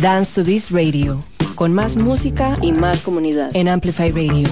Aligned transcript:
Dance 0.00 0.40
to 0.40 0.44
This 0.44 0.70
Radio, 0.70 1.18
con 1.56 1.72
más 1.72 1.96
música 1.96 2.54
y 2.62 2.70
más 2.72 3.00
comunidad 3.00 3.50
en 3.52 3.66
Amplify 3.68 4.12
Radio. 4.12 4.48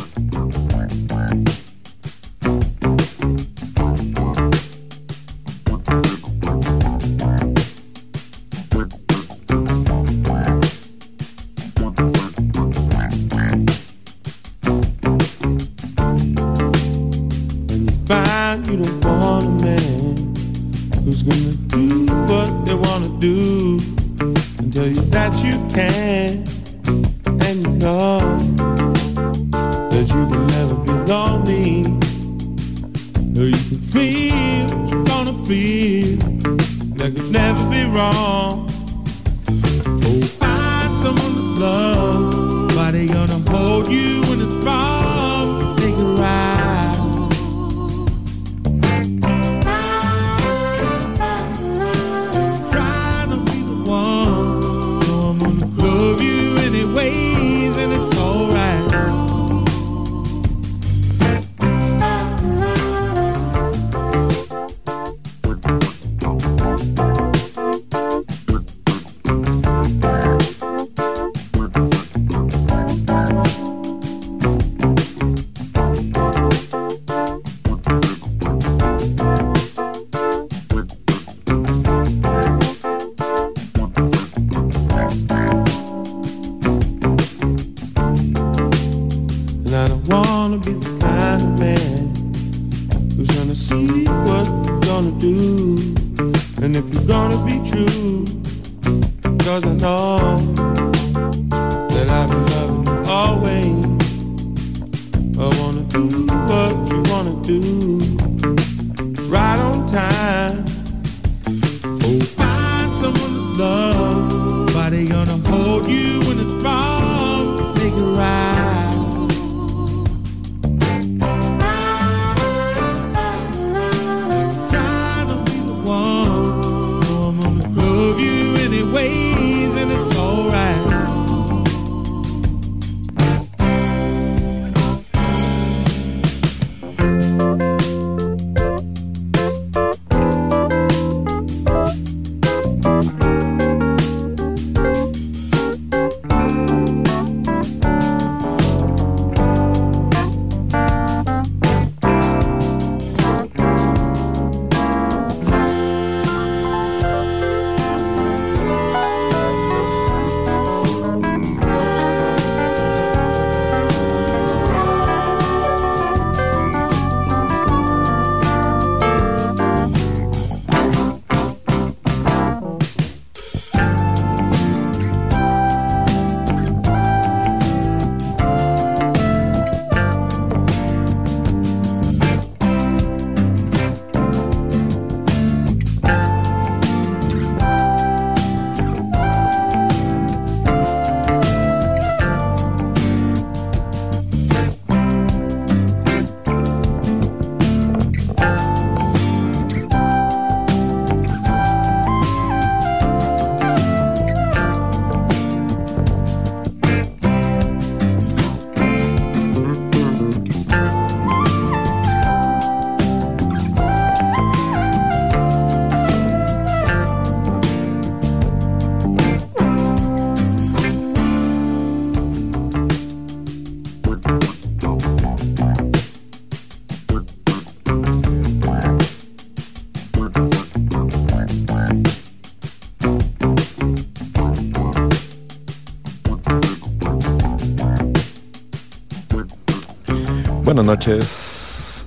Buenas 240.76 240.92
noches. 240.94 242.06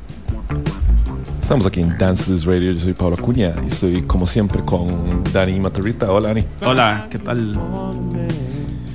Estamos 1.41 1.65
aquí 1.65 1.81
en 1.81 1.97
Dance 1.97 2.31
This 2.31 2.45
Radio. 2.45 2.71
Yo 2.71 2.79
soy 2.79 2.93
Pablo 2.93 3.15
Acuña 3.17 3.51
y 3.63 3.65
estoy 3.65 4.03
como 4.03 4.27
siempre 4.27 4.63
con 4.63 5.23
Dani 5.33 5.59
Matarrita. 5.59 6.11
Hola, 6.11 6.27
Dani. 6.27 6.45
Hola, 6.61 7.07
¿qué 7.09 7.17
tal? 7.17 7.59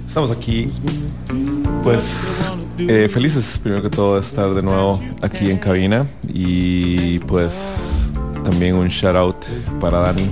Estamos 0.06 0.30
aquí, 0.30 0.68
pues, 1.82 2.52
eh, 2.78 3.08
felices 3.12 3.58
primero 3.60 3.82
que 3.82 3.90
todo 3.90 4.14
de 4.14 4.20
estar 4.20 4.54
de 4.54 4.62
nuevo 4.62 5.00
aquí 5.22 5.50
en 5.50 5.58
cabina 5.58 6.06
y 6.28 7.18
pues 7.18 8.12
también 8.44 8.76
un 8.76 8.86
shout 8.86 9.16
out 9.16 9.44
para 9.80 9.98
Dani 9.98 10.30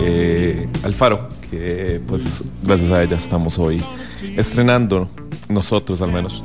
eh, 0.00 0.68
Alfaro, 0.82 1.28
que 1.48 2.00
pues 2.08 2.42
gracias 2.64 2.90
a 2.90 3.04
ella 3.04 3.16
estamos 3.16 3.56
hoy 3.56 3.80
estrenando 4.36 5.08
nosotros 5.48 6.02
al 6.02 6.10
menos 6.10 6.42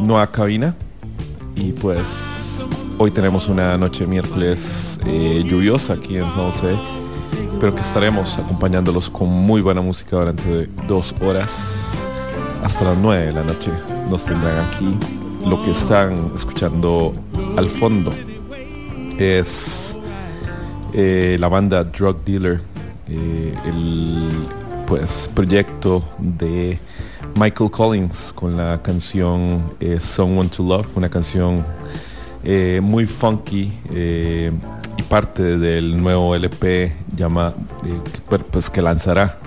nueva 0.00 0.30
cabina 0.30 0.76
y 1.62 1.72
pues 1.72 2.66
hoy 2.98 3.10
tenemos 3.12 3.48
una 3.48 3.78
noche 3.78 4.04
miércoles 4.04 4.98
eh, 5.06 5.44
lluviosa 5.46 5.92
aquí 5.92 6.16
en 6.16 6.24
San 6.24 6.50
José, 6.50 6.74
pero 7.60 7.72
que 7.72 7.80
estaremos 7.80 8.36
acompañándolos 8.38 9.08
con 9.08 9.28
muy 9.28 9.60
buena 9.60 9.80
música 9.80 10.16
durante 10.16 10.66
dos 10.88 11.14
horas 11.20 12.08
hasta 12.64 12.84
las 12.84 12.98
nueve 12.98 13.26
de 13.26 13.32
la 13.32 13.44
noche. 13.44 13.70
Nos 14.10 14.24
tendrán 14.24 14.58
aquí. 14.66 14.96
Lo 15.48 15.62
que 15.62 15.70
están 15.70 16.32
escuchando 16.34 17.12
al 17.56 17.68
fondo 17.68 18.12
es 19.18 19.96
eh, 20.92 21.36
la 21.38 21.48
banda 21.48 21.84
Drug 21.84 22.24
Dealer, 22.24 22.60
eh, 23.08 23.54
el 23.66 24.30
pues 24.86 25.30
proyecto 25.32 26.02
de 26.18 26.78
Michael 27.34 27.70
Collins 27.70 28.32
con 28.34 28.56
la 28.56 28.80
canción 28.82 29.62
eh, 29.80 29.98
Someone 29.98 30.48
to 30.48 30.62
Love, 30.62 30.86
una 30.96 31.08
canción 31.08 31.64
eh, 32.44 32.80
muy 32.82 33.06
funky 33.06 33.72
eh, 33.90 34.52
y 34.96 35.02
parte 35.02 35.58
del 35.58 36.00
nuevo 36.00 36.34
LP 36.34 36.92
llama, 37.16 37.54
pues, 38.50 38.68
que 38.68 38.82
lanzará 38.82 39.38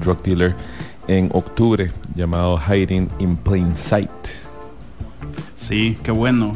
Drug 0.00 0.22
Dealer 0.22 0.54
en 1.08 1.30
octubre 1.32 1.90
llamado 2.14 2.58
Hiding 2.58 3.08
in 3.18 3.36
Plain 3.36 3.74
Sight. 3.74 4.10
Sí, 5.56 5.96
qué 6.02 6.10
bueno. 6.12 6.52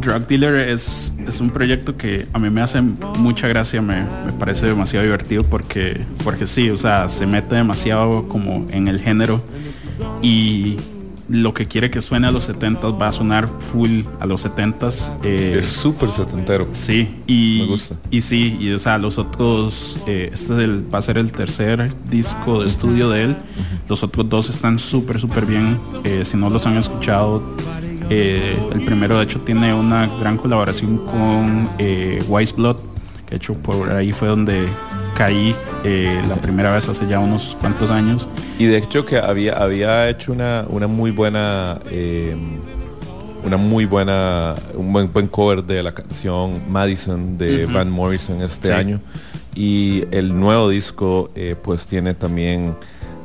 Drug 0.00 0.26
Dealer 0.26 0.68
es, 0.68 1.12
es 1.26 1.40
un 1.40 1.50
proyecto 1.50 1.96
que 1.96 2.26
a 2.32 2.38
mí 2.38 2.50
me 2.50 2.60
hace 2.60 2.80
mucha 2.80 3.48
gracia, 3.48 3.82
me, 3.82 4.02
me, 4.24 4.32
parece 4.32 4.66
demasiado 4.66 5.04
divertido 5.04 5.42
porque, 5.44 6.00
porque 6.24 6.46
sí, 6.46 6.70
o 6.70 6.78
sea, 6.78 7.08
se 7.08 7.26
mete 7.26 7.56
demasiado 7.56 8.28
como 8.28 8.66
en 8.70 8.88
el 8.88 9.00
género 9.00 9.42
y 10.22 10.76
lo 11.28 11.52
que 11.52 11.66
quiere 11.66 11.90
que 11.90 12.00
suene 12.00 12.26
a 12.26 12.30
los 12.30 12.44
70 12.44 12.88
va 12.88 13.08
a 13.08 13.12
sonar 13.12 13.48
full 13.58 14.02
a 14.18 14.26
los 14.26 14.46
70s. 14.46 15.10
Eh, 15.22 15.56
es 15.58 15.66
súper 15.66 16.10
setentero. 16.10 16.68
Sí, 16.72 17.08
y, 17.26 17.58
me 17.62 17.66
gusta. 17.66 17.96
y 18.10 18.22
sí, 18.22 18.56
y 18.58 18.70
o 18.72 18.78
sea, 18.78 18.98
los 18.98 19.18
otros, 19.18 19.98
eh, 20.06 20.30
este 20.32 20.54
es 20.54 20.58
el, 20.60 20.94
va 20.94 20.98
a 20.98 21.02
ser 21.02 21.18
el 21.18 21.30
tercer 21.32 21.92
disco 22.08 22.62
de 22.62 22.66
estudio 22.66 23.10
de 23.10 23.24
él. 23.24 23.36
Los 23.88 24.02
otros 24.02 24.28
dos 24.28 24.50
están 24.50 24.78
súper, 24.78 25.20
súper 25.20 25.44
bien. 25.44 25.78
Eh, 26.04 26.24
si 26.24 26.36
no 26.36 26.48
los 26.48 26.66
han 26.66 26.76
escuchado, 26.76 27.42
eh, 28.10 28.58
el 28.72 28.84
primero 28.84 29.18
de 29.18 29.24
hecho 29.24 29.40
tiene 29.40 29.74
una 29.74 30.08
gran 30.20 30.36
colaboración 30.36 30.98
con 30.98 31.70
eh, 31.78 32.22
Wise 32.28 32.54
Blood, 32.56 32.76
que 33.26 33.30
de 33.30 33.36
hecho 33.36 33.54
por 33.54 33.90
ahí 33.92 34.12
fue 34.12 34.28
donde 34.28 34.68
caí 35.16 35.54
eh, 35.84 36.22
la 36.28 36.36
primera 36.36 36.72
vez 36.72 36.88
hace 36.88 37.06
ya 37.06 37.18
unos 37.18 37.56
cuantos 37.60 37.90
años. 37.90 38.28
Y 38.58 38.66
de 38.66 38.78
hecho 38.78 39.04
que 39.04 39.18
había, 39.18 39.54
había 39.54 40.08
hecho 40.08 40.32
una, 40.32 40.66
una 40.68 40.86
muy 40.86 41.10
buena 41.10 41.80
una 43.44 43.56
muy 43.56 43.84
buena 43.84 44.56
un 44.74 44.92
buen, 44.92 45.12
buen 45.12 45.28
cover 45.28 45.62
de 45.62 45.80
la 45.80 45.94
canción 45.94 46.60
Madison 46.68 47.38
de 47.38 47.64
uh 47.64 47.68
-huh. 47.68 47.72
Van 47.72 47.88
Morrison 47.88 48.42
este 48.42 48.68
sí. 48.68 48.74
año 48.74 49.00
y 49.58 50.04
el 50.12 50.38
nuevo 50.38 50.68
disco 50.68 51.30
eh, 51.34 51.56
pues 51.60 51.84
tiene 51.86 52.14
también 52.14 52.76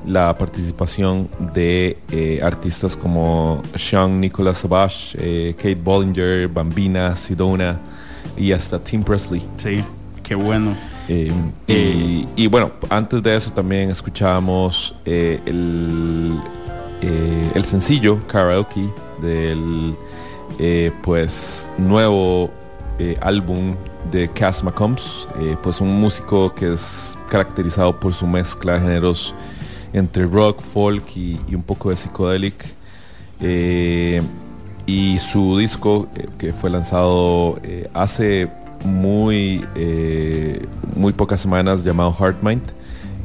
la 0.06 0.36
participación 0.38 1.30
de 1.54 1.98
eh, 2.12 2.40
artistas 2.42 2.96
como 2.96 3.62
Sean 3.76 4.20
Nicholas 4.20 4.58
Savage, 4.58 5.18
eh, 5.20 5.54
Kate 5.56 5.76
Bollinger, 5.76 6.48
Bambina, 6.48 7.16
Sidona 7.16 7.80
y 8.38 8.52
hasta 8.52 8.80
Tim 8.80 9.04
Presley. 9.04 9.42
Sí, 9.56 9.84
qué 10.24 10.36
bueno. 10.36 10.76
Eh, 11.08 11.32
y, 11.68 12.26
y, 12.36 12.48
bueno, 12.48 12.72
antes 12.90 13.22
de 13.22 13.36
eso 13.36 13.52
también 13.52 13.90
escuchábamos 13.90 14.96
el, 15.06 16.40
el, 17.54 17.64
sencillo 17.66 18.20
Karaoke 18.28 18.88
del 19.22 19.96
eh, 20.60 20.92
pues 21.02 21.68
nuevo 21.78 22.52
eh, 23.00 23.18
álbum 23.22 23.76
de 24.12 24.30
Cass 24.30 24.64
McCombs, 24.64 25.28
eh, 25.40 25.58
pues 25.64 25.82
un 25.82 25.98
músico 25.98 26.54
que 26.54 26.74
es 26.74 27.18
caracterizado 27.30 28.00
por 28.00 28.14
su 28.14 28.28
mezcla 28.28 28.74
de 28.74 28.82
géneros 28.82 29.34
entre 29.94 30.26
rock, 30.26 30.62
folk 30.62 31.16
y, 31.16 31.40
un 31.54 31.64
poco 31.64 31.90
de 31.90 31.96
psicodelic. 31.96 32.66
y 34.86 35.18
su 35.18 35.58
disco 35.58 36.08
que 36.38 36.52
fue 36.52 36.70
lanzado 36.70 37.60
hace 37.94 38.50
muy, 38.84 39.66
muy 40.96 41.14
pocas 41.14 41.40
semanas 41.40 41.84
llamado 41.84 42.14
Heart 42.14 42.44
Mind 42.44 42.74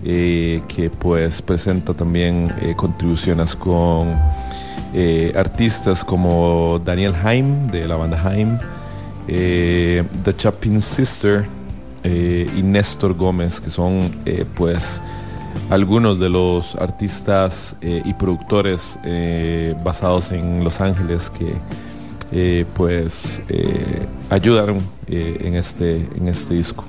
eh, 0.04 0.62
que 0.68 0.90
pues 0.90 1.42
presenta 1.42 1.92
también 1.92 2.54
eh, 2.60 2.74
contribuciones 2.76 3.56
con 3.56 4.16
eh, 4.94 5.32
artistas 5.34 6.04
como 6.04 6.80
Daniel 6.84 7.14
Haim 7.24 7.66
de 7.66 7.88
la 7.88 7.96
banda 7.96 8.22
Haim, 8.24 8.58
The 9.26 10.34
Chapin 10.36 10.80
Sister 10.80 11.46
y 12.04 12.62
Néstor 12.62 13.12
Gómez, 13.14 13.60
que 13.60 13.68
son 13.68 14.10
pues 14.54 15.02
algunos 15.70 16.18
de 16.18 16.28
los 16.28 16.74
artistas 16.76 17.76
y 17.82 18.12
productores 18.14 18.98
basados 19.84 20.32
en 20.32 20.64
Los 20.64 20.80
Ángeles 20.80 21.30
que 22.30 22.66
pues 22.74 23.42
ayudaron 24.30 24.80
en, 25.06 25.54
este, 25.54 26.08
en 26.16 26.28
este 26.28 26.54
disco. 26.54 26.84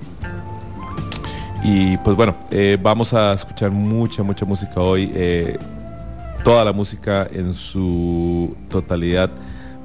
Y 1.63 1.97
pues 1.97 2.15
bueno, 2.15 2.35
eh, 2.51 2.77
vamos 2.81 3.13
a 3.13 3.33
escuchar 3.33 3.71
mucha, 3.71 4.23
mucha 4.23 4.45
música 4.45 4.79
hoy. 4.79 5.11
Eh, 5.13 5.57
toda 6.43 6.63
la 6.63 6.71
música 6.71 7.27
en 7.31 7.53
su 7.53 8.55
totalidad 8.69 9.29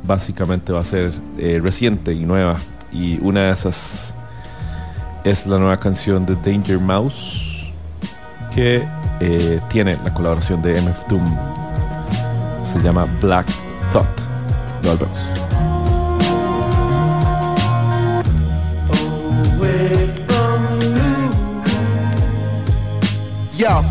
básicamente 0.04 0.72
va 0.72 0.80
a 0.80 0.84
ser 0.84 1.12
eh, 1.38 1.60
reciente 1.62 2.12
y 2.12 2.24
nueva. 2.24 2.60
Y 2.92 3.18
una 3.20 3.46
de 3.46 3.52
esas 3.52 4.14
es 5.24 5.46
la 5.46 5.58
nueva 5.58 5.80
canción 5.80 6.24
de 6.26 6.36
Danger 6.36 6.78
Mouse 6.78 7.53
que 8.54 8.86
tiene 9.68 9.98
la 10.04 10.14
colaboración 10.14 10.62
de 10.62 10.80
MF 10.80 11.06
Doom. 11.08 11.36
Se 12.62 12.80
llama 12.80 13.06
Black 13.20 13.46
Thought. 13.92 14.06
Lo 14.82 14.90
volvemos. 14.90 15.18
Yeah. 23.56 23.82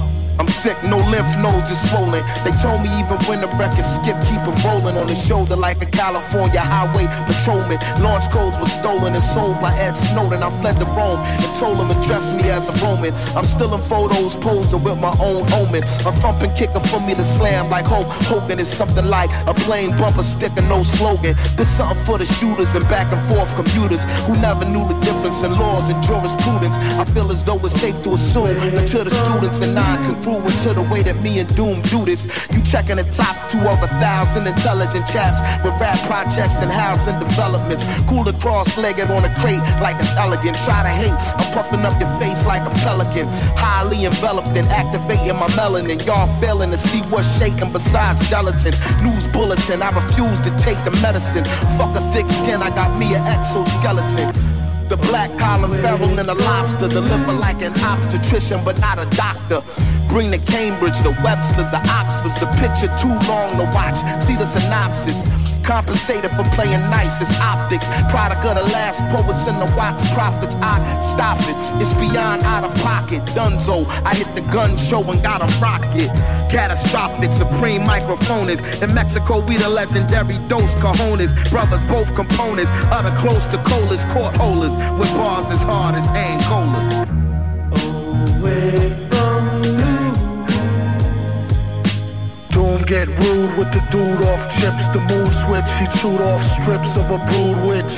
Sick, 0.63 0.81
no 0.87 0.95
lymph 1.11 1.27
nodes 1.43 1.67
are 1.75 1.81
swollen. 1.91 2.23
They 2.47 2.55
told 2.55 2.79
me 2.79 2.87
even 2.95 3.19
when 3.27 3.43
the 3.43 3.51
record 3.59 3.83
skip, 3.83 4.15
keep 4.23 4.39
it 4.47 4.55
rolling 4.63 4.95
on 4.95 5.09
his 5.09 5.19
shoulder 5.19 5.57
like 5.57 5.83
a 5.83 5.85
California 5.91 6.61
highway 6.61 7.03
patrolman. 7.27 7.83
Launch 7.99 8.31
codes 8.31 8.57
were 8.57 8.71
stolen 8.71 9.11
and 9.11 9.23
sold 9.23 9.59
by 9.59 9.75
Ed 9.75 9.91
Snowden. 9.91 10.39
I 10.41 10.47
fled 10.63 10.79
to 10.79 10.87
Rome 10.95 11.19
and 11.19 11.51
told 11.59 11.83
him 11.83 11.91
address 11.91 12.31
me 12.31 12.47
as 12.47 12.69
a 12.69 12.73
Roman. 12.79 13.11
I'm 13.35 13.43
still 13.43 13.75
in 13.75 13.81
photos 13.81 14.37
posing 14.37 14.81
with 14.87 14.95
my 15.03 15.11
own 15.19 15.51
omen. 15.51 15.83
A 16.07 16.15
thumping 16.23 16.55
kicker 16.55 16.79
for 16.87 17.01
me 17.03 17.13
to 17.13 17.25
slam 17.25 17.69
like 17.69 17.83
Hulk 17.83 18.07
Hogan 18.31 18.57
is 18.57 18.71
something 18.71 19.07
like 19.07 19.31
a 19.51 19.53
plain 19.67 19.91
bumper 19.99 20.23
sticker, 20.23 20.63
no 20.71 20.83
slogan. 20.83 21.35
This 21.59 21.67
something 21.75 21.99
for 22.05 22.17
the 22.17 22.25
shooters 22.39 22.73
and 22.73 22.87
back 22.87 23.11
and 23.11 23.19
forth 23.27 23.51
commuters 23.59 24.07
who 24.23 24.39
never 24.39 24.63
knew 24.63 24.87
the 24.87 24.95
difference 25.03 25.43
in 25.43 25.51
laws 25.59 25.89
and 25.89 25.99
jurisprudence. 26.07 26.79
I 26.95 27.03
feel 27.11 27.29
as 27.35 27.43
though 27.43 27.59
it's 27.67 27.75
safe 27.75 28.01
to 28.03 28.13
assume 28.15 28.55
that 28.79 28.87
to 28.95 29.03
the 29.03 29.11
students 29.11 29.59
and 29.59 29.77
I 29.77 29.97
can 30.07 30.15
non 30.23 30.52
to 30.61 30.73
the 30.73 30.85
way 30.93 31.01
that 31.03 31.17
me 31.23 31.39
and 31.39 31.49
Doom 31.55 31.81
do 31.89 32.05
this. 32.05 32.25
You 32.51 32.61
checking 32.63 32.97
the 32.97 33.07
top 33.09 33.35
two 33.49 33.61
of 33.65 33.81
a 33.81 33.89
thousand 33.97 34.47
intelligent 34.47 35.07
chaps 35.07 35.41
with 35.65 35.73
rap 35.81 35.97
projects 36.05 36.61
and 36.61 36.71
housing 36.71 37.17
developments. 37.19 37.83
Cool 38.07 38.23
cross-legged 38.43 39.09
on 39.09 39.23
a 39.23 39.33
crate 39.39 39.63
like 39.79 39.95
it's 40.03 40.13
elegant. 40.15 40.57
Try 40.67 40.83
to 40.83 40.91
hate, 40.91 41.15
I'm 41.39 41.47
puffing 41.55 41.79
up 41.87 41.95
your 41.99 42.11
face 42.19 42.45
like 42.45 42.61
a 42.67 42.73
pelican. 42.83 43.25
Highly 43.55 44.05
enveloped 44.05 44.51
and 44.59 44.67
activating 44.67 45.39
my 45.39 45.47
melanin. 45.55 46.05
Y'all 46.05 46.27
failing 46.41 46.71
to 46.71 46.77
see 46.77 46.99
what's 47.07 47.39
shaking 47.39 47.71
besides 47.71 48.19
gelatin. 48.29 48.75
News 49.01 49.27
bulletin, 49.31 49.81
I 49.81 49.95
refuse 49.95 50.39
to 50.43 50.51
take 50.59 50.77
the 50.83 50.91
medicine. 50.99 51.45
Fuck 51.79 51.95
a 51.95 52.03
thick 52.11 52.27
skin, 52.27 52.61
I 52.61 52.69
got 52.75 52.91
me 52.99 53.15
an 53.15 53.23
exoskeleton. 53.23 54.52
The 54.93 55.07
black 55.09 55.35
collar 55.39 55.75
feral 55.81 56.19
and 56.19 56.29
a 56.29 56.35
lobster 56.35 56.87
Deliver 56.87 57.33
like 57.33 57.63
an 57.63 57.73
obstetrician 57.81 58.63
but 58.63 58.77
not 58.77 58.99
a 58.99 59.09
doctor 59.15 59.63
Bring 60.07 60.29
the 60.29 60.37
Cambridge, 60.37 60.99
the 60.99 61.17
Websters, 61.25 61.71
the 61.71 61.81
Oxfords 61.89 62.37
The 62.37 62.45
picture 62.61 62.93
too 63.01 63.09
long 63.27 63.57
to 63.57 63.65
watch 63.73 63.97
See 64.21 64.35
the 64.35 64.45
synopsis 64.45 65.25
Compensated 65.63 66.29
for 66.31 66.43
playing 66.59 66.83
nice, 66.91 67.21
it's 67.21 67.33
optics. 67.39 67.87
Product 68.11 68.43
of 68.43 68.55
the 68.59 68.67
last 68.75 68.99
poets 69.07 69.47
and 69.47 69.55
the 69.63 69.69
Watts 69.77 70.03
prophets. 70.13 70.55
I 70.59 70.75
stop 70.99 71.39
it, 71.47 71.55
it's 71.81 71.93
beyond 71.93 72.43
out 72.43 72.65
of 72.65 72.75
pocket. 72.83 73.23
Dunzo, 73.31 73.87
I 74.03 74.13
hit 74.13 74.27
the 74.35 74.41
gun 74.51 74.75
show 74.75 74.99
and 75.09 75.23
got 75.23 75.39
a 75.41 75.47
rocket. 75.63 76.11
Catastrophic, 76.51 77.31
supreme 77.31 77.87
microphones. 77.87 78.59
In 78.83 78.93
Mexico, 78.93 79.39
we 79.39 79.55
the 79.55 79.69
legendary 79.69 80.37
Dos 80.49 80.75
Cajones. 80.75 81.31
Brothers, 81.49 81.83
both 81.85 82.13
components. 82.13 82.71
Utter 82.91 83.15
close 83.23 83.47
to 83.47 83.57
colas, 83.63 84.03
court 84.11 84.35
holders. 84.35 84.75
With 84.99 85.11
bars 85.17 85.49
as 85.51 85.63
hard 85.63 85.95
as 85.95 86.07
Angolas. 86.09 86.89
Away 88.41 89.03
get 92.85 93.07
rude 93.19 93.57
with 93.57 93.71
the 93.71 93.81
dude 93.91 94.21
off 94.27 94.43
chips. 94.59 94.87
The 94.89 94.99
mood 95.09 95.31
switch, 95.33 95.69
he 95.79 95.85
chewed 95.97 96.21
off 96.21 96.41
strips 96.41 96.95
of 96.97 97.09
a 97.09 97.17
brood 97.29 97.57
witch. 97.65 97.95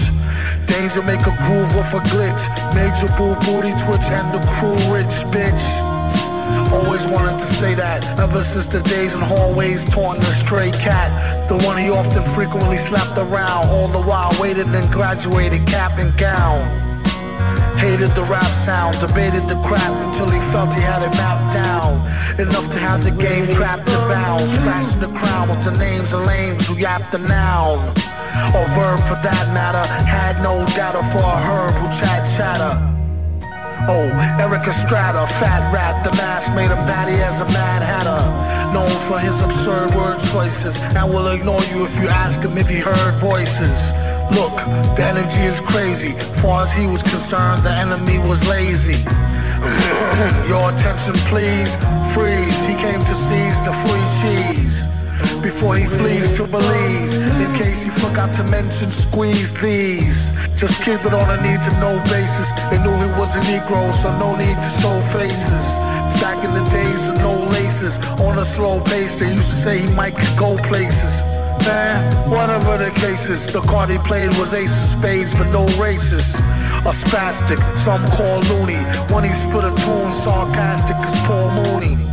Danger 0.68 1.02
make 1.04 1.22
a 1.22 1.36
groove 1.44 1.76
off 1.78 1.94
a 1.94 2.00
glitch. 2.12 2.44
Major 2.74 3.10
boo 3.18 3.36
booty 3.46 3.74
twitch 3.84 4.08
and 4.10 4.28
the 4.34 4.42
crew 4.56 4.78
rich 4.94 5.16
bitch. 5.34 5.95
Always 6.76 7.08
wanted 7.08 7.40
to 7.40 7.46
say 7.46 7.74
that 7.76 8.04
ever 8.20 8.42
since 8.42 8.68
the 8.68 8.82
days 8.82 9.14
in 9.14 9.22
hallways 9.22 9.86
taunting 9.86 10.24
the 10.24 10.32
stray 10.32 10.72
cat. 10.72 11.10
The 11.48 11.58
one 11.66 11.78
he 11.78 11.90
often 11.90 12.24
frequently 12.24 12.78
slapped 12.78 13.18
around, 13.18 13.70
all 13.70 13.88
the 13.88 14.02
while 14.02 14.36
waited 14.42 14.68
and 14.68 14.92
graduated 14.92 15.66
cap 15.68 15.98
and 15.98 16.12
gown. 16.18 16.60
Hated 17.78 18.12
the 18.16 18.24
rap 18.24 18.52
sound, 18.52 19.00
debated 19.00 19.48
the 19.48 19.56
crap 19.64 19.94
until 20.06 20.30
he 20.30 20.40
felt 20.52 20.74
he 20.74 20.82
had 20.82 21.02
it 21.02 21.12
mapped 21.16 21.54
down. 21.54 21.96
Enough 22.40 22.70
to 22.72 22.80
have 22.80 23.04
the 23.04 23.12
game 23.12 23.48
trapped 23.50 23.88
and 23.88 24.10
bound. 24.10 24.50
Scratching 24.50 25.00
the 25.00 25.12
crown 25.20 25.48
with 25.48 25.64
the 25.64 25.72
names 25.78 26.12
of 26.12 26.26
lames 26.26 26.68
who 26.68 26.76
yapped 26.76 27.12
the 27.12 27.20
noun. 27.20 27.80
Or 28.52 28.66
verb 28.76 29.00
for 29.08 29.16
that 29.24 29.48
matter, 29.54 29.86
had 30.04 30.42
no 30.44 30.66
data 30.76 31.02
for 31.12 31.24
a 31.24 31.38
herb 31.48 31.74
who 31.76 31.88
chat 32.00 32.28
chatter. 32.36 32.95
Oh, 33.88 34.10
Eric 34.40 34.68
Estrada, 34.68 35.28
fat 35.28 35.72
rat, 35.72 36.04
the 36.04 36.12
mask 36.18 36.54
made 36.56 36.72
him 36.72 36.84
batty 36.90 37.22
as 37.22 37.42
a 37.42 37.46
mad 37.46 37.84
hatter. 37.84 38.18
Known 38.74 38.90
for 39.08 39.20
his 39.20 39.42
absurd 39.42 39.94
word 39.94 40.20
choices, 40.32 40.78
and 40.78 41.14
will 41.14 41.28
ignore 41.28 41.62
you 41.66 41.86
if 41.86 41.94
you 42.00 42.08
ask 42.08 42.40
him 42.40 42.58
if 42.58 42.68
he 42.68 42.80
heard 42.80 43.14
voices. 43.22 43.94
Look, 44.34 44.56
the 44.98 45.06
energy 45.06 45.44
is 45.44 45.62
crazy. 45.62 46.14
Far 46.42 46.64
as 46.64 46.74
he 46.74 46.88
was 46.88 47.04
concerned, 47.04 47.64
the 47.64 47.72
enemy 47.72 48.18
was 48.18 48.46
lazy. 48.48 49.06
Your 50.50 50.74
attention, 50.74 51.14
please. 51.30 51.78
Freeze. 52.14 52.66
He 52.66 52.74
came 52.82 53.06
to 53.06 53.16
seize 53.16 53.62
the 53.66 53.74
free 53.86 54.08
cheese. 54.22 54.88
Before 55.46 55.76
he 55.76 55.86
flees 55.86 56.32
to 56.38 56.48
Belize, 56.48 57.18
in 57.18 57.54
case 57.54 57.84
he 57.84 57.92
forgot 57.92 58.34
to 58.34 58.44
mention, 58.44 58.90
squeeze 58.92 59.54
these. 59.54 60.34
Just 60.56 60.82
keep 60.82 61.00
it 61.06 61.14
on 61.14 61.28
a 61.30 61.38
need 61.44 61.62
to 61.62 61.72
know 61.80 62.02
basis. 62.10 62.52
They 62.72 62.80
knew 62.82 62.96
he 63.06 63.12
was 63.20 63.36
a 63.36 63.42
Negro, 63.42 63.94
so 63.94 64.10
no 64.18 64.36
need 64.36 64.56
to 64.56 64.70
show 64.82 65.00
faces. 65.14 65.66
Back 66.20 66.44
in 66.44 66.52
the 66.56 66.68
days 66.70 67.08
of 67.10 67.18
no 67.18 67.36
laces, 67.52 68.00
on 68.26 68.40
a 68.40 68.44
slow 68.44 68.82
pace, 68.82 69.20
they 69.20 69.32
used 69.32 69.52
to 69.52 69.56
say 69.56 69.78
he 69.82 69.88
might 69.88 70.18
could 70.18 70.36
go 70.36 70.58
places 70.64 71.22
man. 71.66 72.30
Whatever 72.30 72.78
the 72.78 72.92
case 73.00 73.30
is, 73.30 73.46
the 73.48 73.62
card 73.62 73.90
he 73.90 73.98
played 74.00 74.30
was 74.38 74.54
ace 74.54 74.72
of 74.72 75.00
spades, 75.00 75.34
but 75.34 75.50
no 75.52 75.66
races. 75.78 76.36
A 76.90 76.94
spastic, 77.04 77.62
some 77.76 78.02
call 78.12 78.40
loony. 78.50 78.82
When 79.14 79.24
he 79.24 79.34
spit 79.34 79.64
a 79.64 79.74
tune, 79.84 80.14
sarcastic 80.14 80.96
as 80.98 81.16
Paul 81.28 81.52
Mooney. 81.52 82.05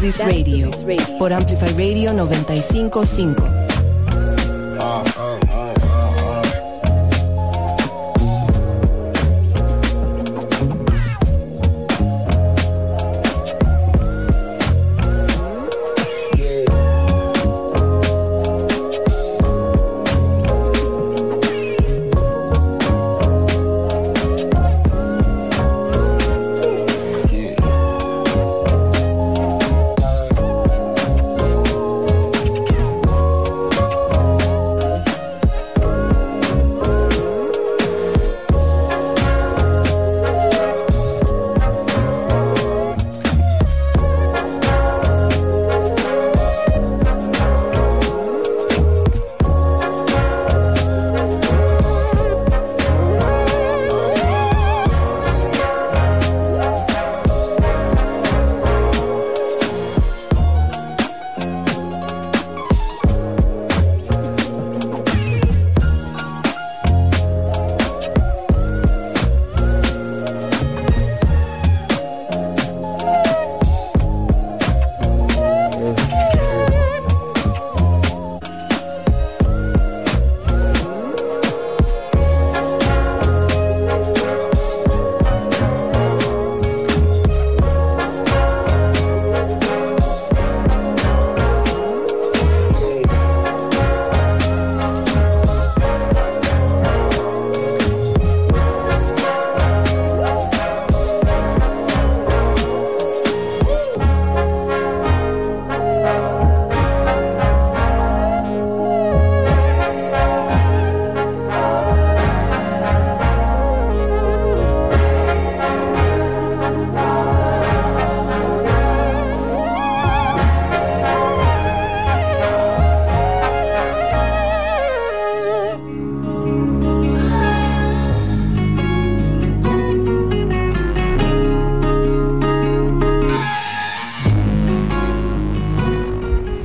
This 0.00 0.20
Radio 0.24 0.70
por 1.18 1.32
Amplify 1.32 1.68
Radio 1.72 2.12
955. 2.14 3.51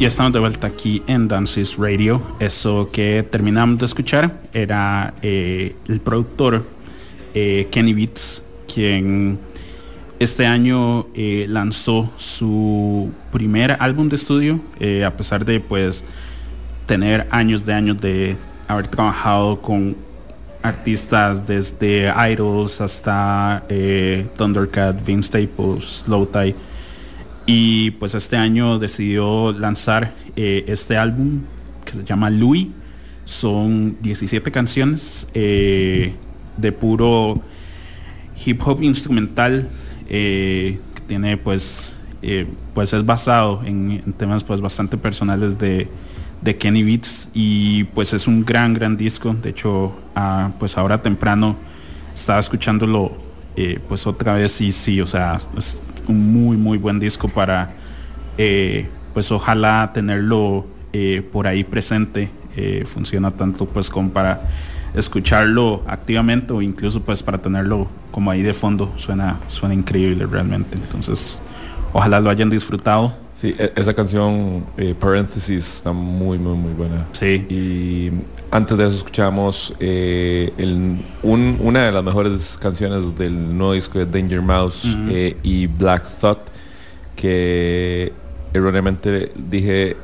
Estamos 0.08 0.32
de 0.32 0.40
vuelta 0.40 0.68
aquí 0.68 1.04
en 1.06 1.28
Dances 1.28 1.76
Radio. 1.76 2.22
Eso 2.40 2.88
que 2.90 3.28
terminamos 3.30 3.78
de 3.78 3.86
escuchar 3.86 4.40
era 4.54 5.14
eh, 5.22 5.76
el 5.90 6.00
productor 6.00 6.66
eh, 7.34 7.68
Kenny 7.70 7.94
Beats, 7.94 8.42
quien 8.74 9.38
este 10.18 10.46
año 10.46 11.08
eh, 11.14 11.46
lanzó 11.50 12.10
su 12.18 13.12
primer 13.34 13.76
álbum 13.82 14.08
de 14.08 14.16
estudio, 14.16 14.62
a 15.06 15.12
pesar 15.12 15.44
de 15.44 15.60
pues 15.60 16.06
tener 16.86 17.28
años 17.30 17.66
de 17.66 17.74
años 17.74 18.00
de 18.00 18.38
haber 18.70 18.88
trabajado 18.88 19.62
con 19.62 19.98
artistas 20.64 21.46
desde 21.46 22.14
Idols 22.32 22.80
hasta 22.80 23.66
Thundercat, 24.38 25.06
Vince 25.06 25.28
Staples, 25.28 26.04
Slow 26.06 26.26
Tie 26.28 26.56
y 27.50 27.92
pues 27.92 28.14
este 28.14 28.36
año 28.36 28.78
decidió 28.78 29.54
lanzar 29.54 30.14
eh, 30.36 30.66
este 30.68 30.98
álbum 30.98 31.44
que 31.86 31.94
se 31.94 32.04
llama 32.04 32.30
Louis. 32.30 32.68
Son 33.24 33.98
17 34.02 34.52
canciones 34.52 35.28
eh, 35.34 36.14
de 36.58 36.72
puro 36.74 37.42
hip 38.46 38.62
hop 38.66 38.84
instrumental 38.84 39.70
eh, 40.10 40.80
que 40.94 41.02
tiene 41.02 41.38
pues 41.38 41.96
pues 42.74 42.92
es 42.92 43.06
basado 43.06 43.62
en, 43.64 44.14
temas 44.18 44.44
pues 44.44 44.60
bastante 44.60 44.98
personales 44.98 45.58
de, 45.58 45.88
Kenny 46.60 46.84
Beats. 46.84 47.30
Y 47.34 47.86
pues 47.86 48.12
es 48.12 48.28
un 48.28 48.44
gran 48.44 48.74
gran 48.74 48.98
disco. 48.98 49.34
De 49.34 49.52
hecho 49.52 49.98
pues 50.60 50.78
ahora 50.78 51.02
temprano 51.02 51.56
estaba 52.14 52.40
escuchándolo 52.40 53.16
pues 53.88 54.06
otra 54.06 54.34
vez. 54.34 54.60
Y 54.60 54.74
sí 54.74 55.00
o 55.00 55.08
sea 55.08 55.40
un 56.08 56.34
muy 56.34 56.58
muy 56.58 56.78
buen 56.78 57.00
disco 57.00 57.28
para 57.28 57.70
eh, 58.38 58.88
pues 59.14 59.32
ojalá 59.32 59.92
tenerlo 59.94 60.66
eh, 60.94 61.28
por 61.32 61.48
ahí 61.48 61.64
presente. 61.64 62.30
Eh, 62.56 62.86
funciona 62.88 63.32
tanto 63.32 63.66
pues 63.66 63.90
como 63.90 64.10
para 64.10 64.42
escucharlo 64.96 65.84
activamente 65.86 66.54
o 66.54 66.62
incluso 66.62 67.02
pues 67.02 67.22
para 67.22 67.38
tenerlo 67.38 67.88
como 68.12 68.32
ahí 68.32 68.42
de 68.42 68.54
fondo. 68.54 68.94
Suena 68.98 69.40
suena 69.48 69.74
increíble 69.74 70.26
realmente. 70.26 70.78
Entonces 70.78 71.42
ojalá 71.94 72.20
lo 72.20 72.30
hayan 72.30 72.50
disfrutado 72.50 73.14
Sí, 73.38 73.56
e, 73.56 73.72
esa 73.76 73.94
canción, 73.94 74.66
eh, 74.78 74.96
Parenthesis, 75.00 75.76
está 75.76 75.92
muy, 75.94 76.40
muy, 76.40 76.58
muy 76.58 76.74
buena. 76.74 77.08
Sí. 77.12 77.46
Y 77.50 78.12
antes 78.50 78.76
de 78.76 78.88
eso 78.88 78.96
escuchamos 78.98 79.76
eh, 79.80 80.52
una 81.22 81.86
de 81.86 81.92
las 81.92 82.04
mejores 82.04 82.58
canciones 82.60 83.16
del 83.16 83.56
nuevo 83.56 83.74
disco 83.74 84.00
de 84.00 84.08
Danger 84.08 84.42
Mouse 84.42 84.86
eh, 85.10 85.38
y 85.44 85.68
Black 85.68 86.10
Thought, 86.20 86.40
que 87.16 88.12
erróneamente 88.54 89.32
dije 89.36 89.96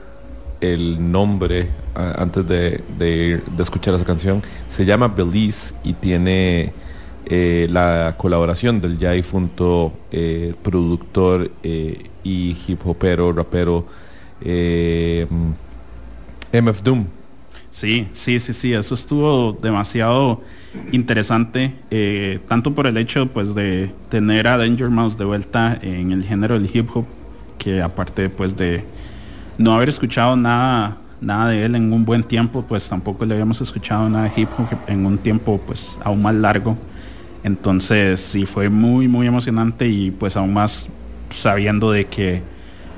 el 0.61 1.11
nombre 1.11 1.69
antes 1.95 2.47
de, 2.47 2.83
de, 2.99 3.41
escuchar 3.57 3.95
esa 3.95 4.05
canción. 4.05 4.43
Se 4.69 4.85
llama 4.85 5.07
Belize 5.07 5.73
y 5.83 5.93
tiene 5.93 6.71
la 7.25 8.15
colaboración 8.17 8.81
del 8.81 8.97
ya 8.97 9.11
difunto 9.11 9.93
productor 10.61 11.51
y 11.63 12.57
hip 12.67 12.85
hopero, 12.85 13.31
rapero 13.33 13.85
eh, 14.43 15.27
MF 16.51 16.81
Doom. 16.83 17.05
Sí, 17.71 18.07
sí, 18.11 18.39
sí, 18.39 18.53
sí, 18.53 18.73
eso 18.73 18.93
estuvo 18.93 19.53
demasiado 19.53 20.41
interesante, 20.91 21.73
eh, 21.89 22.39
tanto 22.47 22.75
por 22.75 22.85
el 22.85 22.97
hecho 22.97 23.27
pues 23.27 23.55
de 23.55 23.91
tener 24.09 24.47
a 24.47 24.57
Danger 24.57 24.89
Mouse 24.89 25.17
de 25.17 25.25
vuelta 25.25 25.79
en 25.81 26.11
el 26.11 26.23
género 26.23 26.59
del 26.59 26.69
hip 26.71 26.89
hop, 26.95 27.05
que 27.57 27.81
aparte 27.81 28.29
pues 28.29 28.55
de 28.55 28.83
no 29.57 29.73
haber 29.73 29.89
escuchado 29.89 30.35
nada, 30.35 30.97
nada 31.19 31.49
de 31.49 31.65
él 31.65 31.75
en 31.75 31.91
un 31.91 32.05
buen 32.05 32.23
tiempo, 32.23 32.63
pues 32.67 32.87
tampoco 32.87 33.25
le 33.25 33.33
habíamos 33.33 33.59
escuchado 33.59 34.07
nada 34.07 34.29
de 34.29 34.41
hip 34.41 34.49
hop 34.57 34.67
en 34.87 35.05
un 35.07 35.17
tiempo 35.17 35.59
pues 35.65 35.97
aún 36.03 36.21
más 36.21 36.35
largo. 36.35 36.77
Entonces 37.43 38.19
sí 38.19 38.45
fue 38.45 38.69
muy 38.69 39.07
muy 39.07 39.27
emocionante 39.27 39.87
y 39.87 40.11
pues 40.11 40.37
aún 40.37 40.53
más 40.53 40.87
sabiendo 41.29 41.91
de 41.91 42.05
que 42.05 42.41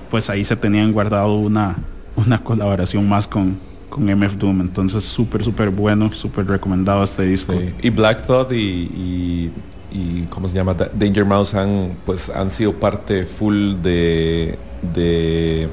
pues 0.10 0.30
ahí 0.30 0.44
se 0.44 0.56
tenían 0.56 0.92
guardado 0.92 1.36
una, 1.36 1.76
una 2.16 2.42
colaboración 2.44 3.08
más 3.08 3.28
con, 3.28 3.58
con 3.90 4.06
MF 4.06 4.38
Doom. 4.38 4.62
Entonces 4.62 5.04
súper, 5.04 5.44
súper 5.44 5.70
bueno, 5.70 6.12
súper 6.14 6.48
recomendado 6.48 7.04
este 7.04 7.24
disco. 7.24 7.54
Y 7.82 7.90
Black 7.90 8.26
Thought 8.26 8.52
y, 8.52 9.52
y, 9.92 10.22
¿cómo 10.30 10.48
se 10.48 10.56
llama? 10.56 10.74
Danger 10.74 11.26
Mouse 11.26 11.56
han, 11.56 11.98
pues, 12.06 12.30
han 12.30 12.52
sido 12.52 12.74
parte 12.74 13.26
full 13.26 13.76
de, 13.82 14.58
de 14.94 15.70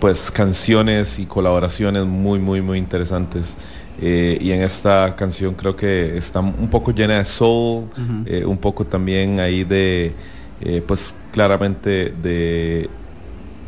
pues 0.00 0.30
canciones 0.30 1.18
y 1.18 1.26
colaboraciones 1.26 2.04
muy, 2.04 2.38
muy, 2.38 2.60
muy 2.60 2.78
interesantes. 2.78 3.56
Eh, 4.00 4.38
y 4.40 4.50
en 4.52 4.62
esta 4.62 5.14
canción 5.16 5.54
creo 5.54 5.76
que 5.76 6.16
está 6.16 6.40
un 6.40 6.68
poco 6.70 6.92
llena 6.92 7.18
de 7.18 7.24
soul, 7.24 7.88
eh, 8.26 8.44
un 8.44 8.56
poco 8.56 8.84
también 8.84 9.38
ahí 9.38 9.64
de, 9.64 10.12
eh, 10.60 10.82
pues 10.86 11.14
claramente 11.30 12.12
de 12.22 12.88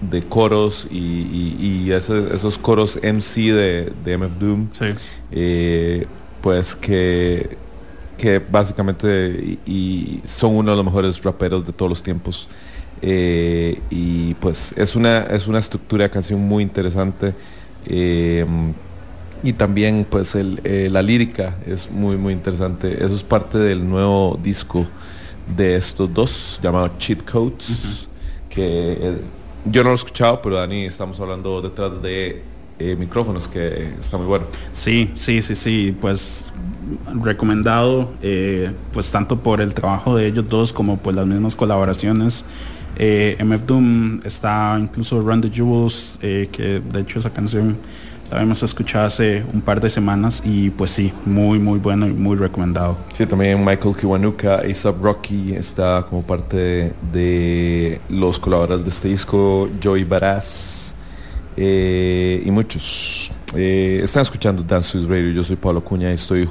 de 0.01 0.23
coros 0.23 0.87
y, 0.91 1.91
esos 1.91 2.59
coros 2.59 2.99
MC 3.03 3.53
de, 3.53 3.93
de 4.05 4.19
MF 4.19 4.39
Doom, 4.39 4.69
pues 6.43 6.77
que, 6.77 7.57
que 8.19 8.39
básicamente 8.39 9.59
y, 9.65 10.21
son 10.25 10.57
uno 10.57 10.73
de 10.73 10.77
los 10.77 10.85
mejores 10.85 11.23
raperos 11.23 11.65
de 11.65 11.73
todos 11.73 11.89
los 11.89 12.03
tiempos. 12.03 12.49
Y 13.01 14.35
pues 14.35 14.75
es 14.77 14.95
una, 14.95 15.21
es 15.21 15.47
una 15.47 15.59
estructura 15.59 16.05
de 16.05 16.11
canción 16.11 16.41
muy 16.41 16.63
interesante. 16.63 17.33
Eh, 19.43 19.49
y 19.49 19.53
también 19.53 20.07
pues 20.09 20.35
la 20.35 21.03
lírica 21.03 21.57
es 21.67 21.91
muy 21.91 22.17
muy 22.17 22.33
interesante. 22.33 23.05
Eso 23.05 23.15
es 23.15 23.23
parte 23.23 23.59
del 23.59 23.89
nuevo 23.89 24.39
disco 24.43 24.87
de 25.57 25.77
estos 25.77 26.13
dos 26.13 26.61
llamado 26.63 26.91
Cheat 26.99 27.23
Codes, 27.23 28.09
que 28.49 29.19
yo 29.67 29.83
no 29.83 29.91
lo 29.91 29.95
he 29.95 29.97
escuchado, 29.97 30.41
pero 30.43 30.57
Dani, 30.57 30.85
estamos 30.85 31.19
hablando 31.21 31.63
detrás 31.63 32.01
de 32.03 32.43
eh, 32.79 32.97
micrófonos, 32.99 33.47
que 33.47 33.95
está 33.99 34.19
muy 34.19 34.27
bueno. 34.27 34.47
Sí, 34.73 35.11
sí, 35.15 35.43
sí, 35.43 35.55
sí, 35.55 35.97
pues 36.01 36.53
recomendado, 37.23 38.13
eh, 38.21 38.73
pues 38.93 39.11
tanto 39.11 39.39
por 39.39 39.61
el 39.61 39.73
trabajo 39.73 40.17
de 40.17 40.27
ellos 40.27 40.49
dos 40.49 40.73
como 40.73 40.97
por 40.97 41.15
las 41.15 41.27
mismas 41.27 41.55
colaboraciones. 41.55 42.45
Eh, 42.97 43.37
MF 43.39 43.65
Doom 43.65 44.21
está 44.25 44.77
incluso 44.81 45.21
Run 45.21 45.41
the 45.41 45.51
Jewels, 45.51 46.19
que 46.21 46.83
de 46.93 47.01
hecho 47.01 47.21
esa 47.21 47.31
canción 47.31 47.79
la 48.31 48.43
hemos 48.43 48.63
escuchado 48.63 49.07
hace 49.07 49.45
un 49.53 49.61
par 49.61 49.81
de 49.81 49.91
semanas 49.91 50.43
y 50.45 50.71
pues 50.71 50.91
sí, 50.91 51.13
muy 51.25 51.59
muy 51.59 51.79
bueno 51.79 52.07
y 52.07 52.13
muy 52.13 52.37
recomendado. 52.37 52.97
Sí, 53.13 53.27
también 53.27 53.65
Michael 53.65 53.97
Kiwanuka, 53.97 54.57
ASAP 54.57 55.03
Rocky 55.03 55.55
está 55.55 56.05
como 56.09 56.23
parte 56.23 56.93
de 57.13 58.01
los 58.09 58.39
colaboradores 58.39 58.85
de 58.85 58.91
este 58.91 59.09
disco, 59.09 59.69
Joey 59.83 60.05
Baraz 60.05 60.95
eh, 61.57 62.43
y 62.45 62.51
muchos. 62.51 63.31
Eh, 63.55 64.01
están 64.03 64.23
escuchando 64.23 64.63
Dance 64.63 64.91
Swiss 64.91 65.07
Radio, 65.07 65.31
yo 65.31 65.45
soy 65.45 65.57
Pablo 65.57 65.83
Cuña 65.83 66.11
y 66.11 66.15
estoy 66.15 66.49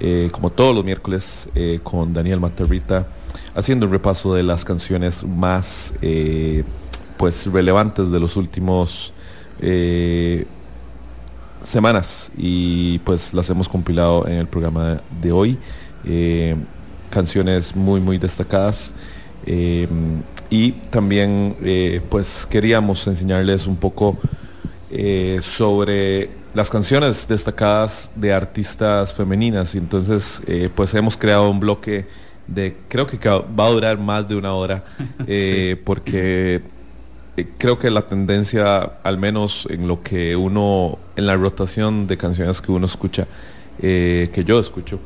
eh, 0.00 0.28
como 0.32 0.50
todos 0.50 0.74
los 0.74 0.84
miércoles 0.84 1.48
con 1.84 2.12
Daniel 2.12 2.40
Matarrita 2.40 3.06
haciendo 3.54 3.86
un 3.86 3.92
repaso 3.92 4.34
de 4.34 4.42
las 4.42 4.64
canciones 4.64 5.22
más 5.24 5.94
pues 7.16 7.46
relevantes 7.46 8.10
de 8.10 8.18
los 8.18 8.36
últimos 8.36 9.12
semanas 11.64 12.30
y 12.36 12.98
pues 13.00 13.34
las 13.34 13.48
hemos 13.50 13.68
compilado 13.68 14.26
en 14.28 14.34
el 14.34 14.46
programa 14.46 15.00
de 15.20 15.32
hoy. 15.32 15.58
Eh, 16.04 16.54
canciones 17.10 17.74
muy 17.74 18.00
muy 18.00 18.18
destacadas. 18.18 18.94
Eh, 19.46 19.88
y 20.50 20.72
también 20.72 21.56
eh, 21.64 22.00
pues 22.08 22.46
queríamos 22.48 23.06
enseñarles 23.06 23.66
un 23.66 23.76
poco 23.76 24.16
sobre 25.40 26.30
las 26.54 26.70
canciones 26.70 27.26
destacadas 27.26 28.12
de 28.14 28.32
artistas 28.32 29.12
femeninas. 29.12 29.74
Y 29.74 29.78
entonces 29.78 30.40
pues 30.76 30.94
hemos 30.94 31.16
creado 31.16 31.50
un 31.50 31.58
bloque 31.58 32.06
de 32.46 32.76
creo 32.88 33.06
que 33.06 33.18
va 33.28 33.66
a 33.66 33.70
durar 33.70 33.98
más 33.98 34.28
de 34.28 34.36
una 34.36 34.54
hora 34.54 34.84
porque 35.84 36.62
creo 37.58 37.78
que 37.78 37.90
la 37.90 38.02
tendencia, 38.02 38.82
al 39.02 39.18
menos 39.18 39.66
en 39.70 39.88
lo 39.88 40.02
que 40.02 40.36
uno, 40.36 40.98
en 41.16 41.26
la 41.26 41.36
rotación 41.36 42.06
de 42.06 42.16
canciones 42.16 42.60
que 42.60 42.70
uno 42.70 42.86
escucha, 42.86 43.26
eh, 43.82 44.30
que 44.32 44.44
yo 44.44 44.60
escucho, 44.60 45.00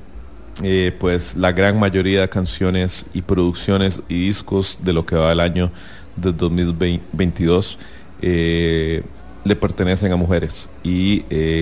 eh, 0.62 0.94
pues 0.98 1.36
la 1.36 1.52
gran 1.52 1.78
mayoría 1.78 2.20
de 2.22 2.28
canciones 2.28 3.06
y 3.14 3.22
producciones 3.22 4.02
y 4.08 4.26
discos 4.26 4.78
de 4.82 4.92
lo 4.92 5.06
que 5.06 5.16
va 5.16 5.32
el 5.32 5.40
año 5.40 5.70
de 6.16 6.32
2022 6.32 7.78
le 8.20 9.56
pertenecen 9.56 10.12
a 10.12 10.16
mujeres. 10.16 10.68
Y 10.82 11.20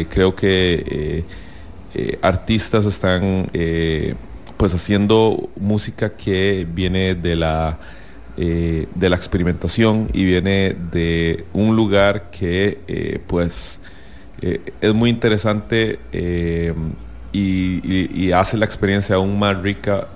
creo 0.08 0.34
que 0.34 1.24
artistas 2.22 2.86
están 2.86 3.50
pues 4.56 4.74
haciendo 4.74 5.50
música 5.56 6.16
que 6.16 6.66
viene 6.68 7.14
de 7.14 7.36
la 7.36 7.78
eh, 8.38 8.86
de 8.94 9.08
la 9.08 9.16
experimentación 9.16 10.10
y 10.12 10.22
viene 10.24 10.76
de 10.92 11.46
un 11.54 11.74
lugar 11.74 12.30
que 12.30 12.80
eh, 12.86 13.18
pues 13.26 13.80
eh, 14.42 14.60
es 14.78 14.92
muy 14.92 15.08
interesante 15.08 15.98
y, 17.32 18.32
hace 18.32 18.58
la 18.58 18.66
experiencia 18.66 19.16
aún 19.16 19.38
más 19.38 19.56
rica 19.62 20.08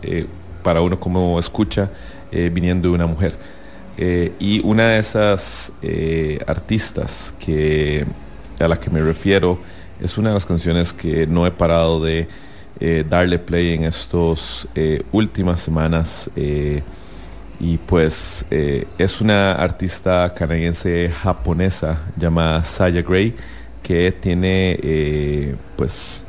para 0.63 0.83
uno 0.83 1.01
como 1.01 1.39
escucha 1.39 1.89
viniendo 2.31 2.89
de 2.89 2.95
una 2.95 3.07
mujer. 3.07 3.37
y 4.39 4.61
una 4.65 4.89
de 4.89 4.99
esas 4.99 5.73
artistas 6.47 7.33
que, 7.39 8.05
a 8.59 8.69
la 8.69 8.79
que 8.79 8.91
me 8.91 9.01
refiero 9.01 9.59
es 9.99 10.19
una 10.19 10.29
de 10.29 10.35
las 10.35 10.45
canciones 10.45 10.93
que 10.93 11.27
no 11.27 11.47
he 11.47 11.51
parado 11.51 12.03
de 12.03 12.29
darle 13.09 13.39
play 13.39 13.73
en 13.73 13.85
estas 13.85 14.69
últimas 15.11 15.61
semanas 15.61 16.31
y 17.61 17.77
pues 17.77 18.47
eh, 18.51 18.87
es 18.97 19.21
una 19.21 19.53
artista 19.53 20.33
canadiense 20.35 21.13
japonesa 21.23 22.01
llamada 22.17 22.65
Saya 22.65 23.03
Gray 23.03 23.35
que 23.83 24.11
tiene 24.13 24.79
eh, 24.83 25.55
pues 25.77 26.25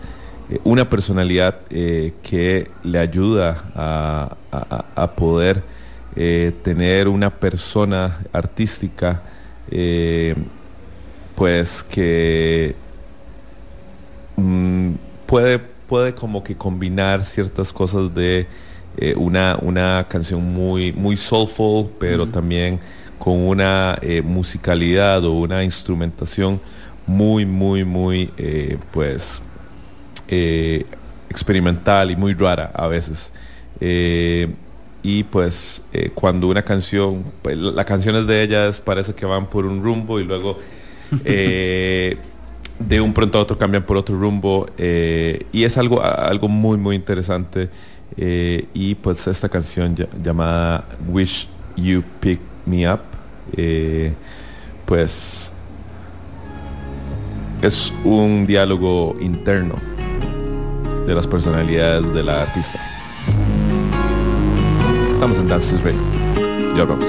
eh, 0.50 0.60
una 0.66 0.90
personalidad 0.90 1.62
que 1.70 2.70
le 2.84 3.00
ayuda 3.00 3.64
a, 3.74 5.12
poder 5.16 5.64
tener 6.64 7.08
una 7.08 7.30
persona 7.30 8.20
artística 8.34 9.22
pues 11.36 11.84
que 11.84 12.76
mm, 14.36 14.92
puede, 15.26 15.60
puede 15.60 16.14
como 16.14 16.44
que 16.44 16.58
combinar 16.58 17.24
ciertas 17.24 17.72
cosas 17.72 18.14
de 18.14 18.48
eh, 18.98 19.14
una, 19.16 19.58
una 19.62 20.06
canción 20.10 20.44
muy, 20.54 20.92
muy 20.92 21.16
soulful, 21.16 21.90
pero 21.98 22.28
también 22.28 22.80
con 23.18 23.40
una 23.48 23.98
eh, 24.02 24.22
musicalidad 24.22 25.24
o 25.24 25.32
una 25.32 25.64
instrumentación 25.64 26.60
muy, 27.08 27.46
muy, 27.46 27.86
muy, 27.86 28.30
eh, 28.38 28.78
pues, 28.92 29.42
experimental 31.30 32.12
y 32.12 32.16
muy 32.16 32.34
rara 32.34 32.72
a 32.74 32.88
veces. 32.88 33.32
y 35.04 35.24
pues 35.24 35.84
cuando 36.14 36.48
una 36.48 36.62
canción, 36.62 37.24
pues, 37.42 37.58
las 37.58 37.86
canciones 37.86 38.28
de 38.28 38.44
ellas 38.44 38.80
parece 38.80 39.14
que 39.14 39.26
van 39.26 39.48
por 39.48 39.66
un 39.66 39.84
rumbo 39.84 40.20
y 40.20 40.24
luego 40.24 40.60
de 41.24 43.02
un 43.02 43.14
pronto 43.14 43.40
a 43.40 43.42
otro 43.42 43.58
cambian 43.58 43.84
por 43.84 43.98
otro 43.98 44.18
rumbo 44.18 44.68
y 44.78 45.64
es 45.64 45.78
algo, 45.78 46.02
algo 46.02 46.48
muy 46.48 46.78
muy 46.78 46.96
interesante 46.96 47.70
eh, 48.18 48.66
y 48.74 48.96
pues 48.96 49.26
esta 49.28 49.48
canción 49.50 49.96
llamada 50.22 50.86
Wish 51.08 51.48
You 51.76 52.04
Pick 52.20 52.40
Me 52.66 52.92
Up, 52.92 53.00
eh, 53.56 54.14
pues 54.86 55.54
es 57.62 57.94
un 58.04 58.46
diálogo 58.46 59.16
interno 59.22 59.76
de 61.06 61.16
las 61.16 61.28
personalidades 61.28 62.14
de 62.14 62.24
la 62.24 62.44
artista. 62.44 62.80
Estamos 65.12 65.38
en 65.38 65.48
Dance 65.48 65.76
is 65.76 65.82
Ready. 65.82 65.98
Ya 66.76 66.86
vamos. 66.86 67.06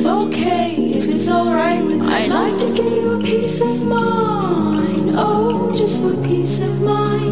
it's 0.00 0.08
okay, 0.08 0.76
if 0.76 1.10
it's 1.10 1.30
alright 1.30 1.84
with 1.84 2.00
you. 2.00 2.08
I'd 2.08 2.30
like 2.30 2.56
to 2.56 2.72
give 2.72 2.90
you 2.90 3.20
a 3.20 3.22
peace 3.22 3.60
of 3.60 3.86
mind. 3.86 5.10
Oh, 5.14 5.74
just 5.76 6.00
for 6.00 6.16
peace 6.26 6.58
of 6.60 6.80
mind. 6.80 7.29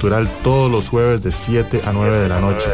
Cultural 0.00 0.30
todos 0.42 0.72
los 0.72 0.88
jueves 0.88 1.22
de 1.22 1.30
7 1.30 1.82
a 1.84 1.92
9 1.92 2.20
de 2.20 2.28
la 2.30 2.40
noche. 2.40 2.70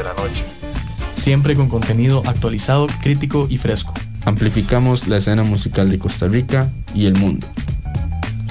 Siempre 1.17 1.57
con 1.57 1.69
contenido 1.69 2.23
actualizado, 2.25 2.87
crítico 3.03 3.49
y 3.51 3.59
fresco. 3.59 3.93
Amplificamos 4.25 5.09
la 5.09 5.17
escena 5.17 5.43
musical 5.43 5.91
de 5.91 5.99
Costa 5.99 6.29
Rica 6.29 6.71
y 6.95 7.07
el 7.07 7.17
mundo. 7.17 7.45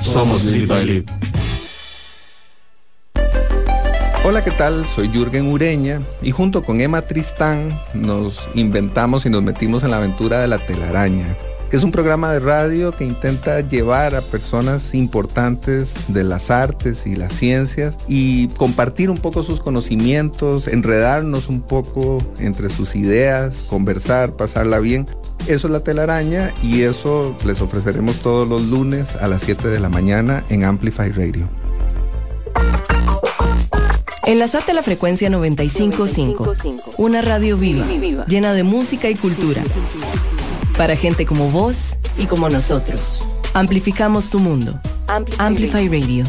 Somos 0.04 0.44
Lead 0.44 0.68
by 0.68 1.06
Hola, 4.26 4.44
¿qué 4.44 4.52
tal? 4.52 4.86
Soy 4.86 5.08
Jürgen 5.08 5.54
Ureña 5.54 6.02
y 6.22 6.32
junto 6.32 6.62
con 6.62 6.82
Emma 6.82 7.02
Tristán 7.04 7.80
nos 7.94 8.50
inventamos 8.56 9.26
y 9.26 9.30
nos 9.30 9.42
metimos 9.42 9.84
en 9.84 9.92
la 9.92 9.98
aventura 9.98 10.42
de 10.42 10.50
la 10.50 10.58
telaraña 10.58 11.38
es 11.76 11.84
un 11.84 11.92
programa 11.92 12.32
de 12.32 12.40
radio 12.40 12.94
que 12.94 13.04
intenta 13.04 13.60
llevar 13.60 14.16
a 14.16 14.22
personas 14.22 14.94
importantes 14.94 15.94
de 16.08 16.24
las 16.24 16.50
artes 16.50 17.06
y 17.06 17.18
las 17.18 17.34
ciencias 17.34 17.98
y 18.08 18.48
compartir 18.50 19.10
un 19.10 19.18
poco 19.18 19.44
sus 19.44 19.60
conocimientos, 19.60 20.70
enredarnos 20.70 21.50
un 21.50 21.62
poco 21.62 22.24
entre 22.40 22.70
sus 22.70 22.96
ideas, 22.96 23.66
conversar, 23.70 24.38
pasarla 24.38 24.80
bien. 24.80 25.06
Eso 25.48 25.68
es 25.68 25.74
la 25.74 25.82
telaraña 25.82 26.54
y 26.64 26.84
eso 26.84 27.36
les 27.46 27.60
ofreceremos 27.60 28.22
todos 28.22 28.48
los 28.48 28.64
lunes 28.64 29.14
a 29.18 29.28
las 29.28 29.42
7 29.42 29.68
de 29.68 29.82
la 29.82 29.90
mañana 29.90 30.46
en 30.48 30.64
Amplify 30.64 31.12
Radio. 31.12 31.50
Enlazate 34.26 34.72
a 34.72 34.76
la 34.76 34.82
frecuencia 34.82 35.30
955, 35.30 36.56
una 36.98 37.22
radio 37.22 37.58
viva, 37.58 37.86
llena 38.28 38.54
de 38.54 38.64
música 38.64 39.10
y 39.10 39.16
cultura 39.16 39.62
para 40.78 40.96
gente 40.96 41.26
como 41.26 41.50
vos 41.50 41.98
y 42.18 42.26
como 42.26 42.50
nosotros. 42.50 43.26
Amplificamos 43.54 44.30
tu 44.30 44.40
mundo. 44.40 44.80
Amplify, 45.38 45.88
Radio. 45.88 46.26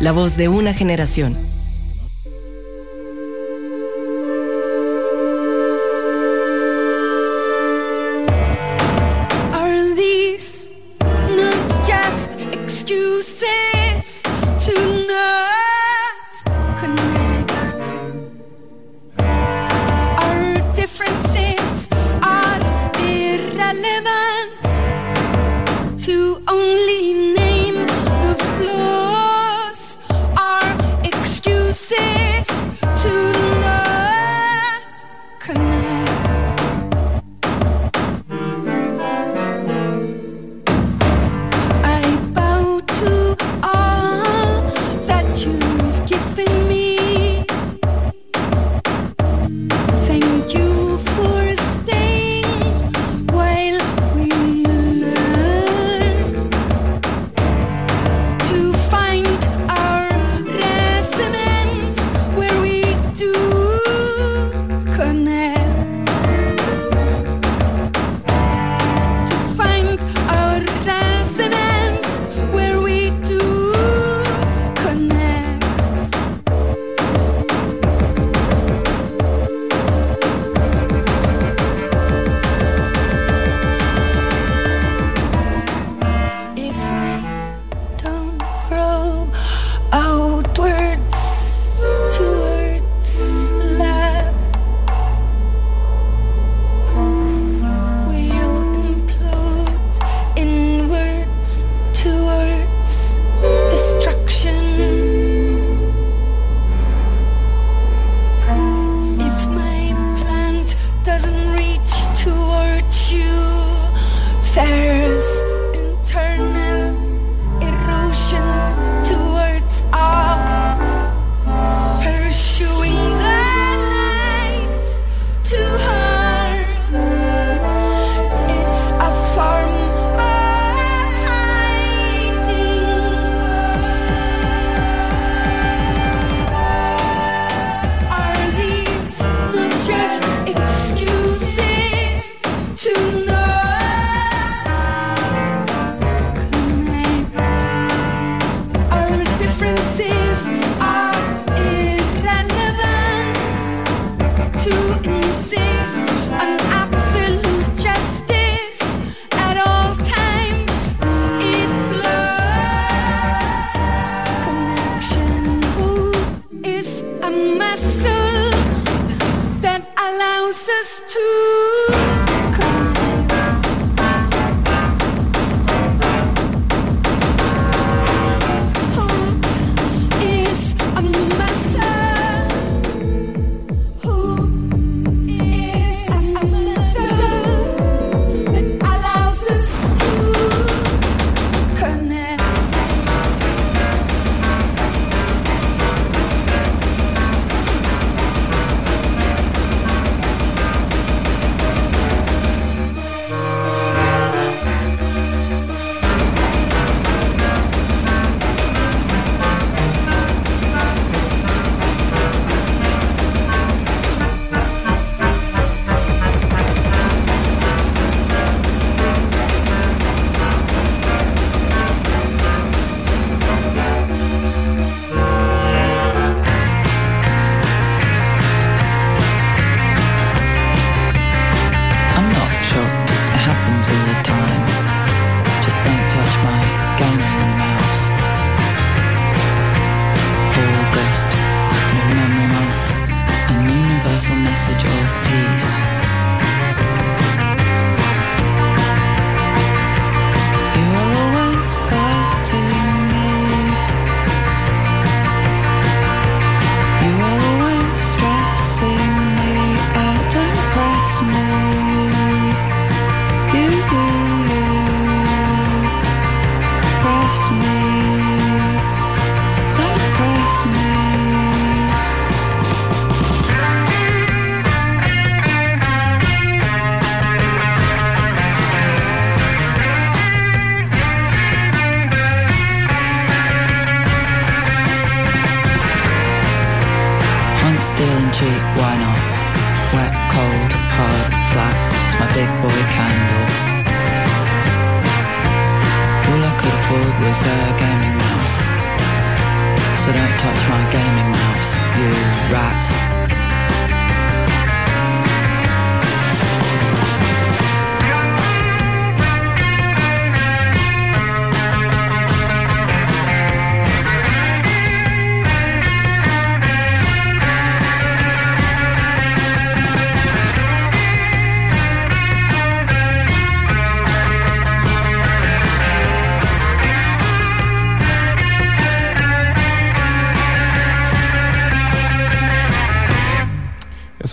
La 0.00 0.12
voz 0.12 0.36
de 0.36 0.48
una 0.48 0.74
generación. 0.74 1.36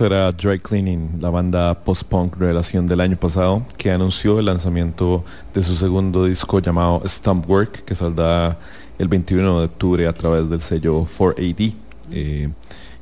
Era 0.06 0.32
Dry 0.32 0.60
Cleaning, 0.60 1.20
la 1.20 1.30
banda 1.30 1.74
post-punk 1.74 2.38
revelación 2.38 2.88
del 2.88 3.02
año 3.02 3.18
pasado, 3.18 3.64
que 3.78 3.92
anunció 3.92 4.40
el 4.40 4.46
lanzamiento 4.46 5.24
de 5.54 5.62
su 5.62 5.76
segundo 5.76 6.26
disco 6.26 6.60
llamado 6.60 7.02
Stump 7.06 7.50
Work, 7.50 7.84
que 7.86 7.96
saldrá 7.96 8.58
el 8.98 9.08
21 9.08 9.60
de 9.60 9.66
octubre 9.66 10.08
a 10.08 10.14
través 10.14 10.50
del 10.50 10.62
sello 10.62 11.06
4AD. 11.06 11.74
Eh, 12.12 12.50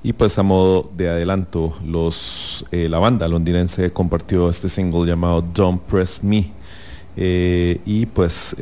y 0.04 0.14
pues 0.14 0.38
a 0.38 0.43
modo 0.43 0.89
de 0.95 1.10
adelanto, 1.10 1.74
los, 1.86 2.66
eh, 2.72 2.88
la 2.89 3.00
banda 3.00 3.28
londinense 3.28 3.91
compartió 3.91 4.50
este 4.50 4.70
single 4.70 5.06
llamado 5.06 5.41
Don't 5.41 5.82
Press 5.84 6.24
Me. 6.24 6.52
Eh, 7.16 7.82
y 7.86 8.06
pues 8.06 8.56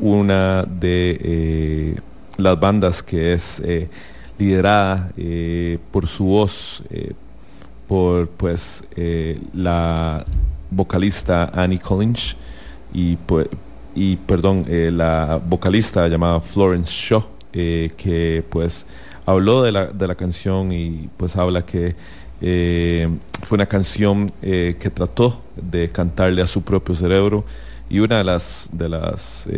una 0.00 0.64
de 0.64 1.96
las 2.36 2.58
bandas 2.58 3.02
que 3.02 3.32
es 3.34 3.62
liderada 4.38 5.10
por 5.90 6.06
su 6.06 6.24
voz 6.24 6.82
por 7.88 8.28
pues 8.28 8.84
eh, 8.94 9.40
la 9.54 10.24
vocalista 10.70 11.50
Annie 11.54 11.80
Collins 11.80 12.36
y 12.92 13.16
pues 13.16 13.48
y 13.94 14.16
perdón 14.16 14.64
eh, 14.68 14.90
la 14.92 15.40
vocalista 15.44 16.06
llamada 16.06 16.38
Florence 16.40 16.92
Shaw 16.92 17.24
eh, 17.54 17.90
que 17.96 18.44
pues 18.50 18.86
habló 19.24 19.62
de 19.62 19.72
la, 19.72 19.86
de 19.86 20.06
la 20.06 20.14
canción 20.14 20.70
y 20.70 21.08
pues 21.16 21.36
habla 21.36 21.64
que 21.64 21.96
fue 23.42 23.56
una 23.56 23.66
canción 23.66 24.30
que 24.40 24.92
trató 24.94 25.42
de 25.56 25.90
cantarle 25.90 26.40
a 26.40 26.46
su 26.46 26.62
propio 26.62 26.94
cerebro 26.94 27.44
y 27.90 27.98
una 27.98 28.18
de 28.18 28.24
las 28.24 28.68
de 28.70 28.88
las 28.88 29.48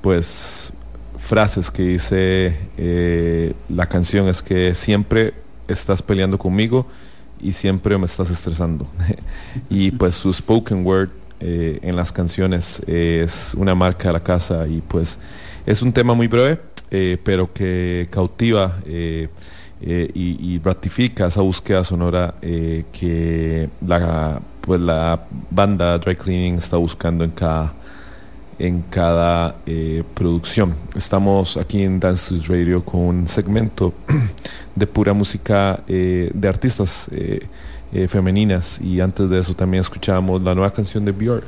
pues 0.00 0.72
frases 1.18 1.72
que 1.72 1.82
dice 1.82 3.56
la 3.68 3.88
canción 3.88 4.28
es 4.28 4.40
que 4.40 4.76
siempre 4.76 5.34
estás 5.66 6.00
peleando 6.02 6.38
conmigo 6.38 6.86
y 7.42 7.52
siempre 7.52 7.98
me 7.98 8.06
estás 8.06 8.30
estresando. 8.30 8.86
y 9.68 9.90
pues 9.90 10.14
su 10.14 10.32
spoken 10.32 10.86
word 10.86 11.10
eh, 11.40 11.80
en 11.82 11.96
las 11.96 12.12
canciones 12.12 12.80
es 12.86 13.52
una 13.56 13.74
marca 13.74 14.08
de 14.08 14.12
la 14.12 14.22
casa 14.22 14.66
y 14.68 14.80
pues 14.80 15.18
es 15.66 15.82
un 15.82 15.92
tema 15.92 16.14
muy 16.14 16.28
breve, 16.28 16.60
eh, 16.90 17.18
pero 17.22 17.52
que 17.52 18.06
cautiva 18.10 18.78
eh, 18.86 19.28
y, 19.84 20.60
ratifica 20.60 21.26
esa 21.26 21.40
búsqueda 21.40 21.82
sonora 21.82 22.36
que 22.40 23.68
la, 23.84 24.40
pues 24.60 24.80
la 24.80 25.20
banda 25.50 25.98
Dry 25.98 26.14
Cleaning 26.14 26.54
está 26.54 26.76
buscando 26.76 27.24
en 27.24 27.32
cada 27.32 27.72
en 28.58 28.82
cada 28.90 29.56
producción. 30.14 30.74
Estamos 30.94 31.56
aquí 31.56 31.82
en 31.82 32.00
Dance 32.00 32.34
Radio 32.46 32.84
con 32.84 33.00
un 33.00 33.28
segmento 33.28 33.92
de 34.74 34.86
pura 34.86 35.12
música 35.12 35.80
de 35.86 36.48
artistas 36.48 37.10
femeninas 38.08 38.80
y 38.80 39.00
antes 39.00 39.28
de 39.28 39.40
eso 39.40 39.54
también 39.54 39.80
escuchábamos 39.80 40.42
la 40.42 40.54
nueva 40.54 40.72
canción 40.72 41.04
de 41.04 41.12
Björk. 41.12 41.44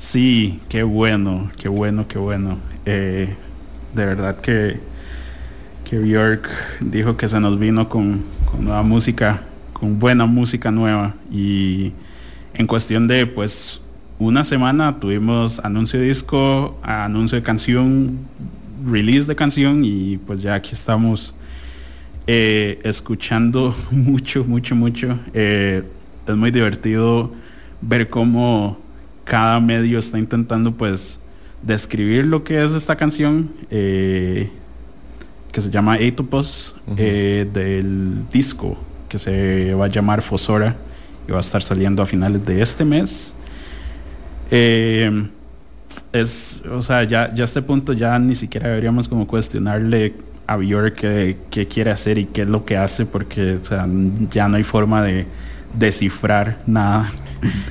Sí, 0.00 0.60
qué 0.70 0.82
bueno, 0.82 1.50
qué 1.58 1.68
bueno, 1.68 2.08
qué 2.08 2.18
bueno. 2.18 2.56
Eh, 2.86 3.36
de 3.94 4.06
verdad 4.06 4.40
que, 4.40 4.80
que 5.84 5.98
Björk 5.98 6.48
dijo 6.80 7.18
que 7.18 7.28
se 7.28 7.38
nos 7.38 7.58
vino 7.58 7.90
con, 7.90 8.24
nueva 8.58 8.82
música, 8.82 9.42
con 9.74 9.98
buena 9.98 10.24
música 10.24 10.70
nueva. 10.70 11.14
Y 11.30 11.92
en 12.54 12.66
cuestión 12.66 13.08
de 13.08 13.26
pues 13.26 13.82
una 14.20 14.44
semana 14.44 15.00
tuvimos 15.00 15.58
anuncio 15.60 15.98
de 15.98 16.06
disco, 16.06 16.78
anuncio 16.82 17.36
de 17.36 17.42
canción, 17.42 18.18
release 18.86 19.26
de 19.26 19.34
canción 19.34 19.82
y 19.82 20.18
pues 20.18 20.42
ya 20.42 20.54
aquí 20.54 20.72
estamos 20.72 21.34
eh, 22.26 22.78
escuchando 22.84 23.74
mucho, 23.90 24.44
mucho, 24.44 24.76
mucho. 24.76 25.18
Eh, 25.32 25.82
es 26.28 26.36
muy 26.36 26.50
divertido 26.50 27.32
ver 27.80 28.08
cómo 28.08 28.78
cada 29.24 29.58
medio 29.58 29.98
está 29.98 30.18
intentando 30.18 30.72
pues 30.72 31.18
describir 31.62 32.26
lo 32.26 32.44
que 32.44 32.62
es 32.62 32.72
esta 32.72 32.96
canción 32.96 33.50
eh, 33.70 34.50
que 35.50 35.62
se 35.62 35.70
llama 35.70 35.94
Atopos 35.94 36.76
eh, 36.98 37.48
del 37.52 38.28
disco 38.30 38.76
que 39.08 39.18
se 39.18 39.72
va 39.72 39.86
a 39.86 39.88
llamar 39.88 40.20
Fosora 40.20 40.76
y 41.26 41.32
va 41.32 41.38
a 41.38 41.40
estar 41.40 41.62
saliendo 41.62 42.02
a 42.02 42.06
finales 42.06 42.44
de 42.44 42.60
este 42.60 42.84
mes. 42.84 43.34
Eh, 44.50 45.28
es, 46.12 46.62
o 46.70 46.82
sea, 46.82 47.04
ya, 47.04 47.32
ya 47.34 47.44
este 47.44 47.62
punto 47.62 47.92
ya 47.92 48.18
ni 48.18 48.34
siquiera 48.34 48.68
deberíamos 48.68 49.08
como 49.08 49.26
cuestionarle 49.26 50.14
a 50.46 50.56
Björk 50.56 50.96
qué, 51.50 51.68
quiere 51.68 51.90
hacer 51.90 52.18
y 52.18 52.26
qué 52.26 52.42
es 52.42 52.48
lo 52.48 52.64
que 52.64 52.76
hace 52.76 53.06
porque 53.06 53.58
ya 54.32 54.48
no 54.48 54.56
hay 54.56 54.64
forma 54.64 55.02
de 55.02 55.26
descifrar 55.74 56.58
nada. 56.66 57.10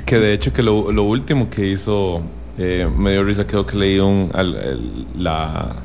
Que 0.05 0.17
de 0.17 0.33
hecho 0.33 0.53
que 0.53 0.63
lo, 0.63 1.03
último 1.03 1.49
que 1.49 1.67
hizo 1.67 2.23
eh, 2.57 2.89
me 2.97 3.11
dio 3.11 3.23
risa, 3.23 3.45
creo 3.45 3.65
que 3.65 3.77
leí 3.77 3.99
un, 3.99 4.31
el, 4.33 5.03
la, 5.17 5.75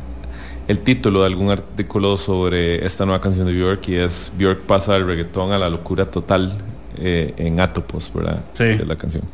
el 0.68 0.78
título 0.78 1.20
de 1.20 1.26
algún 1.26 1.50
artículo 1.50 2.16
sobre 2.16 2.86
esta 2.86 3.04
nueva 3.04 3.20
canción 3.20 3.46
de 3.46 3.52
Björk 3.52 3.88
y 3.88 3.96
es 3.96 4.32
Björk 4.38 4.60
pasa 4.60 4.94
del 4.94 5.06
reggaetón 5.06 5.52
a 5.52 5.58
la 5.58 5.68
locura 5.68 6.06
total 6.06 6.56
eh, 6.98 7.34
en 7.36 7.60
Atopos, 7.60 8.12
¿verdad? 8.14 8.44
Sí. 8.52 8.64
De 8.64 8.84
la 8.86 8.96
canción. 8.96 9.24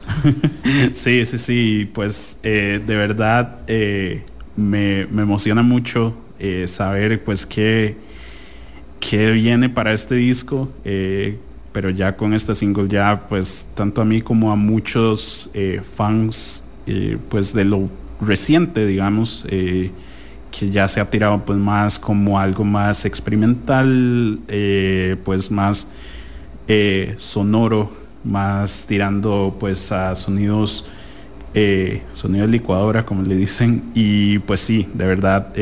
sí, 0.92 1.24
sí, 1.24 1.38
sí, 1.38 1.90
pues 1.92 2.38
eh, 2.42 2.80
de 2.86 2.96
verdad 2.96 3.61
me, 4.56 5.06
me, 5.06 5.22
emociona 5.22 5.62
mucho 5.62 6.14
saber 6.66 7.22
pues 7.22 7.44
qué, 7.44 7.96
qué 8.98 9.30
viene 9.30 9.68
para 9.68 9.92
este 9.92 10.14
disco 10.14 10.70
pero 11.72 11.90
ya 11.90 12.16
con 12.16 12.34
este 12.34 12.54
single 12.54 12.88
ya 12.88 13.26
pues 13.28 13.66
tanto 13.74 14.00
a 14.00 14.04
mí 14.04 14.22
como 14.22 14.50
a 14.50 14.56
muchos 14.56 15.50
eh, 15.54 15.82
fans 15.96 16.62
eh, 16.86 17.16
pues 17.28 17.52
de 17.52 17.64
lo 17.64 17.88
reciente 18.20 18.86
digamos 18.86 19.44
eh, 19.48 19.90
que 20.50 20.70
ya 20.70 20.88
se 20.88 21.00
ha 21.00 21.08
tirado 21.08 21.44
pues 21.44 21.58
más 21.58 21.98
como 21.98 22.38
algo 22.38 22.64
más 22.64 23.04
experimental 23.04 24.40
pues 25.24 25.50
más 25.50 25.86
sonoro 27.16 27.90
más 28.24 28.84
tirando 28.86 29.56
pues 29.58 29.90
a 29.92 30.14
sonidos 30.14 30.86
sonidos 32.14 32.48
licuadora 32.48 33.04
como 33.04 33.22
le 33.22 33.34
dicen 33.34 33.90
y 33.94 34.38
pues 34.40 34.60
sí 34.60 34.88
de 34.94 35.06
verdad 35.06 35.52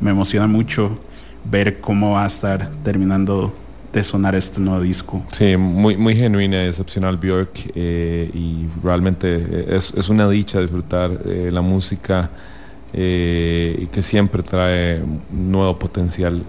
me 0.00 0.10
emociona 0.10 0.46
mucho 0.46 0.98
ver 1.44 1.80
cómo 1.80 2.12
va 2.12 2.24
a 2.24 2.26
estar 2.26 2.70
terminando 2.82 3.52
de 3.92 4.04
sonar 4.04 4.34
este 4.34 4.60
nuevo 4.60 4.80
disco. 4.82 5.24
Sí, 5.32 5.56
muy, 5.56 5.96
muy 5.96 6.14
genuina 6.14 6.64
y 6.64 6.68
excepcional 6.68 7.16
Björk 7.16 7.72
eh, 7.74 8.30
y 8.32 8.66
realmente 8.82 9.66
es, 9.76 9.92
es, 9.94 10.08
una 10.08 10.28
dicha 10.28 10.60
disfrutar 10.60 11.10
eh, 11.24 11.50
la 11.52 11.60
música 11.60 12.30
eh, 12.92 13.88
que 13.92 14.02
siempre 14.02 14.42
trae 14.42 15.00
nuevo 15.32 15.78
potencial 15.78 16.42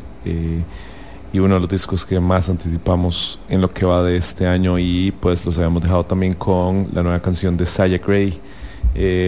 y 1.34 1.39
uno 1.39 1.55
de 1.55 1.61
los 1.61 1.69
discos 1.69 2.05
que 2.05 2.19
más 2.19 2.49
anticipamos 2.49 3.39
en 3.49 3.61
lo 3.61 3.69
que 3.71 3.86
va 3.86 4.03
de 4.03 4.17
este 4.17 4.45
año 4.45 4.77
y 4.77 5.13
pues 5.19 5.45
los 5.45 5.57
habíamos 5.57 5.82
dejado 5.82 6.05
también 6.05 6.34
con 6.34 6.89
la 6.93 7.03
nueva 7.03 7.21
canción 7.21 7.55
de 7.55 7.65
Saya 7.65 7.97
Gray, 7.97 8.39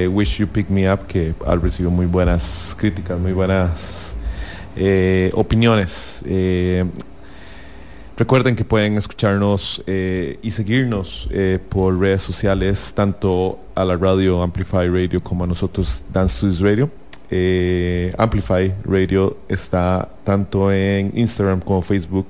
Wish 0.10 0.39
You 0.39 0.47
Pick 0.47 0.70
Me 0.70 0.91
Up, 0.91 1.08
que 1.08 1.34
ha 1.45 1.56
recibido 1.56 1.91
muy 1.91 2.06
buenas 2.06 2.76
críticas, 2.78 3.20
muy 3.20 3.32
buenas 3.32 4.16
opiniones. 5.34 6.24
Recuerden 8.16 8.56
que 8.56 8.64
pueden 8.64 8.95
escucharnos 8.97 9.82
eh, 9.88 10.38
y 10.43 10.51
seguirnos 10.51 11.28
eh, 11.32 11.58
por 11.68 11.99
redes 11.99 12.22
sociales, 12.22 12.93
tanto 12.95 13.60
a 13.74 13.84
la 13.84 13.97
radio 13.97 14.43
Amplify 14.43 14.88
Radio 14.88 15.22
como 15.24 15.45
a 15.45 15.47
nosotros 15.47 16.04
Dance 16.14 16.38
Studios 16.38 16.60
Radio. 16.60 17.03
Eh, 17.36 18.14
Amplify 18.16 18.72
Radio 18.86 19.38
está 19.50 20.08
tanto 20.24 20.72
en 20.72 21.12
Instagram 21.16 21.62
como 21.62 21.82
Facebook 21.82 22.28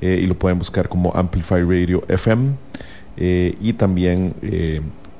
y 0.00 0.26
lo 0.26 0.34
pueden 0.34 0.58
buscar 0.58 0.88
como 0.88 1.12
Amplify 1.14 1.62
Radio 1.62 2.02
FM. 2.08 2.54
y 3.18 3.72
también 3.74 4.32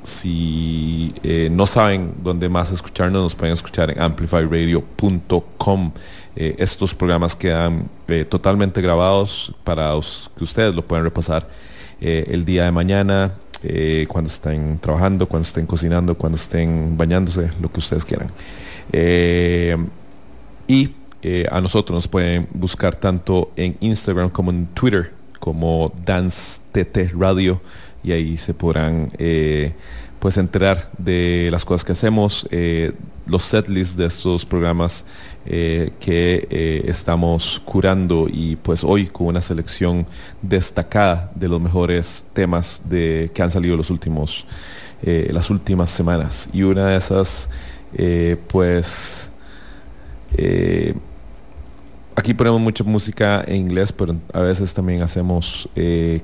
si 0.03 1.12
no 1.51 1.66
saben 1.66 2.14
dónde 2.23 2.49
más 2.49 2.71
escucharnos, 2.71 3.21
nos 3.21 3.35
pueden 3.35 3.53
escuchar 3.53 3.91
en 3.91 4.01
amplifyradio.com. 4.01 5.93
Eh, 6.37 6.55
estos 6.59 6.95
programas 6.95 7.35
quedan 7.35 7.89
eh, 8.07 8.25
totalmente 8.25 8.81
grabados 8.81 9.53
para 9.64 9.91
que 10.37 10.45
ustedes 10.45 10.75
lo 10.75 10.83
puedan 10.83 11.05
repasar 11.05 11.47
eh, 12.01 12.25
el 12.29 12.45
día 12.45 12.64
de 12.64 12.71
mañana, 12.71 13.35
cuando 14.09 14.31
estén 14.31 14.79
trabajando, 14.79 15.27
cuando 15.27 15.47
estén 15.47 15.66
cocinando, 15.66 16.14
cuando 16.14 16.37
estén 16.37 16.97
bañándose, 16.97 17.51
lo 17.61 17.71
que 17.71 17.81
ustedes 17.81 18.07
quieran. 18.07 18.31
Y 18.93 20.91
a 21.51 21.61
nosotros 21.61 21.95
nos 21.95 22.09
pueden 22.09 22.49
buscar 22.53 22.97
tanto 22.97 23.51
en 23.57 23.76
Instagram 23.80 24.30
como 24.30 24.51
en 24.51 24.66
Twitter 24.66 25.12
como 25.38 25.93
Dance 26.05 26.61
TT 26.72 27.12
Radio 27.18 27.61
y 28.03 28.12
ahí 28.12 28.36
se 28.36 28.55
podrán 28.55 29.11
pues 30.18 30.36
enterar 30.36 30.91
de 30.99 31.49
las 31.51 31.64
cosas 31.64 31.84
que 31.84 31.93
hacemos, 31.93 32.47
los 33.30 33.45
setlists 33.45 33.97
de 33.97 34.07
estos 34.07 34.45
programas 34.45 35.05
eh, 35.47 35.93
que 36.01 36.47
eh, 36.51 36.84
estamos 36.86 37.62
curando 37.64 38.28
y 38.30 38.57
pues 38.57 38.84
hoy 38.84 39.07
con 39.07 39.28
una 39.28 39.41
selección 39.41 40.07
destacada 40.43 41.30
de 41.34 41.49
los 41.49 41.61
mejores 41.61 42.24
temas 42.32 42.82
de, 42.84 43.30
que 43.32 43.43
han 43.43 43.51
salido 43.51 43.76
los 43.76 43.91
últimos, 43.91 44.47
eh, 45.03 45.30
las 45.32 45.49
últimas 45.49 45.91
semanas. 45.91 46.49
Y 46.53 46.62
una 46.62 46.88
de 46.88 46.97
esas, 46.97 47.49
pues, 48.49 49.30
aquí 52.14 52.34
ponemos 52.34 52.61
mucha 52.61 52.84
música 52.84 53.45
en 53.47 53.57
inglés, 53.57 53.93
pero 53.93 54.16
a 54.32 54.41
veces 54.41 54.72
también 54.74 55.03
hacemos 55.03 55.68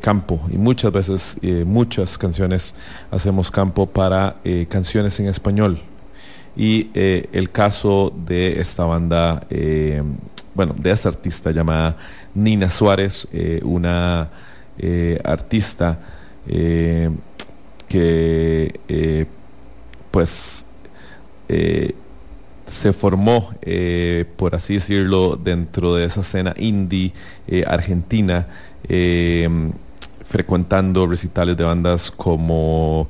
campo. 0.00 0.40
Y 0.52 0.56
muchas 0.56 0.92
veces, 0.92 1.36
muchas 1.64 2.18
canciones 2.18 2.74
hacemos 3.10 3.50
campo 3.50 3.86
para 3.86 4.36
canciones 4.68 5.18
en 5.20 5.26
español. 5.26 5.80
Y 6.56 6.90
eh, 6.94 7.28
el 7.32 7.50
caso 7.50 8.12
de 8.26 8.58
esta 8.60 8.84
banda, 8.84 9.46
eh, 9.50 10.02
bueno, 10.54 10.74
de 10.78 10.90
esta 10.90 11.10
artista 11.10 11.50
llamada 11.50 11.98
Nina 12.34 12.70
Suárez, 12.70 13.28
eh, 13.32 13.60
una 13.62 14.30
artista 15.24 15.98
que 16.46 17.10
pues 20.10 20.65
se 21.48 22.92
formó, 22.92 23.50
por 24.36 24.54
así 24.54 24.74
decirlo, 24.74 25.36
dentro 25.36 25.94
de 25.94 26.04
esa 26.04 26.20
escena 26.20 26.54
indie 26.58 27.12
argentina, 27.66 28.46
frecuentando 30.24 31.06
recitales 31.06 31.56
de 31.56 31.64
bandas 31.64 32.10
como 32.10 33.08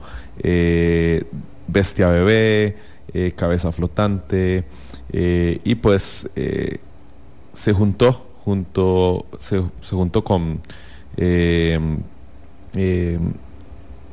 Bestia 1.66 2.08
Bebé, 2.08 2.76
eh, 3.12 3.32
cabeza 3.34 3.72
Flotante, 3.72 4.64
eh, 5.12 5.60
y 5.64 5.74
pues 5.76 6.28
eh, 6.36 6.78
se 7.52 7.72
juntó, 7.72 8.12
junto, 8.44 9.26
se, 9.38 9.62
juntó 9.90 10.22
con 10.22 10.60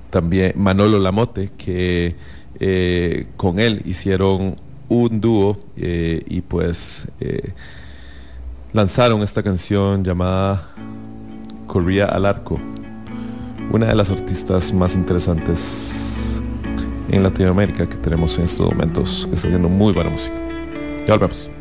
también 0.10 0.54
Manolo 0.56 1.00
Lamote, 1.00 1.50
que 1.58 2.16
con 3.38 3.60
él 3.60 3.82
hicieron 3.86 4.56
un 4.90 5.22
dúo 5.22 5.58
y 5.76 6.42
pues 6.42 7.08
lanzaron 8.74 9.22
esta 9.22 9.44
canción 9.44 10.04
llamada 10.04 10.70
Corría 11.68 12.06
al 12.06 12.26
Arco, 12.26 12.60
una 13.72 13.88
de 13.88 13.96
las 13.96 14.10
artistas 14.12 14.74
más 14.74 14.96
interesantes 14.96 16.42
en 17.10 17.24
Latinoamérica 17.24 17.88
que 17.88 17.96
tenemos 17.98 18.38
en 18.38 18.46
estos 18.46 18.68
momentos, 18.68 19.26
que 19.28 19.36
está 19.36 19.48
haciendo 19.48 19.70
muy 19.70 19.94
buena 19.94 20.10
música. 20.10 20.36
Ya 21.08 21.14
volvemos. 21.16 21.53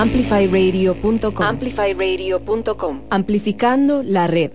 amplifyradio.com. 0.00 1.42
Amplifyradio.com. 1.42 3.00
Amplificando 3.10 4.02
la 4.02 4.26
red. 4.26 4.52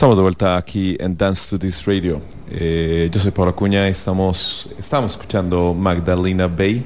Estamos 0.00 0.16
de 0.16 0.22
vuelta 0.22 0.56
aquí 0.56 0.96
en 0.98 1.14
Dance 1.14 1.50
to 1.50 1.58
This 1.58 1.84
Radio. 1.84 2.22
Eh, 2.50 3.10
yo 3.12 3.20
soy 3.20 3.32
Pablo 3.32 3.50
Acuña 3.50 3.86
y 3.86 3.90
estamos, 3.90 4.70
estamos 4.78 5.10
escuchando 5.10 5.74
Magdalena 5.74 6.46
Bay 6.46 6.82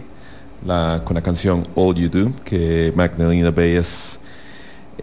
con 1.05 1.15
la 1.15 1.23
canción 1.23 1.63
All 1.77 1.95
You 1.95 2.09
Do, 2.09 2.33
que 2.45 2.93
Magdalena 2.97 3.53
Bay 3.53 3.77
es 3.77 4.19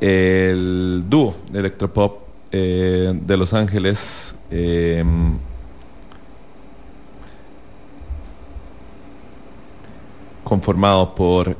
el 0.01 1.05
dúo 1.07 1.33
de 1.53 1.59
electropop 1.59 2.23
eh, 2.51 3.13
de 3.15 3.37
Los 3.37 3.53
Ángeles. 3.53 4.35
eh, 4.51 5.05
conformado 10.43 11.15
por 11.15 11.55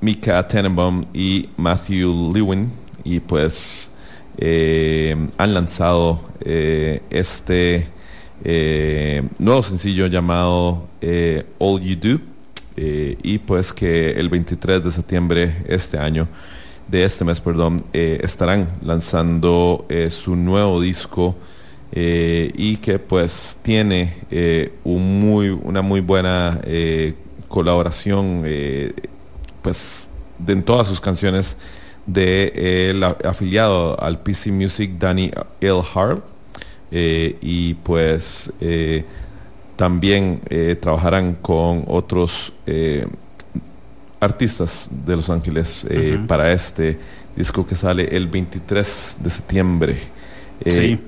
Mika 0.00 0.46
Tenenbaum 0.46 1.04
y 1.12 1.48
Matthew 1.56 2.32
Lewin 2.32 2.70
y 3.02 3.18
pues 3.18 3.91
eh, 4.44 5.14
han 5.38 5.54
lanzado 5.54 6.20
eh, 6.44 7.00
este 7.10 7.86
eh, 8.42 9.22
nuevo 9.38 9.62
sencillo 9.62 10.08
llamado 10.08 10.88
All 11.60 11.80
You 11.80 11.96
Do 11.96 12.20
y 12.76 13.38
pues 13.38 13.72
que 13.72 14.10
el 14.10 14.28
23 14.28 14.82
de 14.82 14.90
septiembre 14.90 15.58
este 15.68 15.96
año 15.96 16.26
de 16.88 17.04
este 17.04 17.24
mes 17.24 17.40
perdón 17.40 17.84
estarán 17.92 18.66
lanzando 18.84 19.86
su 20.10 20.34
nuevo 20.34 20.80
disco 20.80 21.36
y 21.94 22.78
que 22.78 22.98
pues 22.98 23.58
tiene 23.62 24.16
un 24.82 25.20
muy, 25.20 25.50
una 25.50 25.82
muy 25.82 26.00
buena 26.00 26.60
colaboración 27.46 28.42
pues 29.62 30.10
de 30.40 30.52
en 30.52 30.64
todas 30.64 30.88
sus 30.88 31.00
canciones 31.00 31.56
de 32.06 32.52
eh, 32.54 32.90
el 32.90 33.02
afiliado 33.04 34.00
al 34.00 34.20
PC 34.20 34.50
Music 34.52 34.92
Danny 34.98 35.30
L. 35.60 35.82
Harp 35.94 36.24
eh, 36.90 37.36
y 37.40 37.74
pues 37.74 38.52
eh, 38.60 39.04
también 39.76 40.40
eh, 40.50 40.76
trabajarán 40.80 41.34
con 41.34 41.84
otros 41.86 42.52
eh, 42.66 43.06
artistas 44.20 44.90
de 45.04 45.16
Los 45.16 45.30
Ángeles 45.30 45.86
para 46.28 46.52
este 46.52 46.98
disco 47.34 47.66
que 47.66 47.74
sale 47.74 48.04
el 48.16 48.28
23 48.28 49.16
de 49.20 49.30
septiembre. 49.30 49.98
Sí, 50.64 51.00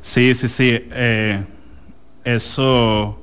sí, 0.00 0.34
sí, 0.34 0.48
sí. 0.48 0.82
eso 2.24 3.20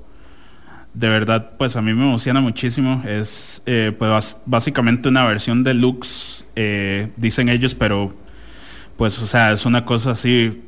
de 0.97 1.09
verdad, 1.09 1.51
pues 1.59 1.75
a 1.75 1.81
mí 1.81 1.93
me 1.93 2.03
emociona 2.03 2.41
muchísimo. 2.41 3.03
Es 3.05 3.61
eh, 3.67 3.91
pues 3.97 4.37
básicamente 4.47 5.09
una 5.09 5.27
versión 5.27 5.63
deluxe, 5.63 6.36
eh, 6.59 7.09
dicen 7.17 7.49
ellos, 7.49 7.75
pero 7.75 8.13
pues 8.97 9.19
o 9.19 9.27
sea, 9.27 9.51
es 9.51 9.65
una 9.65 9.85
cosa 9.85 10.11
así 10.11 10.63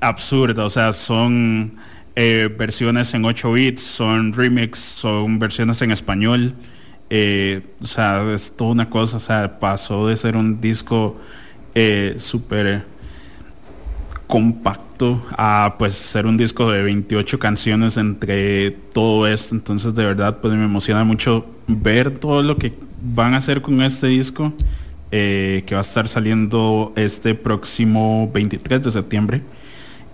absurda. 0.00 0.66
O 0.66 0.70
sea, 0.70 0.92
son 0.92 1.76
eh, 2.14 2.54
versiones 2.58 3.14
en 3.14 3.24
8 3.24 3.52
bits, 3.52 3.82
son 3.82 4.34
remix, 4.34 4.78
son 4.78 5.38
versiones 5.38 5.80
en 5.80 5.92
español. 5.92 6.54
eh, 7.08 7.62
o 7.80 7.86
sea, 7.86 8.22
es 8.34 8.54
toda 8.54 8.72
una 8.72 8.90
cosa. 8.90 9.16
O 9.16 9.20
sea, 9.20 9.58
pasó 9.58 10.06
de 10.08 10.16
ser 10.16 10.36
un 10.36 10.60
disco 10.60 11.18
súper 12.18 12.84
compacto 14.26 15.24
a 15.36 15.74
pues 15.78 15.94
ser 15.94 16.26
un 16.26 16.36
disco 16.36 16.70
de 16.70 16.82
28 16.82 17.38
canciones 17.38 17.96
entre 17.98 18.70
todo 18.70 19.26
esto 19.26 19.54
entonces 19.54 19.94
de 19.94 20.06
verdad 20.06 20.38
pues 20.40 20.54
me 20.54 20.64
emociona 20.64 21.04
mucho 21.04 21.44
ver 21.66 22.18
todo 22.18 22.42
lo 22.42 22.56
que 22.56 22.72
van 23.14 23.34
a 23.34 23.38
hacer 23.38 23.62
con 23.62 23.80
este 23.82 24.08
disco 24.08 24.52
eh, 25.10 25.62
que 25.66 25.74
va 25.74 25.80
a 25.80 25.82
estar 25.82 26.08
saliendo 26.08 26.92
este 26.96 27.34
próximo 27.34 28.30
23 28.32 28.82
de 28.82 28.90
septiembre 28.90 29.42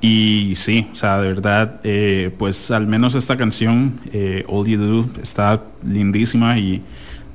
y 0.02 0.54
sí, 0.56 0.88
o 0.90 0.96
sea, 0.96 1.20
de 1.20 1.28
verdad, 1.28 1.80
eh, 1.84 2.32
pues 2.36 2.72
al 2.72 2.88
menos 2.88 3.14
esta 3.14 3.36
canción, 3.36 4.00
eh, 4.12 4.42
All 4.48 4.66
You 4.66 4.78
Do, 4.78 5.22
está 5.22 5.62
lindísima 5.86 6.58
y 6.58 6.82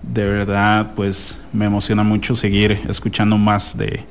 de 0.03 0.27
verdad, 0.27 0.91
pues 0.93 1.39
me 1.53 1.65
emociona 1.65 2.03
mucho 2.03 2.35
seguir 2.35 2.81
escuchando 2.89 3.37
más 3.37 3.77
de, 3.77 4.01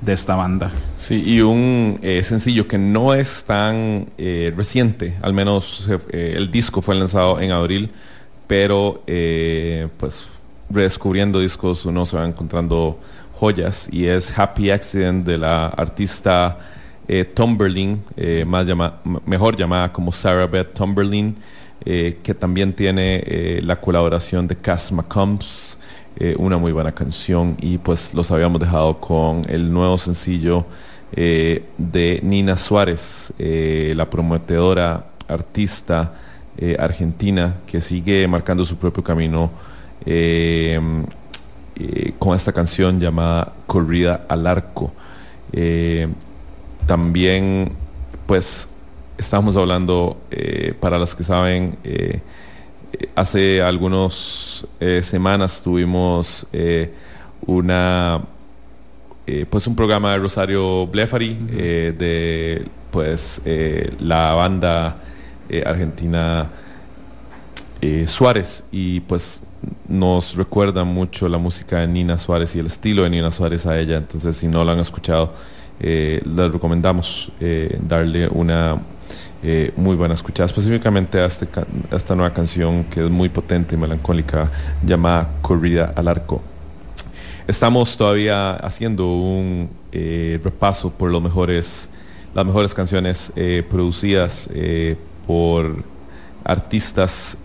de 0.00 0.12
esta 0.14 0.34
banda. 0.34 0.72
Sí, 0.96 1.22
y 1.26 1.42
un 1.42 1.98
eh, 2.00 2.22
sencillo 2.22 2.66
que 2.66 2.78
no 2.78 3.12
es 3.12 3.44
tan 3.44 4.06
reciente, 4.16 5.14
al 5.20 5.34
menos 5.34 5.86
el 6.10 6.50
disco 6.50 6.80
fue 6.80 6.94
lanzado 6.94 7.38
en 7.38 7.50
abril, 7.50 7.90
pero 8.46 9.02
pues 9.98 10.26
redescubriendo 10.70 11.40
discos 11.40 11.84
uno 11.86 12.04
se 12.06 12.16
va 12.16 12.26
encontrando 12.26 12.98
joyas 13.34 13.88
y 13.92 14.06
es 14.06 14.36
Happy 14.36 14.70
Accident 14.70 15.26
de 15.26 15.38
la 15.38 15.66
artista 15.68 16.58
eh, 17.08 17.24
Tomberlin, 17.24 18.02
eh, 18.16 18.44
más 18.46 18.66
llama- 18.66 18.94
mejor 19.26 19.56
llamada 19.56 19.92
como 19.92 20.10
Sarah 20.10 20.46
Beth 20.46 20.72
Tomberlin, 20.74 21.36
eh, 21.84 22.18
que 22.22 22.34
también 22.34 22.72
tiene 22.72 23.22
eh, 23.24 23.60
la 23.62 23.76
colaboración 23.80 24.48
de 24.48 24.56
Cass 24.56 24.90
McCombs, 24.90 25.78
eh, 26.18 26.34
una 26.38 26.56
muy 26.58 26.72
buena 26.72 26.90
canción 26.92 27.56
y 27.60 27.78
pues 27.78 28.12
los 28.14 28.30
habíamos 28.32 28.60
dejado 28.60 28.98
con 28.98 29.42
el 29.48 29.72
nuevo 29.72 29.98
sencillo 29.98 30.64
de 31.12 32.20
Nina 32.22 32.56
Suárez, 32.56 33.32
la 33.38 34.10
prometedora 34.10 35.06
artista 35.28 36.12
argentina 36.78 37.54
que 37.66 37.80
sigue 37.80 38.26
marcando 38.28 38.64
su 38.64 38.76
propio 38.76 39.02
camino 39.04 39.50
eh, 40.04 40.80
eh, 41.76 42.12
con 42.18 42.34
esta 42.36 42.52
canción 42.52 43.00
llamada 43.00 43.52
Corrida 43.66 44.24
al 44.28 44.46
Arco. 44.46 44.92
Eh, 45.52 46.08
también 46.86 47.72
pues 48.26 48.68
estamos 49.18 49.56
hablando, 49.56 50.18
para 50.80 50.98
las 50.98 51.14
que 51.14 51.24
saben, 51.24 51.76
hace 53.14 53.62
algunas 53.62 54.66
semanas 55.00 55.62
tuvimos 55.62 56.46
una 57.46 58.20
pues 59.50 59.66
un 59.66 59.74
programa 59.74 60.12
de 60.12 60.18
Rosario 60.18 60.86
Blefari 60.86 61.34
de 61.34 62.64
pues 62.90 63.42
la 64.00 64.34
banda 64.34 64.96
argentina 65.64 66.50
Suárez 68.06 68.64
y 68.70 69.00
pues 69.00 69.42
nos 69.88 70.36
recuerda 70.36 70.84
mucho 70.84 71.28
la 71.28 71.38
música 71.38 71.80
de 71.80 71.86
Nina 71.86 72.18
Suárez 72.18 72.56
y 72.56 72.58
el 72.58 72.66
estilo 72.66 73.04
de 73.04 73.10
Nina 73.10 73.30
Suárez 73.30 73.66
a 73.66 73.78
ella. 73.78 73.96
Entonces 73.96 74.36
si 74.36 74.48
no 74.48 74.64
lo 74.64 74.72
han 74.72 74.80
escuchado 74.80 75.32
eh, 75.78 76.22
les 76.24 76.52
recomendamos 76.52 77.30
eh, 77.38 77.78
darle 77.82 78.28
una 78.28 78.78
eh, 79.42 79.72
muy 79.76 79.94
buena 79.94 80.14
escuchada 80.14 80.46
específicamente 80.46 81.20
a, 81.20 81.26
este 81.26 81.46
esta 81.92 82.14
nueva 82.14 82.32
canción 82.32 82.84
que 82.84 83.04
es 83.04 83.10
muy 83.10 83.28
potente 83.28 83.74
y 83.74 83.78
melancólica 83.78 84.50
llamada 84.82 85.28
Corrida 85.42 85.92
al 85.94 86.08
Arco. 86.08 86.42
Estamos 87.46 87.96
todavía 87.96 88.54
haciendo 88.54 89.06
un 89.06 89.68
eh, 89.92 90.40
repaso 90.42 90.90
por 90.90 91.10
los 91.10 91.22
mejores, 91.22 91.90
las 92.34 92.44
mejores 92.44 92.74
canciones 92.74 93.32
producidas 93.68 94.50
por 95.26 95.84
artistas 96.42 97.38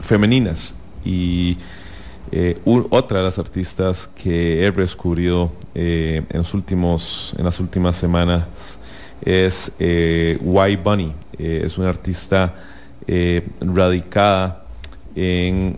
femeninas 0.00 0.74
y 1.04 1.56
eh, 2.32 2.60
otra 2.64 3.18
de 3.18 3.24
las 3.24 3.38
artistas 3.38 4.08
que 4.08 4.64
he 4.64 4.70
descubrido 4.70 5.50
eh, 5.74 6.22
en, 6.28 6.38
los 6.38 6.54
últimos, 6.54 7.34
en 7.36 7.44
las 7.44 7.58
últimas 7.58 7.96
semanas 7.96 8.78
es 9.22 9.72
eh, 9.78 10.38
Y 10.40 10.76
Bunny. 10.76 11.12
Eh, 11.38 11.62
es 11.64 11.76
una 11.78 11.88
artista 11.88 12.54
radicada 13.60 14.64
en 15.16 15.76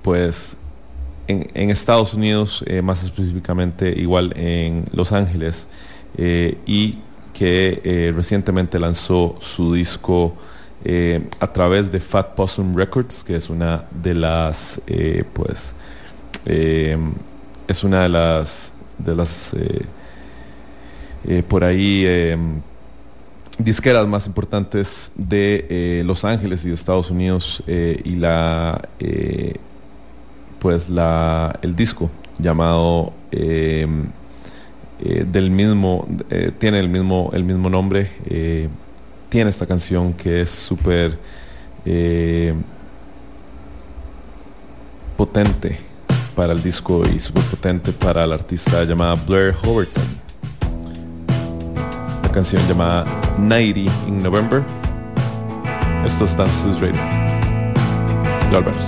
pues 0.00 0.56
en, 1.26 1.70
Estados 1.70 2.14
Unidos, 2.14 2.64
más 2.84 3.02
específicamente 3.02 3.92
igual 3.98 4.32
en 4.36 4.84
Los 4.92 5.10
Ángeles, 5.10 5.66
y 6.16 6.98
que 7.32 8.12
recientemente 8.14 8.78
lanzó 8.78 9.36
su 9.40 9.74
disco 9.74 10.36
eh, 10.86 11.22
a 11.40 11.46
través 11.46 11.90
de 11.90 11.98
Fat 11.98 12.34
Possum 12.34 12.74
Records, 12.74 13.24
que 13.24 13.36
es 13.36 13.48
una 13.48 13.84
de 13.90 14.14
las, 14.14 14.82
eh, 14.86 15.24
pues, 15.32 15.74
eh, 16.44 16.98
es 17.66 17.84
una 17.84 18.02
de 18.02 18.10
las, 18.10 18.74
de 18.98 19.16
las, 19.16 19.56
por 21.48 21.64
ahí, 21.64 22.06
disqueras 23.58 24.06
más 24.06 24.26
importantes 24.26 25.10
de 25.14 26.02
Los 26.04 26.22
Ángeles 26.26 26.66
y 26.66 26.68
de 26.68 26.74
Estados 26.74 27.10
Unidos 27.10 27.62
y 27.66 28.16
la 28.16 28.86
pues 30.58 30.90
la 30.90 31.58
el 31.62 31.74
disco 31.74 32.10
llamado 32.38 33.14
del 33.30 34.10
mismo 35.50 36.06
tiene 36.58 36.78
el 36.78 36.90
mismo 36.90 37.30
el 37.32 37.44
mismo 37.44 37.70
nombre 37.70 38.10
tiene 39.28 39.50
esta 39.50 39.66
canción 39.66 40.12
que 40.12 40.42
es 40.42 40.50
súper 40.50 41.18
eh, 41.84 42.54
potente 45.16 45.78
para 46.34 46.52
el 46.52 46.62
disco 46.62 47.02
y 47.08 47.18
súper 47.18 47.42
potente 47.44 47.92
para 47.92 48.26
la 48.26 48.34
artista 48.34 48.84
llamada 48.84 49.14
Blair 49.14 49.54
Hoverton. 49.62 50.04
La 52.22 52.30
canción 52.32 52.62
llamada 52.68 53.04
90 53.38 53.80
in 54.08 54.22
November. 54.22 54.62
Esto 56.04 56.24
es 56.24 56.36
Dance 56.36 56.68
Radio. 56.80 56.94
Ya 58.50 58.60
volvemos. 58.60 58.84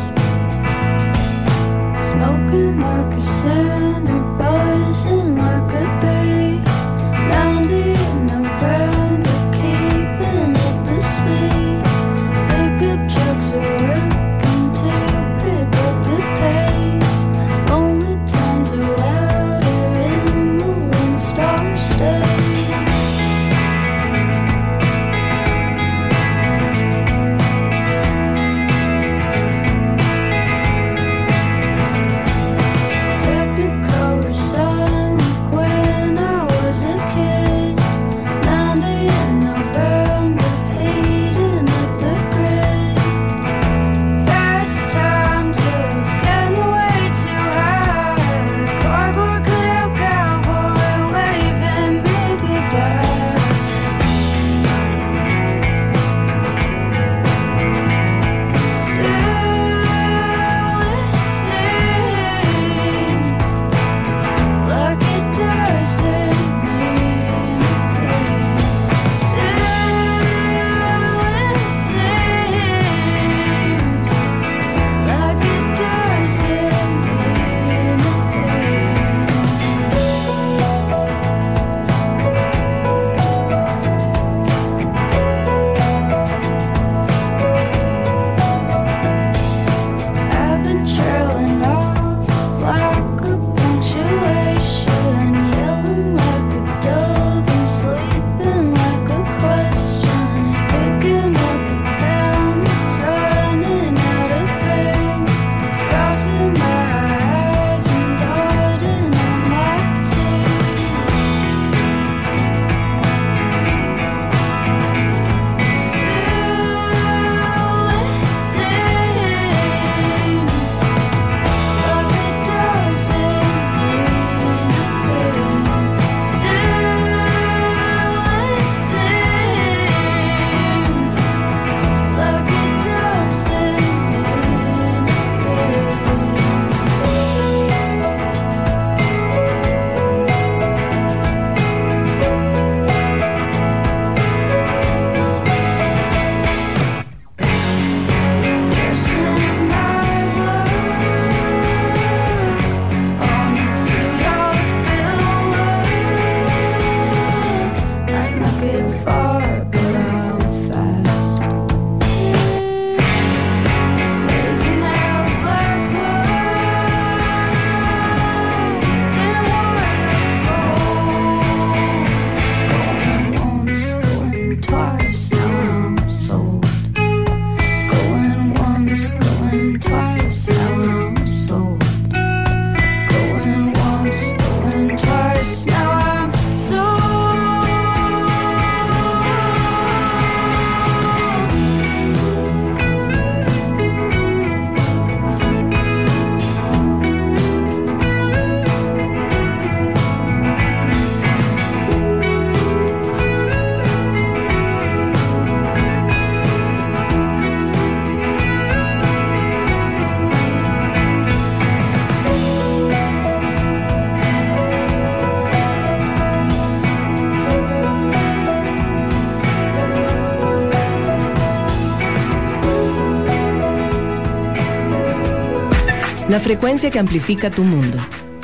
La 226.37 226.41
frecuencia 226.41 226.91
que 226.91 226.99
amplifica 226.99 227.49
tu 227.49 227.65
mundo. 227.65 227.97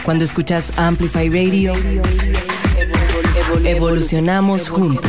Cuando 0.03 0.25
escuchas 0.25 0.73
Amplify 0.79 1.29
Radio, 1.29 1.75
evolucionamos 3.65 4.71
juntos. 4.71 5.05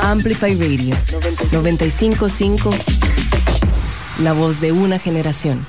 Amplify 0.00 0.54
Radio 0.54 0.96
955, 1.52 2.70
la 4.22 4.32
voz 4.32 4.62
de 4.62 4.72
una 4.72 4.98
generación. 4.98 5.66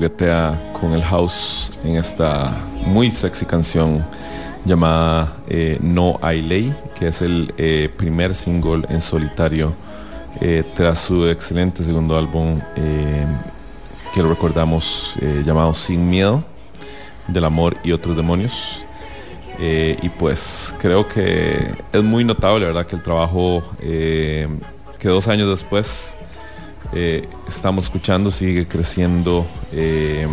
Juguetea 0.00 0.58
con 0.80 0.94
el 0.94 1.02
house 1.02 1.72
en 1.84 1.96
esta 1.96 2.56
muy 2.86 3.10
sexy 3.10 3.44
canción 3.44 4.02
llamada 4.64 5.30
eh, 5.46 5.76
No 5.82 6.18
hay 6.22 6.40
ley, 6.40 6.74
que 6.98 7.08
es 7.08 7.20
el 7.20 7.52
eh, 7.58 7.90
primer 7.98 8.34
single 8.34 8.86
en 8.88 9.02
solitario 9.02 9.74
eh, 10.40 10.64
tras 10.74 11.00
su 11.00 11.28
excelente 11.28 11.84
segundo 11.84 12.16
álbum 12.16 12.58
que 14.14 14.22
lo 14.22 14.30
recordamos 14.30 15.16
llamado 15.44 15.74
Sin 15.74 16.08
Miedo, 16.08 16.42
del 17.28 17.44
amor 17.44 17.76
y 17.84 17.92
otros 17.92 18.16
demonios. 18.16 18.82
Y 19.60 20.08
pues 20.08 20.74
creo 20.80 21.06
que 21.06 21.74
es 21.92 22.02
muy 22.02 22.24
notable, 22.24 22.64
¿verdad? 22.64 22.86
Que 22.86 22.96
el 22.96 23.02
trabajo 23.02 23.62
que 23.78 25.08
dos 25.08 25.28
años 25.28 25.50
después 25.50 26.14
eh, 26.92 27.28
estamos 27.48 27.84
escuchando 27.84 28.32
sigue 28.32 28.66
creciendo 28.66 29.46
eh, 29.72 30.26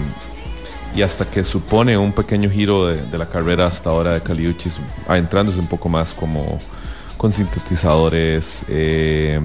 y 0.96 1.04
hasta 1.04 1.30
que 1.30 1.44
supone 1.44 1.96
un 1.98 2.12
pequeño 2.12 2.50
giro 2.50 2.88
de, 2.88 3.18
la 3.18 3.28
carrera 3.28 3.68
hasta 3.68 3.92
ahora 3.92 4.14
de 4.14 4.22
Caliuchis, 4.22 4.78
adentrándose 5.08 5.60
un 5.60 5.68
poco 5.68 5.88
más 5.90 6.14
como 6.14 6.58
con 7.18 7.32
sintetizadores, 7.32 8.66
eh, 8.68 9.40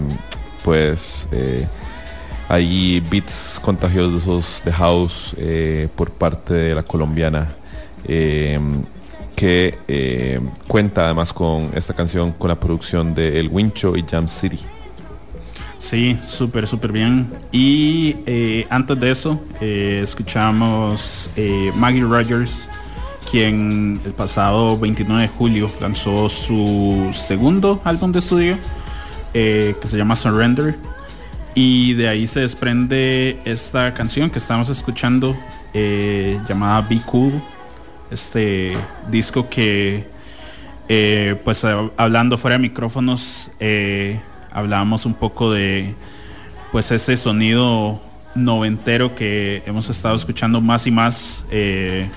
pues 0.65 1.29
hay 2.49 3.01
beats 3.11 3.61
contagiosos 3.63 4.63
de 4.65 4.73
house 4.73 5.37
por 5.95 6.11
parte 6.11 6.55
de 6.55 6.75
la 6.75 6.83
colombiana. 6.83 7.53
que 9.37 10.41
cuenta 10.69 11.05
además 11.05 11.33
con 11.35 11.71
esta 11.75 11.93
canción 11.93 12.33
con 12.33 12.49
la 12.49 12.59
producción 12.59 13.15
de 13.15 13.39
El 13.39 13.49
Wincho 13.49 13.97
y 13.97 14.05
Jam 14.09 14.29
City. 14.29 14.61
Sí, 15.83 16.17
súper, 16.25 16.69
súper 16.69 16.93
bien. 16.93 17.29
Y 17.51 18.15
eh, 18.25 18.69
antes 18.71 18.99
de 19.01 19.11
eso, 19.11 19.43
eh, 19.61 20.01
escuchamos 20.01 21.29
eh, 21.35 21.73
Maggie 21.75 22.05
Rogers, 22.05 22.69
quien 23.29 24.01
el 24.05 24.13
pasado 24.13 24.79
29 24.79 25.23
de 25.23 25.29
julio 25.29 25.69
lanzó 25.81 26.29
su 26.29 27.11
segundo 27.13 27.81
álbum 27.83 28.13
de 28.13 28.21
estudio, 28.21 28.59
que 29.33 29.77
se 29.85 29.97
llama 29.97 30.15
Surrender. 30.15 30.77
Y 31.57 31.95
de 31.95 32.09
ahí 32.09 32.29
se 32.29 32.41
desprende 32.41 33.41
esta 33.45 33.93
canción 33.93 34.31
que 34.31 34.39
estamos 34.39 34.69
escuchando, 34.69 35.37
llamada 36.49 36.83
Be 36.83 37.01
Cool. 37.05 37.43
Este 38.13 38.77
disco 39.11 39.49
que, 39.51 40.07
pues 41.43 41.65
hablando 41.97 42.39
fuera 42.39 42.57
de 42.57 42.63
micrófonos, 42.63 43.51
hablábamos 44.53 45.07
un 45.07 45.15
poco 45.15 45.53
de 45.53 45.95
pues 46.71 46.91
ese 46.91 47.17
sonido 47.17 48.01
noventero 48.35 49.15
que 49.15 49.63
hemos 49.67 49.91
estado 49.91 50.17
escuchando 50.17 50.61
más 50.61 50.87
y 50.87 50.91
más 50.91 51.45
eh, 51.51 52.09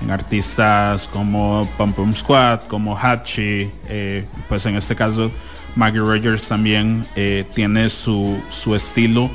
en 0.00 0.10
artistas 0.10 1.08
como 1.08 1.68
Pum 1.76 1.92
Pum 1.92 2.12
Squad, 2.12 2.62
como 2.68 2.96
Hachi, 2.96 3.70
eh, 3.88 4.24
pues 4.48 4.66
en 4.66 4.76
este 4.76 4.94
caso 4.94 5.30
Maggie 5.74 6.00
Rogers 6.00 6.46
también 6.46 7.04
eh, 7.16 7.44
tiene 7.54 7.88
su, 7.88 8.38
su 8.50 8.74
estilo 8.74 9.30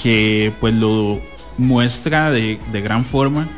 que 0.00 0.52
pues 0.60 0.74
lo 0.74 1.20
muestra 1.58 2.30
de, 2.30 2.60
de 2.70 2.80
gran 2.82 3.04
forma, 3.04 3.48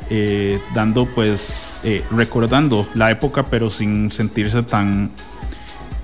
dando 0.72 1.04
pues, 1.06 1.80
recordando 2.12 2.86
la 2.94 3.10
época 3.10 3.46
pero 3.46 3.70
sin 3.70 4.12
sentirse 4.12 4.62
tan 4.62 5.10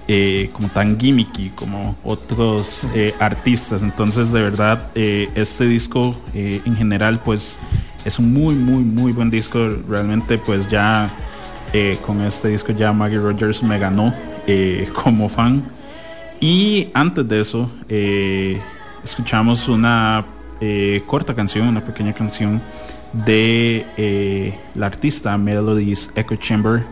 eh, 0.06 0.50
como 0.52 0.68
tan 0.68 1.00
gimmicky 1.00 1.48
como 1.54 1.96
otros 2.04 2.86
eh, 2.94 3.14
artistas. 3.18 3.82
Entonces, 3.82 4.30
de 4.32 4.42
verdad, 4.42 4.88
eh, 4.94 5.30
este 5.34 5.64
disco 5.64 6.14
en 6.34 6.76
general, 6.76 7.20
pues 7.24 7.56
es 8.04 8.18
un 8.18 8.34
muy, 8.34 8.54
muy, 8.54 8.84
muy 8.84 9.12
buen 9.12 9.30
disco. 9.30 9.58
Realmente, 9.88 10.36
pues 10.36 10.68
ya 10.68 11.10
con 12.06 12.20
este 12.20 12.48
disco 12.48 12.72
ya 12.72 12.92
Maggie 12.92 13.18
Rogers 13.18 13.62
me 13.62 13.78
ganó 13.78 14.14
como 14.92 15.28
fan. 15.30 15.64
Y 16.38 16.88
antes 16.92 17.26
de 17.26 17.40
eso, 17.40 17.70
escuchamos 19.02 19.68
una 19.68 20.26
corta 21.06 21.34
canción, 21.34 21.68
una 21.68 21.80
pequeña 21.80 22.12
canción 22.12 22.60
de 23.12 24.54
la 24.74 24.86
artista 24.86 25.38
Melodies 25.38 26.10
Echo 26.14 26.36
Chamber, 26.36 26.84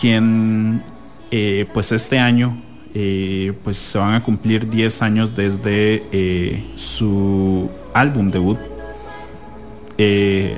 quien 0.00 0.82
eh, 1.30 1.66
pues 1.72 1.92
este 1.92 2.18
año 2.18 2.56
eh, 2.94 3.52
pues 3.62 3.78
se 3.78 3.98
van 3.98 4.14
a 4.14 4.22
cumplir 4.22 4.68
10 4.68 5.02
años 5.02 5.36
desde 5.36 6.02
eh, 6.10 6.64
su 6.76 7.70
álbum 7.94 8.30
debut. 8.30 8.58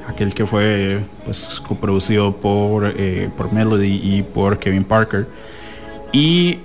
aquel 0.08 0.32
que 0.34 0.46
fue 0.46 1.00
pues 1.24 1.60
coproducido 1.66 2.36
por, 2.36 2.94
por 3.36 3.52
Melody 3.52 4.00
y 4.02 4.22
por 4.22 4.58
Kevin 4.58 4.84
Parker. 4.84 5.26
Y 6.12 6.58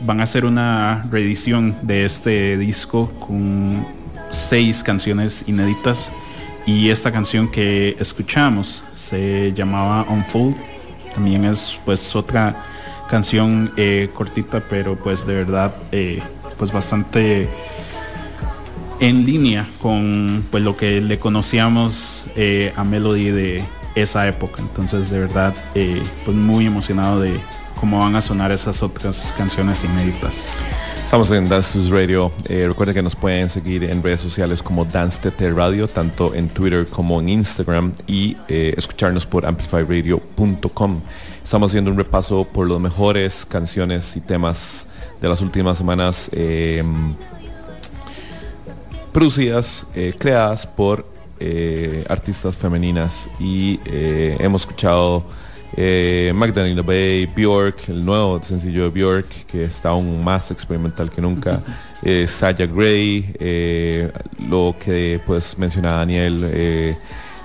van 0.00 0.20
a 0.20 0.22
hacer 0.24 0.44
una 0.44 1.06
reedición 1.10 1.76
de 1.82 2.04
este 2.04 2.56
disco 2.56 3.10
con 3.18 3.84
seis 4.30 4.82
canciones 4.82 5.44
inéditas. 5.46 6.12
Y 6.66 6.90
esta 6.90 7.10
canción 7.10 7.50
que 7.50 7.96
escuchamos 7.98 8.84
se 8.94 9.52
llamaba 9.52 10.06
Unfold. 10.08 10.54
También 11.14 11.44
es 11.44 11.78
pues 11.84 12.14
otra 12.14 12.71
canción 13.12 13.70
eh, 13.76 14.08
cortita, 14.14 14.62
pero 14.70 14.96
pues 14.96 15.26
de 15.26 15.34
verdad 15.34 15.74
eh, 15.92 16.22
pues 16.56 16.72
bastante 16.72 17.46
en 19.00 19.26
línea 19.26 19.68
con 19.82 20.42
pues 20.50 20.64
lo 20.64 20.78
que 20.78 21.02
le 21.02 21.18
conocíamos 21.18 22.24
eh, 22.36 22.72
a 22.74 22.84
Melody 22.84 23.28
de 23.28 23.64
esa 23.96 24.26
época. 24.26 24.62
Entonces 24.62 25.10
de 25.10 25.18
verdad 25.18 25.54
pues 26.24 26.34
muy 26.34 26.64
emocionado 26.64 27.20
de 27.20 27.38
cómo 27.82 27.98
van 27.98 28.14
a 28.14 28.22
sonar 28.22 28.52
esas 28.52 28.80
otras 28.80 29.34
canciones 29.36 29.82
inéditas. 29.82 30.60
Estamos 31.02 31.32
en 31.32 31.48
Dance 31.48 31.76
News 31.76 31.90
Radio. 31.90 32.30
Eh, 32.48 32.66
recuerden 32.68 32.94
que 32.94 33.02
nos 33.02 33.16
pueden 33.16 33.48
seguir 33.48 33.82
en 33.82 34.04
redes 34.04 34.20
sociales 34.20 34.62
como 34.62 34.84
Dance 34.84 35.18
TT 35.18 35.52
Radio, 35.52 35.88
tanto 35.88 36.32
en 36.32 36.48
Twitter 36.48 36.86
como 36.86 37.18
en 37.18 37.28
Instagram 37.28 37.92
y 38.06 38.36
eh, 38.46 38.72
escucharnos 38.76 39.26
por 39.26 39.44
amplifyradio.com. 39.44 41.00
Estamos 41.42 41.72
haciendo 41.72 41.90
un 41.90 41.96
repaso 41.96 42.44
por 42.44 42.70
las 42.70 42.78
mejores 42.78 43.44
canciones 43.44 44.16
y 44.16 44.20
temas 44.20 44.86
de 45.20 45.28
las 45.28 45.40
últimas 45.40 45.76
semanas 45.76 46.30
eh, 46.32 46.84
producidas, 49.12 49.88
eh, 49.96 50.14
creadas 50.16 50.68
por 50.68 51.04
eh, 51.44 52.04
artistas 52.08 52.56
femeninas 52.56 53.28
y 53.40 53.80
eh, 53.84 54.36
hemos 54.38 54.60
escuchado 54.62 55.24
eh, 55.76 56.32
Magdalena 56.34 56.82
Bay, 56.82 57.26
Bjork, 57.26 57.88
el 57.88 58.04
nuevo 58.04 58.42
sencillo 58.42 58.84
de 58.84 58.88
Bjork 58.90 59.26
que 59.46 59.64
está 59.64 59.90
aún 59.90 60.22
más 60.22 60.50
experimental 60.50 61.10
que 61.10 61.20
nunca, 61.22 61.62
eh, 62.02 62.26
Saya 62.26 62.66
Gray, 62.66 63.34
eh, 63.38 64.10
lo 64.48 64.74
que 64.82 65.20
pues 65.26 65.56
menciona 65.58 65.92
Daniel, 65.92 66.40
eh, 66.52 66.96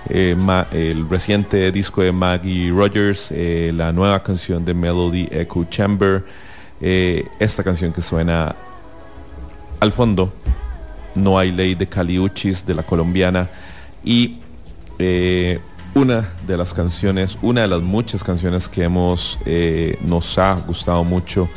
eh, 0.09 0.35
Ma- 0.39 0.67
el 0.71 1.07
reciente 1.09 1.71
disco 1.71 2.01
de 2.01 2.11
Maggie 2.11 2.69
Rogers, 2.71 3.31
la 3.73 3.91
nueva 3.91 4.21
canción 4.23 4.63
de 4.65 4.73
Melody 4.73 5.27
Echo 5.31 5.65
Chamber, 5.69 6.23
esta 6.79 7.63
canción 7.63 7.91
que 7.91 8.01
suena 8.01 8.55
al 9.79 9.91
fondo, 9.91 10.33
No 11.15 11.37
hay 11.39 11.51
ley 11.51 11.73
de 11.75 11.87
Caliuchis 11.87 12.65
de 12.65 12.73
la 12.75 12.83
colombiana. 12.83 13.49
Y 14.03 14.37
una 15.97 16.29
de 16.45 16.57
las 16.57 16.75
canciones, 16.75 17.39
una 17.41 17.61
de 17.61 17.67
las 17.67 17.81
muchas 17.81 18.23
canciones 18.23 18.69
que 18.69 18.83
hemos 18.83 19.39
eh, 19.47 19.97
nos 20.01 20.37
ha 20.37 20.53
gustado 20.53 21.03
mucho 21.03 21.49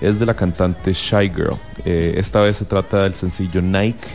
es 0.00 0.20
de 0.20 0.26
la 0.26 0.34
cantante 0.34 0.92
Shy 0.92 1.28
Girl. 1.34 1.56
Eh, 1.84 2.14
esta 2.16 2.40
vez 2.40 2.58
se 2.58 2.64
trata 2.64 3.02
del 3.02 3.14
sencillo 3.14 3.60
Nike, 3.60 4.06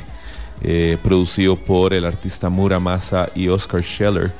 eh, 0.62 0.98
producido 1.04 1.58
por 1.58 1.94
el 1.94 2.06
artista 2.06 2.48
Muramasa 2.48 3.28
y 3.36 3.50
Oscar 3.50 3.84
Scheller, 3.84 4.32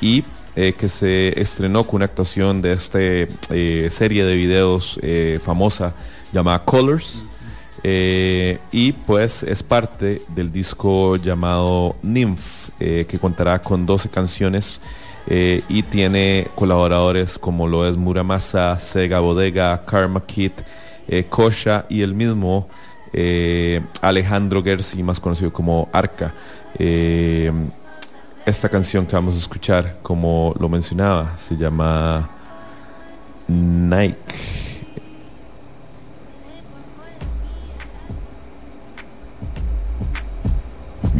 y 0.00 0.22
que 0.54 0.88
se 0.88 1.40
estrenó 1.40 1.84
con 1.84 1.96
una 1.96 2.04
actuación 2.04 2.60
de 2.60 2.74
esta 2.74 2.98
serie 2.98 4.24
de 4.24 4.36
videos 4.36 5.00
famosa 5.42 5.94
llamada 6.32 6.64
Colors. 6.64 7.23
Eh, 7.86 8.58
y 8.72 8.92
pues 8.92 9.42
es 9.42 9.62
parte 9.62 10.22
del 10.28 10.50
disco 10.50 11.16
llamado 11.16 11.96
Nymph, 12.02 12.70
eh, 12.80 13.04
que 13.06 13.18
contará 13.18 13.58
con 13.58 13.84
12 13.84 14.08
canciones 14.08 14.80
eh, 15.26 15.62
y 15.68 15.82
tiene 15.82 16.48
colaboradores 16.54 17.38
como 17.38 17.68
lo 17.68 17.86
es 17.86 17.98
Muramasa, 17.98 18.80
Sega 18.80 19.20
Bodega, 19.20 19.84
Karma 19.84 20.22
Kid, 20.24 20.52
Kosha 21.28 21.84
y 21.90 22.00
el 22.00 22.14
mismo 22.14 22.66
Alejandro 24.00 24.64
Gersi, 24.64 25.02
más 25.02 25.20
conocido 25.20 25.52
como 25.52 25.90
Arca. 25.92 26.32
Esta 28.46 28.68
canción 28.70 29.06
que 29.06 29.14
vamos 29.14 29.34
a 29.34 29.38
escuchar, 29.38 29.98
como 30.02 30.54
lo 30.58 30.70
mencionaba, 30.70 31.36
se 31.36 31.58
llama 31.58 32.30
Nike. 33.46 34.63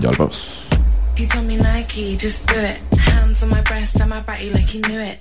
Ya 0.01 0.11
volvemos. 0.11 0.69
He 1.17 1.27
told 1.27 1.47
me 1.47 1.57
Nike, 1.57 2.17
just 2.17 2.49
do 2.49 2.57
it. 2.59 2.79
Hands 2.99 3.43
on 3.43 3.51
my 3.51 3.61
breast 3.63 4.01
and 4.01 4.11
my 4.11 4.21
body 4.21 4.51
like 4.51 4.67
he 4.67 4.81
knew 4.81 5.01
it. 5.01 5.21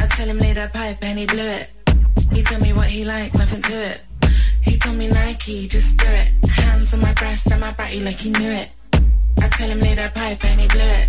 I 0.00 0.06
tell 0.06 0.28
him 0.28 0.38
lay 0.38 0.52
that 0.52 0.72
pipe 0.72 0.98
and 1.02 1.18
he 1.18 1.26
blew 1.26 1.42
it. 1.42 1.70
He 2.32 2.42
told 2.42 2.62
me 2.62 2.72
what 2.72 2.86
he 2.86 3.04
liked, 3.04 3.34
nothing 3.34 3.62
to 3.62 3.74
it. 3.74 4.00
He 4.62 4.78
told 4.78 4.96
me 4.96 5.08
Nike, 5.08 5.68
just 5.68 5.98
do 5.98 6.06
it. 6.06 6.28
Hands 6.50 6.94
on 6.94 7.00
my 7.00 7.12
breast 7.14 7.46
and 7.50 7.60
my 7.60 7.72
body 7.72 8.00
like 8.00 8.16
he 8.16 8.30
knew 8.30 8.50
it. 8.50 8.68
I 9.38 9.48
tell 9.48 9.68
him 9.68 9.80
lay 9.80 9.94
that 9.94 10.14
pipe 10.14 10.44
and 10.44 10.60
he 10.60 10.68
blew 10.68 10.80
it. 10.80 11.08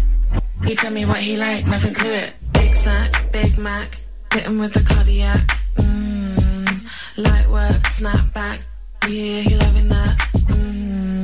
He 0.66 0.76
told 0.76 0.94
me 0.94 1.06
what 1.06 1.18
he 1.18 1.38
liked, 1.38 1.68
nothing 1.68 1.94
to 1.94 2.08
it. 2.24 2.34
Big 2.54 2.74
sack, 2.76 3.32
Big 3.32 3.58
Mac, 3.58 3.98
hit 4.34 4.44
him 4.44 4.60
with 4.60 4.74
the 4.74 4.82
cardiac. 4.82 5.40
Mmm, 5.76 7.18
light 7.18 7.50
work, 7.50 7.86
snap 7.88 8.34
back. 8.34 8.60
Yeah, 9.08 9.42
he 9.42 9.56
loving 9.56 9.90
that. 9.90 10.18
Mmm, 10.48 11.17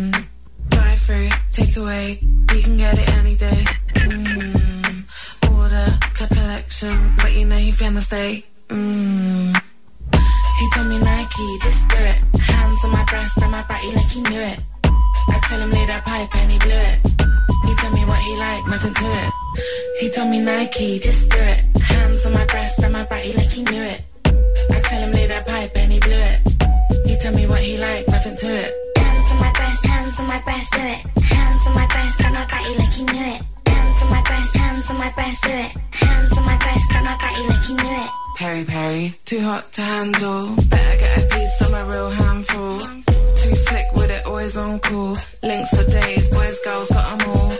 drive 1.03 1.31
through, 1.31 1.63
take 1.65 1.77
away. 1.77 2.19
We 2.53 2.61
can 2.61 2.77
get 2.77 2.97
it 2.97 3.09
any 3.13 3.35
day. 3.35 3.65
Mmm, 3.93 5.03
order, 5.51 5.99
collection, 6.13 7.15
but 7.17 7.33
you 7.33 7.45
know 7.45 7.57
he 7.57 7.71
finna 7.71 8.01
stay. 8.01 8.45
Mmm. 8.69 9.61
He 10.59 10.69
told 10.73 10.87
me 10.87 10.99
Nike, 10.99 11.59
just 11.61 11.89
do 11.89 11.97
it. 11.97 12.41
Hands 12.41 12.85
on 12.85 12.91
my 12.91 13.03
breast 13.05 13.37
and 13.41 13.51
my 13.51 13.63
body 13.63 13.91
like 13.95 14.11
he 14.11 14.21
knew 14.21 14.39
it. 14.39 14.59
I 14.83 15.39
tell 15.49 15.59
him 15.59 15.71
lay 15.71 15.85
that 15.87 16.03
pipe 16.05 16.35
and 16.35 16.51
he 16.51 16.59
blew 16.59 16.83
it. 16.91 16.99
He 17.65 17.75
told 17.75 17.93
me 17.93 18.05
what 18.05 18.19
he 18.19 18.35
liked, 18.37 18.67
nothing 18.67 18.93
to 18.93 19.05
it. 19.05 19.33
He 19.99 20.09
told 20.09 20.29
me 20.29 20.39
Nike, 20.39 20.99
just 20.99 21.29
do 21.29 21.37
it. 21.37 21.81
Hands 21.81 22.25
on 22.25 22.33
my 22.33 22.45
breast 22.45 22.79
and 22.79 22.93
my 22.93 23.03
body 23.05 23.33
like 23.33 23.49
he 23.49 23.63
knew 23.63 23.83
it. 23.83 24.01
I 24.25 24.79
tell 24.81 25.01
him 25.01 25.11
lay 25.11 25.27
that 25.27 25.47
pipe 25.47 25.71
and 25.75 25.91
he 25.91 25.99
blew 25.99 26.23
it. 26.31 26.39
He 27.07 27.17
told 27.19 27.35
me 27.35 27.47
what 27.47 27.59
he 27.61 27.77
liked, 27.77 28.07
nothing 28.09 28.37
to 28.37 28.47
it. 28.47 28.92
Hands 29.81 29.85
on 29.85 29.87
my 29.87 29.89
breast, 29.89 29.89
hands 29.89 30.19
on 30.19 30.27
my 30.27 30.39
breast, 30.41 30.71
do 30.73 30.79
it. 30.79 31.23
Hands 31.23 31.67
on 31.67 31.73
my 31.73 31.87
breast, 31.87 32.25
on 32.25 32.33
my 32.33 32.45
body 32.45 32.77
like 32.77 32.93
he 32.93 33.03
knew 33.03 33.25
it. 33.35 33.41
Hands 33.67 34.01
on 34.03 34.09
my 34.09 34.21
breast, 34.21 34.55
hands 34.55 34.89
on 34.89 34.97
my 34.97 35.11
breast, 35.11 35.43
do 35.43 35.49
it. 35.49 35.71
Hands 35.91 36.37
on 36.37 36.45
my 36.45 36.57
breast, 36.57 36.95
on 36.95 37.03
my 37.03 37.17
body 37.17 37.47
like 37.47 37.63
he 37.63 37.73
knew 37.73 38.03
it. 38.03 38.09
Perry 38.35 38.65
Perry, 38.65 39.15
too 39.25 39.41
hot 39.41 39.71
to 39.73 39.81
handle. 39.81 40.55
Better 40.69 40.99
get 40.99 41.17
a 41.23 41.35
piece, 41.35 41.61
I'm 41.61 41.73
a 41.73 41.85
real 41.85 42.09
handful. 42.09 42.79
Too 43.35 43.55
slick 43.55 43.85
with 43.95 44.11
it, 44.11 44.25
always 44.25 44.57
on 44.57 44.79
call. 44.79 45.17
Links 45.41 45.69
for 45.69 45.85
days, 45.89 46.29
boys, 46.31 46.59
girls, 46.65 46.89
got 46.89 47.21
'em 47.21 47.29
all. 47.29 47.53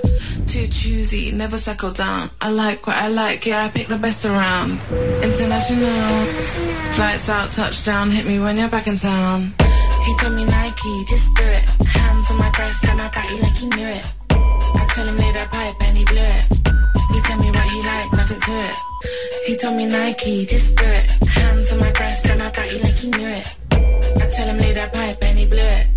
Too 0.47 0.67
choosy, 0.67 1.31
never 1.31 1.57
settle 1.57 1.91
down. 1.91 2.29
I 2.41 2.49
like 2.49 2.85
what 2.85 2.97
I 2.97 3.07
like, 3.07 3.45
yeah, 3.45 3.65
I 3.65 3.69
pick 3.69 3.87
the 3.87 3.97
best 3.97 4.25
around. 4.25 4.79
International, 5.23 6.25
flights 6.95 7.29
out, 7.29 7.51
touchdown, 7.51 8.11
hit 8.11 8.25
me 8.25 8.39
when 8.39 8.57
you're 8.57 8.69
back 8.69 8.87
in 8.87 8.97
town. 8.97 9.53
He 10.05 10.15
told 10.17 10.33
me 10.35 10.45
Nike, 10.45 11.05
just 11.05 11.33
do 11.35 11.43
it. 11.43 11.63
Hands 11.87 12.31
on 12.31 12.37
my 12.37 12.49
breast 12.51 12.83
and 12.85 12.97
my 12.97 13.09
body 13.09 13.39
like 13.41 13.53
he 13.55 13.67
knew 13.67 13.87
it. 13.87 14.05
I 14.31 14.85
tell 14.93 15.07
him 15.07 15.17
lay 15.17 15.31
that 15.31 15.49
pipe 15.49 15.75
and 15.79 15.97
he 15.97 16.05
blew 16.05 16.29
it. 16.37 16.45
He 17.13 17.19
told 17.21 17.39
me 17.39 17.49
what 17.51 17.67
he 17.69 17.79
liked, 17.81 18.13
nothing 18.13 18.41
to 18.41 18.53
it. 18.67 18.75
He 19.47 19.57
told 19.57 19.75
me 19.77 19.85
Nike, 19.85 20.45
just 20.45 20.75
do 20.75 20.85
it. 20.85 21.05
Hands 21.27 21.71
on 21.71 21.79
my 21.79 21.91
breast 21.91 22.25
and 22.25 22.39
my 22.39 22.49
body 22.51 22.79
like 22.79 22.95
he 22.95 23.09
knew 23.09 23.27
it. 23.27 23.45
I 23.71 24.29
tell 24.35 24.47
him 24.47 24.57
lay 24.59 24.73
that 24.73 24.91
pipe 24.93 25.17
and 25.21 25.37
he 25.37 25.45
blew 25.45 25.59
it. 25.59 25.87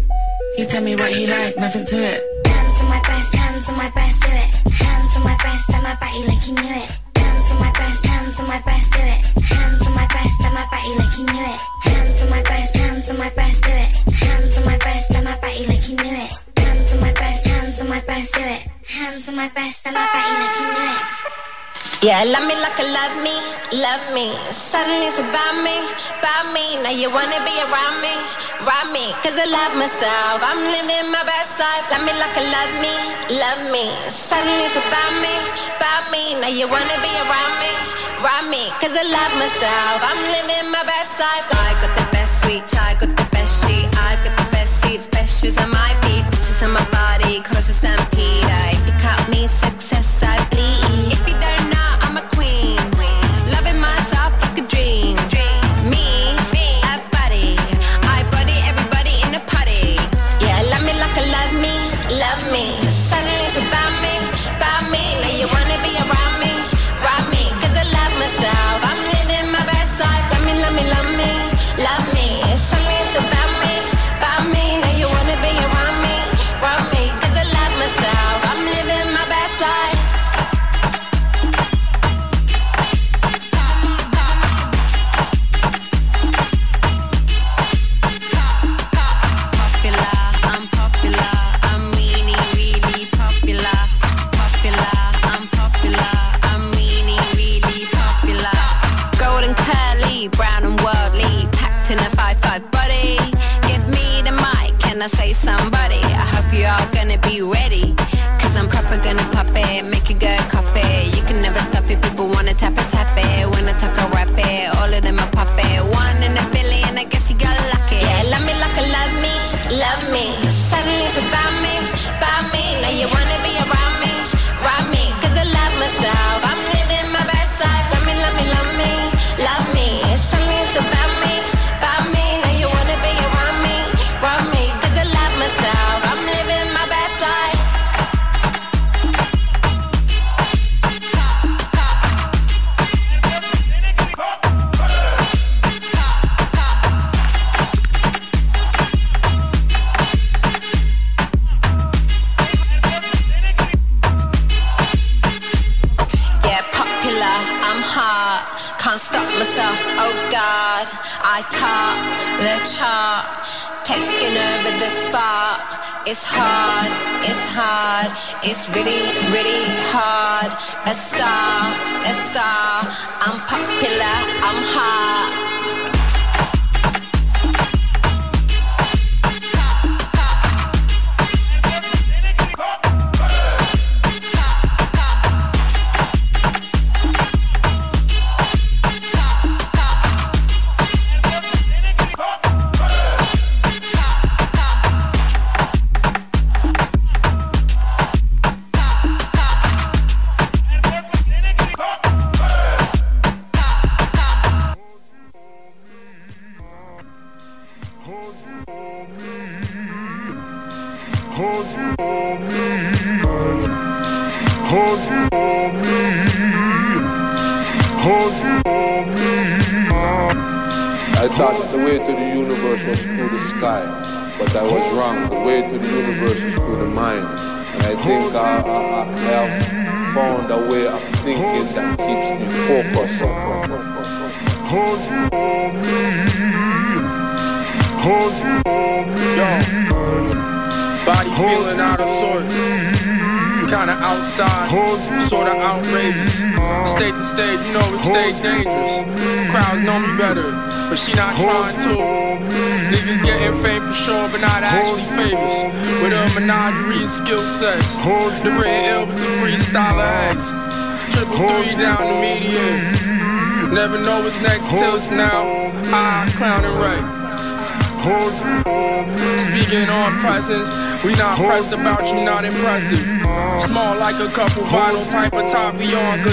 He 0.57 0.67
told 0.67 0.85
me 0.85 0.95
what 0.97 1.11
he 1.13 1.27
liked, 1.27 1.59
nothing 1.59 1.87
to 1.87 1.97
it. 1.97 2.47
Hands 2.47 2.81
on 2.83 2.89
my 2.89 3.01
breast, 3.03 3.35
hands 3.35 3.69
on 3.69 3.77
my 3.77 3.91
breast, 3.91 4.23
do 4.23 4.29
it. 4.31 4.73
Hands 4.73 5.17
on 5.17 5.23
my 5.25 5.37
breast, 5.37 5.75
on 5.75 5.83
my 5.83 5.95
body 5.97 6.27
like 6.27 6.43
he 6.43 6.53
knew 6.53 6.75
it. 6.83 7.06
Hands 7.47 7.55
on 7.55 7.65
my 7.65 7.73
breast, 7.79 8.05
hands 8.05 8.41
on 8.41 8.47
my 8.49 8.61
breast, 8.63 8.93
do 8.93 8.99
it. 8.99 9.43
Hands 9.45 9.87
on 9.87 9.95
my 9.95 10.07
breast, 10.09 10.43
on 10.43 10.53
my 10.53 10.67
body 10.67 10.99
like 10.99 11.13
he 11.15 11.23
knew 11.23 11.45
it. 11.45 11.61
Hands 11.83 12.23
on 12.23 12.31
my 12.31 12.43
breast, 12.43 12.75
hands 12.75 13.11
on 13.11 13.19
my 13.19 13.31
breast, 13.31 13.63
do 13.63 13.71
it. 13.71 14.15
Hands 14.15 14.59
on 14.59 14.65
my 14.65 14.79
breast, 14.79 15.15
on 15.15 15.25
my 15.25 15.37
body 15.39 15.67
like 15.67 15.81
he 15.81 15.95
knew 15.95 16.17
it. 16.25 16.31
Hands 16.59 16.93
on 16.93 17.01
my 17.01 17.13
breast, 17.13 17.47
hands 17.47 17.81
on 17.81 17.89
my 17.89 18.01
breast, 18.01 18.35
do 18.35 18.41
it. 18.41 18.63
Hands 18.89 19.29
on 19.29 19.37
my 19.37 19.49
breast, 19.51 19.87
on 19.87 19.95
my 19.95 20.07
body 20.13 20.43
like 20.43 20.57
he 20.57 20.65
knew 20.65 20.91
it. 20.91 21.46
Yeah, 22.05 22.29
love 22.29 22.45
me 22.45 22.53
like 22.61 22.77
a 22.77 22.85
love 22.93 23.17
me, 23.25 23.33
love 23.73 24.05
me. 24.13 24.37
Suddenly 24.53 25.09
it's 25.09 25.17
about 25.17 25.57
me, 25.65 25.81
about 26.21 26.53
me. 26.53 26.77
Now 26.85 26.93
you 26.93 27.09
wanna 27.09 27.41
be 27.41 27.57
around 27.65 28.05
me, 28.05 28.13
around 28.61 28.93
me. 28.93 29.17
Cause 29.25 29.33
I 29.33 29.49
love 29.49 29.73
myself, 29.81 30.45
I'm 30.45 30.61
living 30.61 31.09
my 31.09 31.25
best 31.25 31.57
life. 31.57 31.89
Love 31.89 32.05
me 32.05 32.13
like 32.21 32.37
a 32.37 32.45
love 32.53 32.75
me, 32.85 32.93
love 33.41 33.63
me. 33.73 33.89
Suddenly 34.13 34.69
it's 34.69 34.77
about 34.77 35.13
me, 35.25 35.35
about 35.81 36.05
me. 36.13 36.37
Now 36.37 36.53
you 36.53 36.69
wanna 36.69 36.99
be 37.01 37.13
around 37.17 37.55
me, 37.65 37.73
around 38.21 38.53
me. 38.53 38.69
Cause 38.77 38.93
I 38.93 39.05
love 39.09 39.33
myself, 39.41 39.97
I'm 40.05 40.21
living 40.37 40.69
my 40.69 40.85
best 40.85 41.17
life. 41.17 41.49
I 41.49 41.73
got 41.81 41.93
the 41.97 42.07
best 42.13 42.45
sweets, 42.45 42.77
I 42.77 42.93
got 43.01 43.09
the 43.09 43.27
best 43.33 43.65
sheet, 43.65 43.89
I 43.97 44.21
got 44.21 44.37
the 44.37 44.49
best 44.53 44.85
seats, 44.85 45.09
best 45.09 45.41
shoes 45.41 45.57
on 45.57 45.73
my 45.73 45.91
feet, 46.05 46.29
bitches 46.29 46.61
on 46.61 46.77
my 46.77 46.85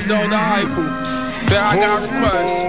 condone 0.03 0.29
the 0.29 0.35
Eiffel. 0.35 0.83
Bet 1.47 1.63
I 1.63 1.75
got 1.79 2.03
requests. 2.03 2.59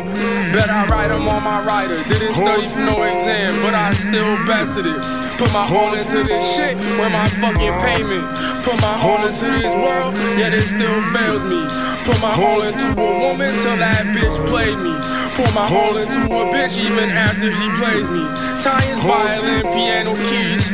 Bet 0.55 0.70
I 0.70 0.86
write 0.86 1.09
them 1.09 1.27
on 1.27 1.43
my 1.43 1.62
writer. 1.66 1.98
Didn't 2.06 2.35
study 2.35 2.66
for 2.70 2.82
no 2.86 3.02
exam, 3.02 3.51
but 3.62 3.74
I 3.74 3.90
still 3.94 4.39
bested 4.47 4.86
it. 4.86 5.02
Put 5.39 5.51
my 5.51 5.66
all 5.66 5.94
into 5.94 6.23
this 6.23 6.44
shit, 6.55 6.78
where 6.98 7.11
my 7.11 7.27
fucking 7.43 7.74
payment? 7.82 8.23
Put 8.62 8.78
my 8.78 8.94
all 9.02 9.27
into 9.27 9.51
this 9.51 9.74
world, 9.74 10.15
yet 10.39 10.55
it 10.55 10.62
still 10.62 11.01
fails 11.11 11.43
me. 11.43 11.66
Put 12.06 12.23
my 12.23 12.31
all 12.39 12.62
into 12.62 12.86
a 12.94 13.11
woman 13.19 13.51
till 13.51 13.78
that 13.82 14.06
bitch 14.15 14.36
played 14.47 14.78
me. 14.78 14.94
Put 15.35 15.51
my 15.55 15.66
all 15.66 15.97
into 15.98 16.23
a 16.31 16.43
bitch 16.55 16.78
even 16.78 17.11
after 17.19 17.51
she 17.51 17.66
plays 17.82 18.06
me. 18.15 18.23
Tying 18.62 18.98
violin, 19.02 19.66
piano 19.74 20.15
keys. 20.31 20.70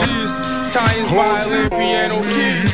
Jeez, 0.00 0.32
tying 0.72 1.04
violin, 1.12 1.68
piano 1.68 2.22
keys. 2.32 2.72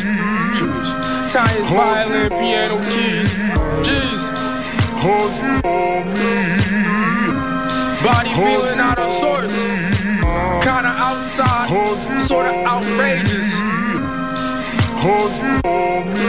Giants 1.35 1.69
violin, 1.69 2.31
piano 2.31 2.78
keys. 2.78 3.35
Jesus. 3.82 4.31
Body 8.05 8.31
feeling 8.39 8.78
out 8.78 9.01
of 9.01 9.11
sorts. 9.11 9.52
Kinda 10.62 10.94
outside, 10.94 11.66
sorta 12.23 12.55
outrageous. 12.65 13.51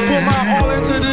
Put 0.10 0.22
my 0.26 0.57
all 0.57 0.72
into 0.72 1.05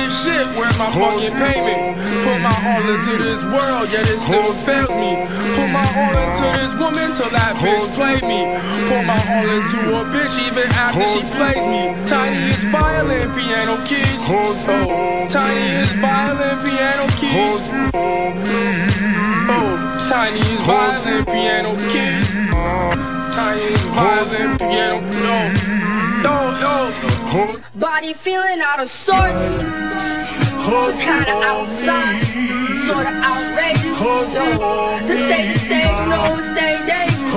shit, 0.43 0.57
where 0.59 0.73
my 0.79 0.91
fucking 0.91 1.35
payment? 1.39 1.99
Put 2.25 2.39
my 2.43 2.55
all 2.67 2.83
into 2.83 3.17
this 3.23 3.43
world, 3.45 3.91
yet 3.91 4.09
it 4.09 4.19
still 4.19 4.53
fails 4.67 4.91
me. 4.91 5.27
Put 5.55 5.71
my 5.71 5.87
all 5.95 6.17
into 6.17 6.47
this 6.59 6.73
woman 6.79 7.11
till 7.15 7.31
that 7.31 7.55
bitch 7.63 7.87
play 7.95 8.19
me. 8.27 8.59
Put 8.89 9.05
my 9.07 9.19
all 9.31 9.49
into 9.49 9.79
a 9.95 10.03
bitch 10.11 10.35
even 10.47 10.69
after 10.73 11.07
she 11.15 11.23
plays 11.37 11.65
me. 11.67 11.95
Tiny 12.07 12.51
is 12.51 12.65
violin, 12.65 13.31
piano 13.35 13.77
keys. 13.87 14.23
Oh, 14.29 15.27
tiny 15.29 15.67
is 15.83 15.93
violin, 16.01 16.59
piano 16.65 17.07
keys. 17.19 17.61
Oh, 19.49 19.77
tiny 20.09 20.41
is 20.41 20.61
violin, 20.67 21.25
piano 21.25 21.73
keys. 21.91 22.29
Tiny 23.35 23.63
is 23.63 23.83
violin, 23.95 24.59
piano. 24.59 25.01
No 25.01 25.82
no, 26.23 26.37
no. 26.61 26.93
Body 27.75 28.13
feeling 28.15 28.61
out 28.61 28.81
of 28.81 28.89
sorts. 28.89 29.57
Kinda 31.03 31.35
outside, 31.51 32.23
sorta 32.87 33.11
outrageous. 33.11 34.01
Yo, 34.01 34.15
the 35.09 35.17
stage, 35.17 35.53
the 35.53 35.59
stage, 35.59 35.99
know 36.09 36.37
it's 36.39 36.47
stay 36.49 36.75
dangerous. 36.87 37.33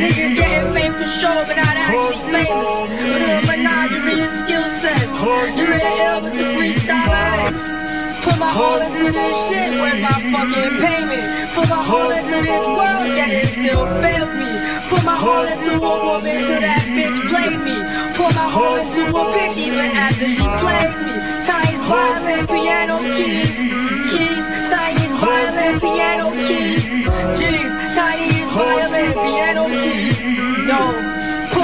Niggas 0.00 0.34
getting 0.36 0.68
fame 0.74 0.92
for 0.92 1.04
sure, 1.04 1.44
but 1.46 1.56
not 1.56 1.76
actually 1.76 2.18
famous. 2.34 2.70
But 3.12 3.22
a 3.22 3.46
menagerie 3.46 4.20
of 4.20 4.30
skill 4.30 4.66
sets. 4.82 5.12
The 5.56 5.64
real 5.70 5.94
ill 6.06 6.20
with 6.22 6.34
the 6.34 6.44
freestyle 6.58 7.50
is. 7.50 7.58
Put 8.24 8.38
my 8.38 8.52
all 8.52 8.80
into 8.80 9.10
this 9.10 9.36
shit, 9.48 9.70
where's 9.80 10.00
my 10.02 10.12
fucking 10.32 10.72
payment? 10.76 11.24
Put 11.54 11.68
my 11.70 11.80
all 11.80 12.10
into 12.10 12.38
this 12.44 12.64
world, 12.66 13.06
yet 13.16 13.30
it 13.32 13.48
still 13.48 13.86
fails 14.04 14.32
me. 14.36 14.50
Put 14.92 15.04
my 15.04 15.16
all 15.16 15.46
into 15.48 15.72
a 15.80 15.94
woman 16.04 16.36
till 16.36 16.60
that 16.60 16.84
bitch 16.92 17.16
played 17.32 17.60
me. 17.64 17.76
Put 18.20 18.34
my 18.36 18.44
all 18.44 18.76
into 18.76 19.08
a 19.08 19.24
bitch 19.32 19.56
even 19.56 19.90
after 19.96 20.28
she 20.28 20.44
plays 20.60 20.98
me. 21.00 21.14
Tiny's 21.48 21.82
violin, 21.88 22.46
piano 22.46 22.98
keys, 23.16 23.56
keys. 24.12 24.44
Tiny's 24.68 25.14
violin, 25.16 25.80
piano 25.80 26.28
keys, 26.44 26.84
jeez. 27.40 27.72
Tiny's 27.96 28.50
violin, 28.52 29.12
piano 29.16 29.64
keys. 29.64 30.20
Yo, 30.68 30.80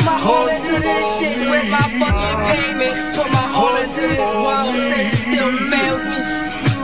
my 0.06 0.22
all 0.22 0.48
into 0.48 0.78
this 0.80 1.18
shit, 1.18 1.36
where's 1.50 1.68
my 1.68 1.82
fucking 1.98 2.38
payment? 2.46 2.94
Put 3.16 3.28
my 3.32 3.46
all 3.58 3.76
into 3.76 4.02
this 4.06 4.30
world, 4.38 4.74
that 4.90 5.04
it 5.12 5.18
still 5.18 5.50
fails 5.70 6.04
me. 6.06 6.18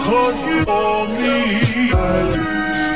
Hold 0.03 0.35
you 0.43 0.59
on 0.67 1.09
me 1.23 1.39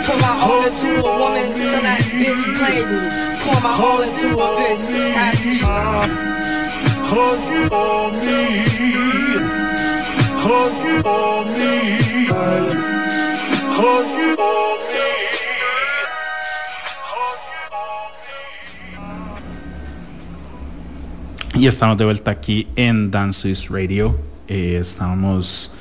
Put 0.07 0.19
my 0.21 0.35
all 0.43 0.63
into 0.67 0.91
a 0.99 1.13
woman 1.23 1.55
till 1.55 1.83
that 1.87 2.03
bitch 2.19 2.45
played 2.59 2.89
me. 2.91 3.09
Pour 3.43 3.59
my 3.63 3.73
all 3.79 4.03
into 4.03 4.29
a 4.35 4.49
bitch 4.59 4.85
after 5.15 5.55
you 5.55 5.67
on 5.71 6.11
me. 8.27 8.43
Hug 10.43 10.75
you 10.85 10.95
on 11.05 11.45
me. 11.55 11.71
Hug 13.79 14.07
you 14.19 14.35
on 14.37 14.79
me. 14.91 15.26
Y 21.59 21.67
estamos 21.69 21.97
de 21.97 22.05
vuelta 22.05 22.33
aquí 22.33 22.67
en 22.77 23.11
Dances 23.11 23.71
Radio. 23.71 24.15
Eh, 24.47 24.77
estamos 24.79 25.73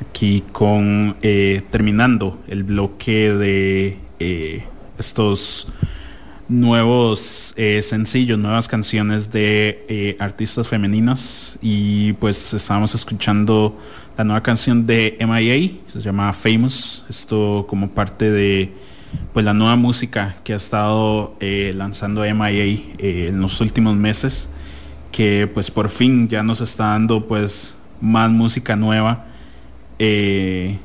aquí 0.00 0.42
con 0.52 1.16
eh, 1.20 1.60
terminando 1.70 2.38
el 2.48 2.64
bloque 2.64 3.34
de 3.34 3.98
eh, 4.20 4.64
estos 4.98 5.68
nuevos 6.48 7.54
sencillos, 7.82 8.38
nuevas 8.38 8.68
canciones 8.68 9.30
de 9.30 10.16
artistas 10.18 10.66
femeninas. 10.66 11.58
Y 11.60 12.14
pues 12.14 12.54
estábamos 12.54 12.94
escuchando 12.94 13.78
la 14.16 14.24
nueva 14.24 14.42
canción 14.42 14.86
de 14.86 15.18
MIA, 15.20 15.72
se 15.88 16.00
llama 16.00 16.32
Famous, 16.32 17.04
esto 17.10 17.66
como 17.68 17.90
parte 17.90 18.30
de 18.30 18.72
pues 19.34 19.44
la 19.44 19.52
nueva 19.52 19.76
música 19.76 20.36
que 20.42 20.54
ha 20.54 20.56
estado 20.56 21.36
lanzando 21.74 22.22
MIA 22.22 22.80
en 22.98 23.40
los 23.42 23.60
últimos 23.60 23.94
meses, 23.94 24.48
que 25.18 25.50
pues 25.52 25.68
por 25.68 25.88
fin 25.88 26.28
ya 26.28 26.44
nos 26.44 26.60
está 26.60 26.90
dando 26.90 27.26
pues 27.26 27.74
más 28.00 28.30
música 28.30 28.76
nueva 28.76 29.26
eh, 29.98 30.78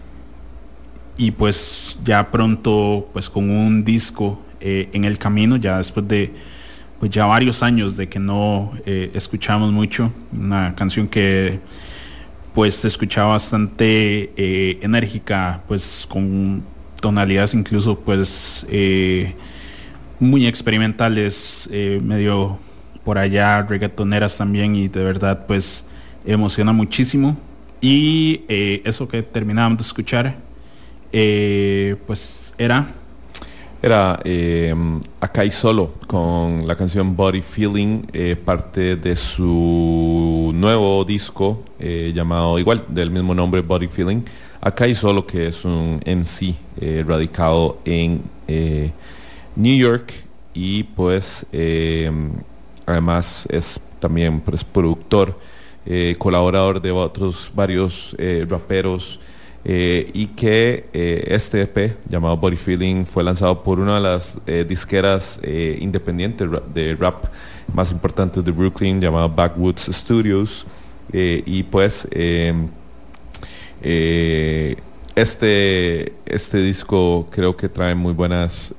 y 1.17 1.29
pues 1.29 1.99
ya 2.03 2.31
pronto 2.31 3.11
pues 3.13 3.29
con 3.29 3.51
un 3.51 3.83
disco 3.83 4.41
eh, 4.59 4.89
en 4.91 5.05
el 5.05 5.19
camino 5.19 5.55
ya 5.57 5.77
después 5.77 6.07
de 6.07 6.31
pues 6.99 7.11
ya 7.11 7.27
varios 7.27 7.61
años 7.61 7.95
de 7.95 8.09
que 8.09 8.17
no 8.17 8.73
eh, 8.87 9.11
escuchamos 9.13 9.71
mucho 9.71 10.11
una 10.35 10.73
canción 10.73 11.07
que 11.07 11.59
pues 12.55 12.73
se 12.73 12.87
escuchaba 12.87 13.33
bastante 13.33 14.81
enérgica 14.83 15.61
pues 15.67 16.07
con 16.09 16.63
tonalidades 16.99 17.53
incluso 17.53 17.99
pues 17.99 18.65
muy 20.19 20.47
experimentales 20.47 21.69
medio 22.01 22.57
por 23.03 23.17
allá 23.17 23.61
reggaetoneras 23.63 24.37
también 24.37 24.75
y 24.75 24.87
de 24.87 25.03
verdad 25.03 25.45
pues 25.47 25.85
emociona 26.25 26.71
muchísimo 26.71 27.37
y 27.81 28.41
eh, 28.47 28.81
eso 28.85 29.07
que 29.07 29.21
terminábamos 29.23 29.79
de 29.79 29.83
escuchar 29.83 30.35
eh, 31.11 31.95
pues 32.07 32.53
era 32.57 32.87
Era 33.83 34.21
eh, 34.23 34.73
Acá 35.19 35.43
y 35.43 35.51
Solo 35.51 35.91
con 36.07 36.65
la 36.65 36.77
canción 36.77 37.17
Body 37.17 37.41
Feeling, 37.41 38.03
eh, 38.13 38.37
parte 38.37 38.95
de 38.95 39.13
su 39.17 40.51
nuevo 40.55 41.03
disco 41.03 41.63
eh, 41.79 42.13
llamado 42.15 42.57
igual, 42.59 42.85
del 42.87 43.11
mismo 43.11 43.35
nombre, 43.35 43.59
Body 43.59 43.89
Feeling. 43.89 44.21
Acá 44.61 44.87
y 44.87 44.95
Solo, 44.95 45.27
que 45.27 45.47
es 45.47 45.65
un 45.65 45.99
MC 46.05 46.55
radicado 47.05 47.79
en 47.83 48.21
New 49.57 49.77
York 49.77 50.13
y 50.53 50.83
pues 50.83 51.45
además 52.85 53.47
es 53.49 53.79
también 53.99 54.41
pues, 54.41 54.63
productor, 54.63 55.39
eh, 55.85 56.15
colaborador 56.17 56.81
de 56.81 56.91
otros 56.91 57.51
varios 57.53 58.15
eh, 58.19 58.45
raperos. 58.49 59.19
Eh, 59.65 60.11
y 60.13 60.27
que 60.27 60.89
este 61.25 61.61
EP 61.61 61.95
llamado 62.09 62.35
Body 62.35 62.57
Feeling 62.57 63.05
fue 63.05 63.23
lanzado 63.23 63.63
por 63.63 63.79
una 63.79 63.95
de 63.95 64.01
las 64.01 64.37
disqueras 64.67 65.39
independientes 65.79 66.49
de 66.73 66.97
rap 66.99 67.23
más 67.73 67.93
importantes 67.93 68.43
de 68.43 68.51
Brooklyn 68.51 68.99
llamado 68.99 69.29
Backwoods 69.29 69.83
Studios 69.83 70.65
y 71.13 71.63
pues 71.63 72.05
eh, 73.85 74.75
este, 75.15 76.11
este 76.25 76.57
disco 76.57 77.29
creo 77.31 77.55
que 77.55 77.69
trae 77.69 77.95
muy 77.95 78.11
buenas 78.11 78.75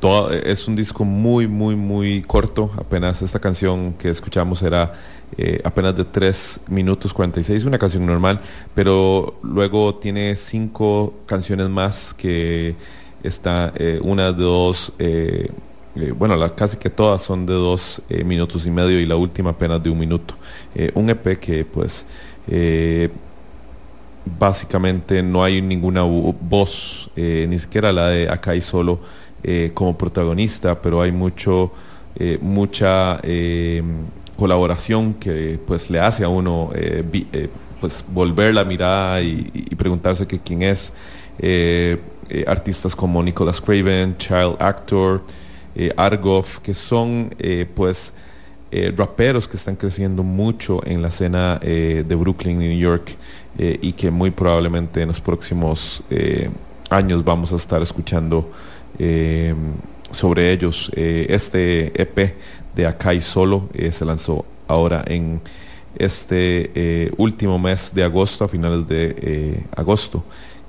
todo- 0.00 0.30
es 0.32 0.68
un 0.68 0.76
disco 0.76 1.04
muy, 1.04 1.46
muy, 1.46 1.74
muy 1.76 2.22
corto. 2.22 2.70
Apenas 2.78 3.22
esta 3.22 3.38
canción 3.38 3.94
que 3.94 4.10
escuchamos 4.10 4.62
era 4.62 4.94
eh, 5.36 5.60
apenas 5.64 5.96
de 5.96 6.04
3 6.04 6.60
minutos 6.68 7.12
46, 7.12 7.64
una 7.64 7.78
canción 7.78 8.06
normal, 8.06 8.40
pero 8.74 9.34
luego 9.42 9.96
tiene 9.96 10.36
cinco 10.36 11.14
canciones 11.26 11.68
más 11.68 12.14
que 12.14 12.76
está 13.24 13.72
eh, 13.76 13.98
una 14.02 14.30
de 14.32 14.42
dos, 14.42 14.92
eh, 15.00 15.50
eh, 15.96 16.12
bueno, 16.16 16.36
la- 16.36 16.54
casi 16.54 16.76
que 16.76 16.90
todas 16.90 17.22
son 17.22 17.44
de 17.44 17.54
dos 17.54 18.00
eh, 18.08 18.22
minutos 18.22 18.66
y 18.66 18.70
medio 18.70 19.00
y 19.00 19.06
la 19.06 19.16
última 19.16 19.50
apenas 19.50 19.82
de 19.82 19.90
un 19.90 19.98
minuto. 19.98 20.34
Eh, 20.76 20.92
un 20.94 21.10
EP 21.10 21.38
que 21.40 21.64
pues 21.64 22.06
eh, 22.46 23.10
básicamente 24.38 25.22
no 25.22 25.42
hay 25.44 25.62
ninguna 25.62 26.02
vo- 26.04 26.34
voz, 26.40 27.10
eh, 27.16 27.46
ni 27.48 27.58
siquiera 27.58 27.92
la 27.92 28.08
de 28.08 28.28
Akai 28.28 28.60
solo 28.60 28.98
eh, 29.42 29.70
como 29.74 29.96
protagonista, 29.96 30.80
pero 30.80 31.00
hay 31.00 31.12
mucho, 31.12 31.70
eh, 32.16 32.38
mucha 32.40 33.20
eh, 33.22 33.82
colaboración 34.36 35.14
que 35.14 35.58
pues 35.66 35.88
le 35.88 36.00
hace 36.00 36.24
a 36.24 36.28
uno 36.28 36.70
pues 37.80 38.04
volver 38.08 38.54
la 38.54 38.64
mirada 38.64 39.22
y, 39.22 39.44
preguntarse 39.76 40.26
que 40.26 40.40
quién 40.40 40.62
es. 40.62 40.92
Artistas 42.46 42.96
como 42.96 43.22
Nicholas 43.22 43.60
Craven, 43.60 44.16
Child 44.16 44.56
Actor, 44.58 45.22
Argov, 45.96 46.60
que 46.60 46.74
son 46.74 47.30
pues 47.74 48.14
raperos 48.96 49.46
que 49.46 49.56
están 49.56 49.76
creciendo 49.76 50.22
mucho 50.22 50.84
en 50.84 51.02
la 51.02 51.08
escena 51.08 51.58
de 51.58 52.14
Brooklyn 52.18 52.58
New 52.58 52.76
York 52.76 53.16
y 53.58 53.92
que 53.92 54.10
muy 54.10 54.30
probablemente 54.32 55.02
en 55.02 55.08
los 55.08 55.20
próximos 55.20 56.02
años 56.90 57.24
vamos 57.24 57.52
a 57.52 57.56
estar 57.56 57.80
escuchando 57.80 58.50
eh, 58.98 59.54
sobre 60.10 60.52
ellos. 60.52 60.90
Eh, 60.94 61.26
este 61.28 61.92
EP 62.00 62.34
de 62.74 62.86
Akai 62.86 63.20
Solo 63.20 63.68
eh, 63.74 63.92
se 63.92 64.04
lanzó 64.04 64.44
ahora 64.66 65.04
en 65.06 65.40
este 65.98 66.70
eh, 66.74 67.12
último 67.16 67.58
mes 67.58 67.94
de 67.94 68.02
agosto, 68.02 68.44
a 68.44 68.48
finales 68.48 68.86
de 68.88 69.62
agosto. 69.74 70.24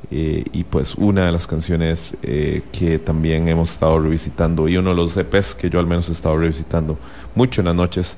Y 0.10 0.64
pues 0.64 0.96
una 0.96 1.26
de 1.26 1.34
las 1.34 1.46
canciones 1.46 2.16
que 2.22 2.98
también 2.98 3.50
hemos 3.50 3.72
estado 3.72 4.00
revisitando 4.00 4.70
y 4.70 4.78
uno 4.78 4.92
de 4.92 4.96
los 4.96 5.18
EPs 5.18 5.54
que 5.54 5.70
yo 5.70 5.80
al 5.80 5.88
menos 5.88 6.08
he 6.08 6.14
estado 6.14 6.38
revisitando 6.38 6.98
mucho 7.36 7.60
en 7.60 7.66
las 7.66 7.76
noches, 7.76 8.18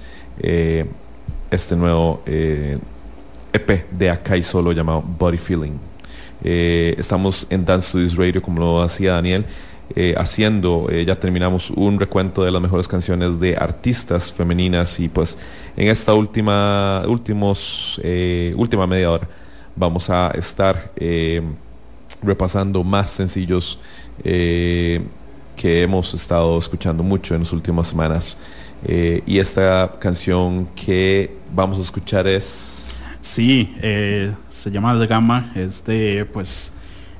este 1.49 1.75
nuevo 1.75 2.21
EP 2.27 3.89
de 3.89 4.09
Akai 4.11 4.43
Solo 4.43 4.71
llamado 4.71 5.01
Body 5.01 5.39
Feeling. 5.39 5.79
Estamos 6.43 7.47
en 7.49 7.65
Dance 7.65 7.89
Studios 7.89 8.15
Radio, 8.17 8.39
como 8.39 8.59
lo 8.59 8.83
hacía 8.83 9.13
Daniel, 9.13 9.43
eh, 9.95 10.13
haciendo, 10.17 10.87
eh, 10.91 11.03
ya 11.03 11.19
terminamos 11.19 11.71
un 11.71 11.99
recuento 11.99 12.43
de 12.43 12.51
las 12.51 12.61
mejores 12.61 12.87
canciones 12.87 13.39
de 13.39 13.57
artistas 13.57 14.31
femeninas 14.31 14.99
y 14.99 15.09
pues 15.09 15.35
en 15.75 15.87
esta 15.87 16.13
última, 16.13 17.01
últimos, 17.07 17.99
eh, 18.03 18.53
última 18.55 18.85
media 18.85 19.09
hora 19.11 19.27
vamos 19.75 20.09
a 20.11 20.29
estar 20.31 20.91
repasando 22.21 22.83
más 22.83 23.09
sencillos 23.09 23.79
que 24.21 25.01
hemos 25.63 26.13
estado 26.13 26.59
escuchando 26.59 27.01
mucho 27.01 27.33
en 27.33 27.41
las 27.41 27.53
últimas 27.53 27.87
semanas. 27.87 28.37
Y 28.85 29.39
esta 29.39 29.95
canción 29.99 30.67
que 30.75 31.31
vamos 31.53 31.79
a 31.79 31.81
escuchar 31.81 32.27
es... 32.27 33.05
Sí, 33.21 33.73
se 33.79 34.69
llama 34.69 34.99
The 34.99 35.07
Gamma, 35.07 35.53
es 35.55 35.85
de 35.85 36.25
pues 36.25 36.73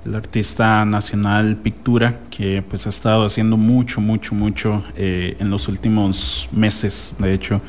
el 0.06 0.16
artista 0.16 0.86
nacional 0.86 1.58
Pictura, 1.58 2.20
que 2.30 2.64
pues 2.68 2.86
ha 2.88 2.90
estado 2.90 3.26
haciendo 3.26 3.58
mucho, 3.58 4.02
mucho, 4.02 4.34
mucho 4.34 4.84
eh, 4.96 5.36
en 5.40 5.50
los 5.50 5.68
últimos 5.68 6.48
meses, 6.52 7.16
de 7.20 7.34
hecho. 7.34 7.62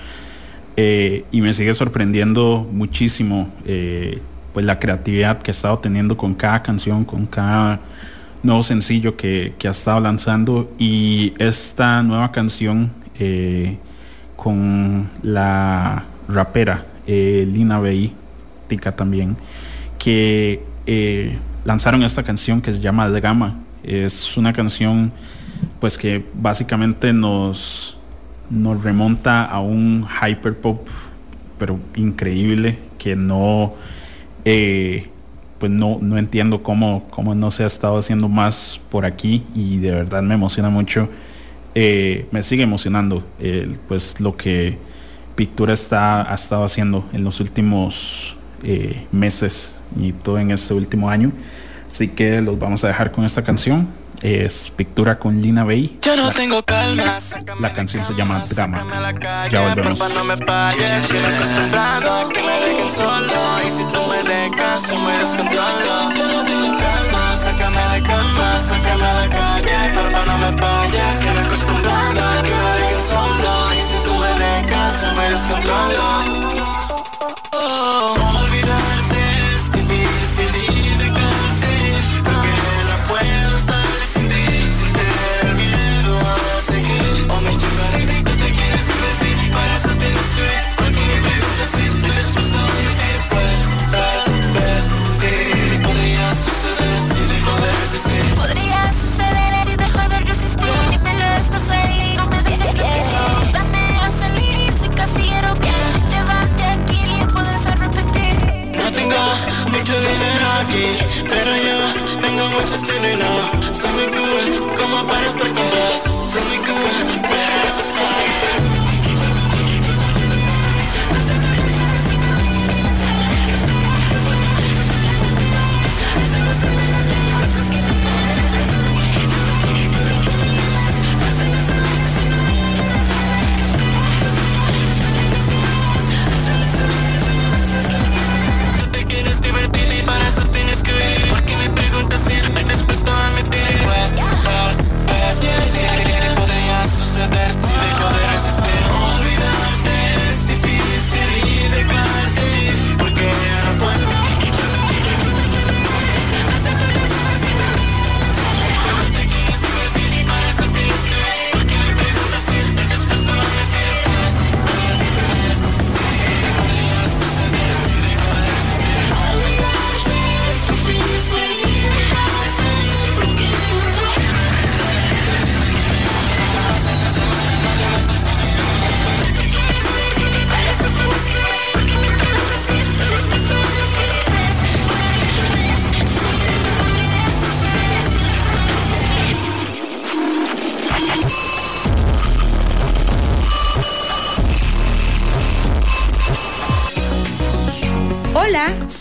Eh, 0.77 1.25
y 1.33 1.41
me 1.41 1.53
sigue 1.53 1.75
sorprendiendo 1.75 2.67
muchísimo 2.73 3.53
eh, 3.67 4.21
pues 4.55 4.65
la 4.65 4.79
creatividad 4.79 5.43
que 5.43 5.51
ha 5.51 5.53
estado 5.53 5.79
teniendo 5.81 6.17
con 6.17 6.35
cada 6.35 6.63
canción, 6.63 7.05
con 7.05 7.27
cada 7.27 7.81
nuevo 8.43 8.63
sencillo 8.63 9.17
que, 9.17 9.55
que 9.59 9.69
ha 9.69 9.73
estado 9.73 10.01
lanzando. 10.01 10.73
Y 10.79 11.35
esta 11.39 12.03
nueva 12.03 12.33
canción 12.33 12.93
con 14.37 15.11
la 15.23 16.05
rapera 16.27 16.87
Lina 17.07 17.79
Bey, 17.81 18.15
Tica 18.67 18.93
también, 18.93 19.37
que 19.99 20.63
lanzaron 21.65 22.03
esta 22.03 22.23
canción 22.23 22.61
que 22.61 22.73
se 22.73 22.81
llama 22.81 23.09
Gamma. 23.09 23.59
Es 23.83 24.37
una 24.37 24.53
canción 24.53 25.13
pues 25.79 25.99
que 25.99 26.25
básicamente 26.35 27.13
nos, 27.13 27.97
nos 28.49 28.83
remonta 28.83 29.45
a 29.45 29.61
un 29.61 30.07
hyperpop 30.07 30.87
pero 31.59 31.79
increíble 31.97 32.79
que 32.99 33.17
no 33.17 33.75
eh, 34.45 35.09
pues 35.59 35.71
no, 35.71 35.99
no 36.01 36.17
entiendo 36.17 36.63
cómo, 36.63 37.07
cómo 37.11 37.35
no 37.35 37.51
se 37.51 37.65
ha 37.65 37.67
estado 37.67 37.99
haciendo 37.99 38.29
más 38.29 38.81
por 38.91 39.05
aquí 39.05 39.45
y 39.55 39.79
de 39.79 39.91
verdad 39.91 40.23
me 40.23 40.35
emociona 40.35 40.71
mucho 40.71 41.11
eh, 41.75 42.27
me 42.31 42.43
sigue 42.43 42.63
emocionando 42.63 43.23
pues 43.89 44.19
lo 44.21 44.37
que 44.37 44.79
Pictura 45.41 45.73
está, 45.73 46.31
ha 46.31 46.35
estado 46.35 46.65
haciendo 46.65 47.09
en 47.15 47.25
los 47.25 47.41
últimos 47.41 48.37
eh, 48.63 49.07
meses 49.11 49.80
y 49.97 50.13
todo 50.13 50.39
en 50.39 50.51
este 50.51 50.75
último 50.75 51.11
año. 51.11 51.33
Así 51.91 52.09
que 52.09 52.41
los 52.41 52.59
vamos 52.59 52.85
a 52.85 52.89
dejar 52.89 53.11
con 53.11 53.25
esta 53.25 53.43
canción. 53.43 53.89
Es 54.23 54.71
Pictura 54.77 55.19
con 55.19 55.41
Lina 55.41 55.65
Bey. 55.65 55.99
Yo 56.03 56.15
no 56.15 56.31
tengo 56.31 56.63
calma. 56.63 57.19
la 57.59 57.73
canción 57.73 58.05
se 58.05 58.15
llama 58.15 58.45
Drama 58.49 58.85
ya 59.51 59.69
volvemos. 59.69 59.99
Porfa, 59.99 60.15
no 60.15 60.25
me 60.25 60.37
falles, 60.37 60.91
estoy 61.05 61.19
acostumbrado 61.19 62.13
a 62.13 62.29
que 62.29 62.43
me 62.43 62.61
dejes 62.61 62.93
solo. 62.93 63.33
Y 63.67 63.71
si 63.71 63.83
tú 63.85 64.01
me 64.09 64.23
dejas, 64.29 64.91
yo 64.91 64.99
me 64.99 65.19
descontrolo 65.19 66.15
Yo 66.17 66.27
no 66.27 66.45
tengo 66.45 66.79
calma, 66.79 67.37
sácame 67.37 67.95
de 67.95 68.03
cama, 68.03 68.57
sácame 68.57 69.05
a 69.05 69.15
la 69.15 69.29
calle 69.29 69.95
Porfa, 69.95 70.27
no 70.27 70.39
me 70.39 70.59
falles, 70.59 71.15
estoy 71.15 71.39
acostumbrado 71.39 72.21
a 72.21 72.43
que 72.43 72.51
me 72.51 72.73
dejes 72.81 73.03
solo. 73.09 73.75
Y 73.77 73.83
si 73.83 73.97
tú 74.05 74.15
me 74.15 74.29
dejas, 74.39 75.03
yo 75.03 75.15
me 75.15 75.31
descontrolo 75.31 76.40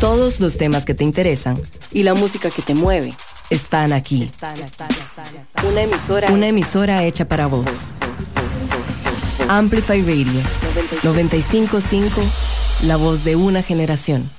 Todos 0.00 0.40
los 0.40 0.56
temas 0.56 0.84
que 0.84 0.94
te 0.94 1.04
interesan 1.04 1.56
Y 1.92 2.02
la 2.02 2.14
música 2.14 2.50
que 2.50 2.62
te 2.62 2.74
mueve. 2.74 3.12
están 3.50 3.92
aquí. 3.92 4.28
Una 5.68 5.82
emisora. 5.82 6.32
Una 6.32 6.46
emisora 6.46 7.04
hecha 7.04 7.26
para 7.26 7.46
vos. 7.46 7.68
Amplify 9.48 10.00
Radio 10.02 10.40
955, 11.02 12.22
la 12.84 12.96
voz 12.96 13.24
de 13.24 13.34
una 13.36 13.62
generación. 13.62 14.30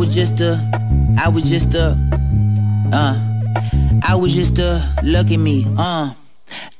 Was 0.00 0.14
just 0.14 0.40
a, 0.40 0.58
I 1.18 1.28
was 1.28 1.44
just 1.44 1.74
a, 1.74 1.94
uh, 2.90 3.20
I 4.02 4.14
was 4.14 4.34
just 4.34 4.58
a, 4.58 4.82
look 5.02 5.30
at 5.30 5.36
me, 5.36 5.66
uh. 5.76 6.14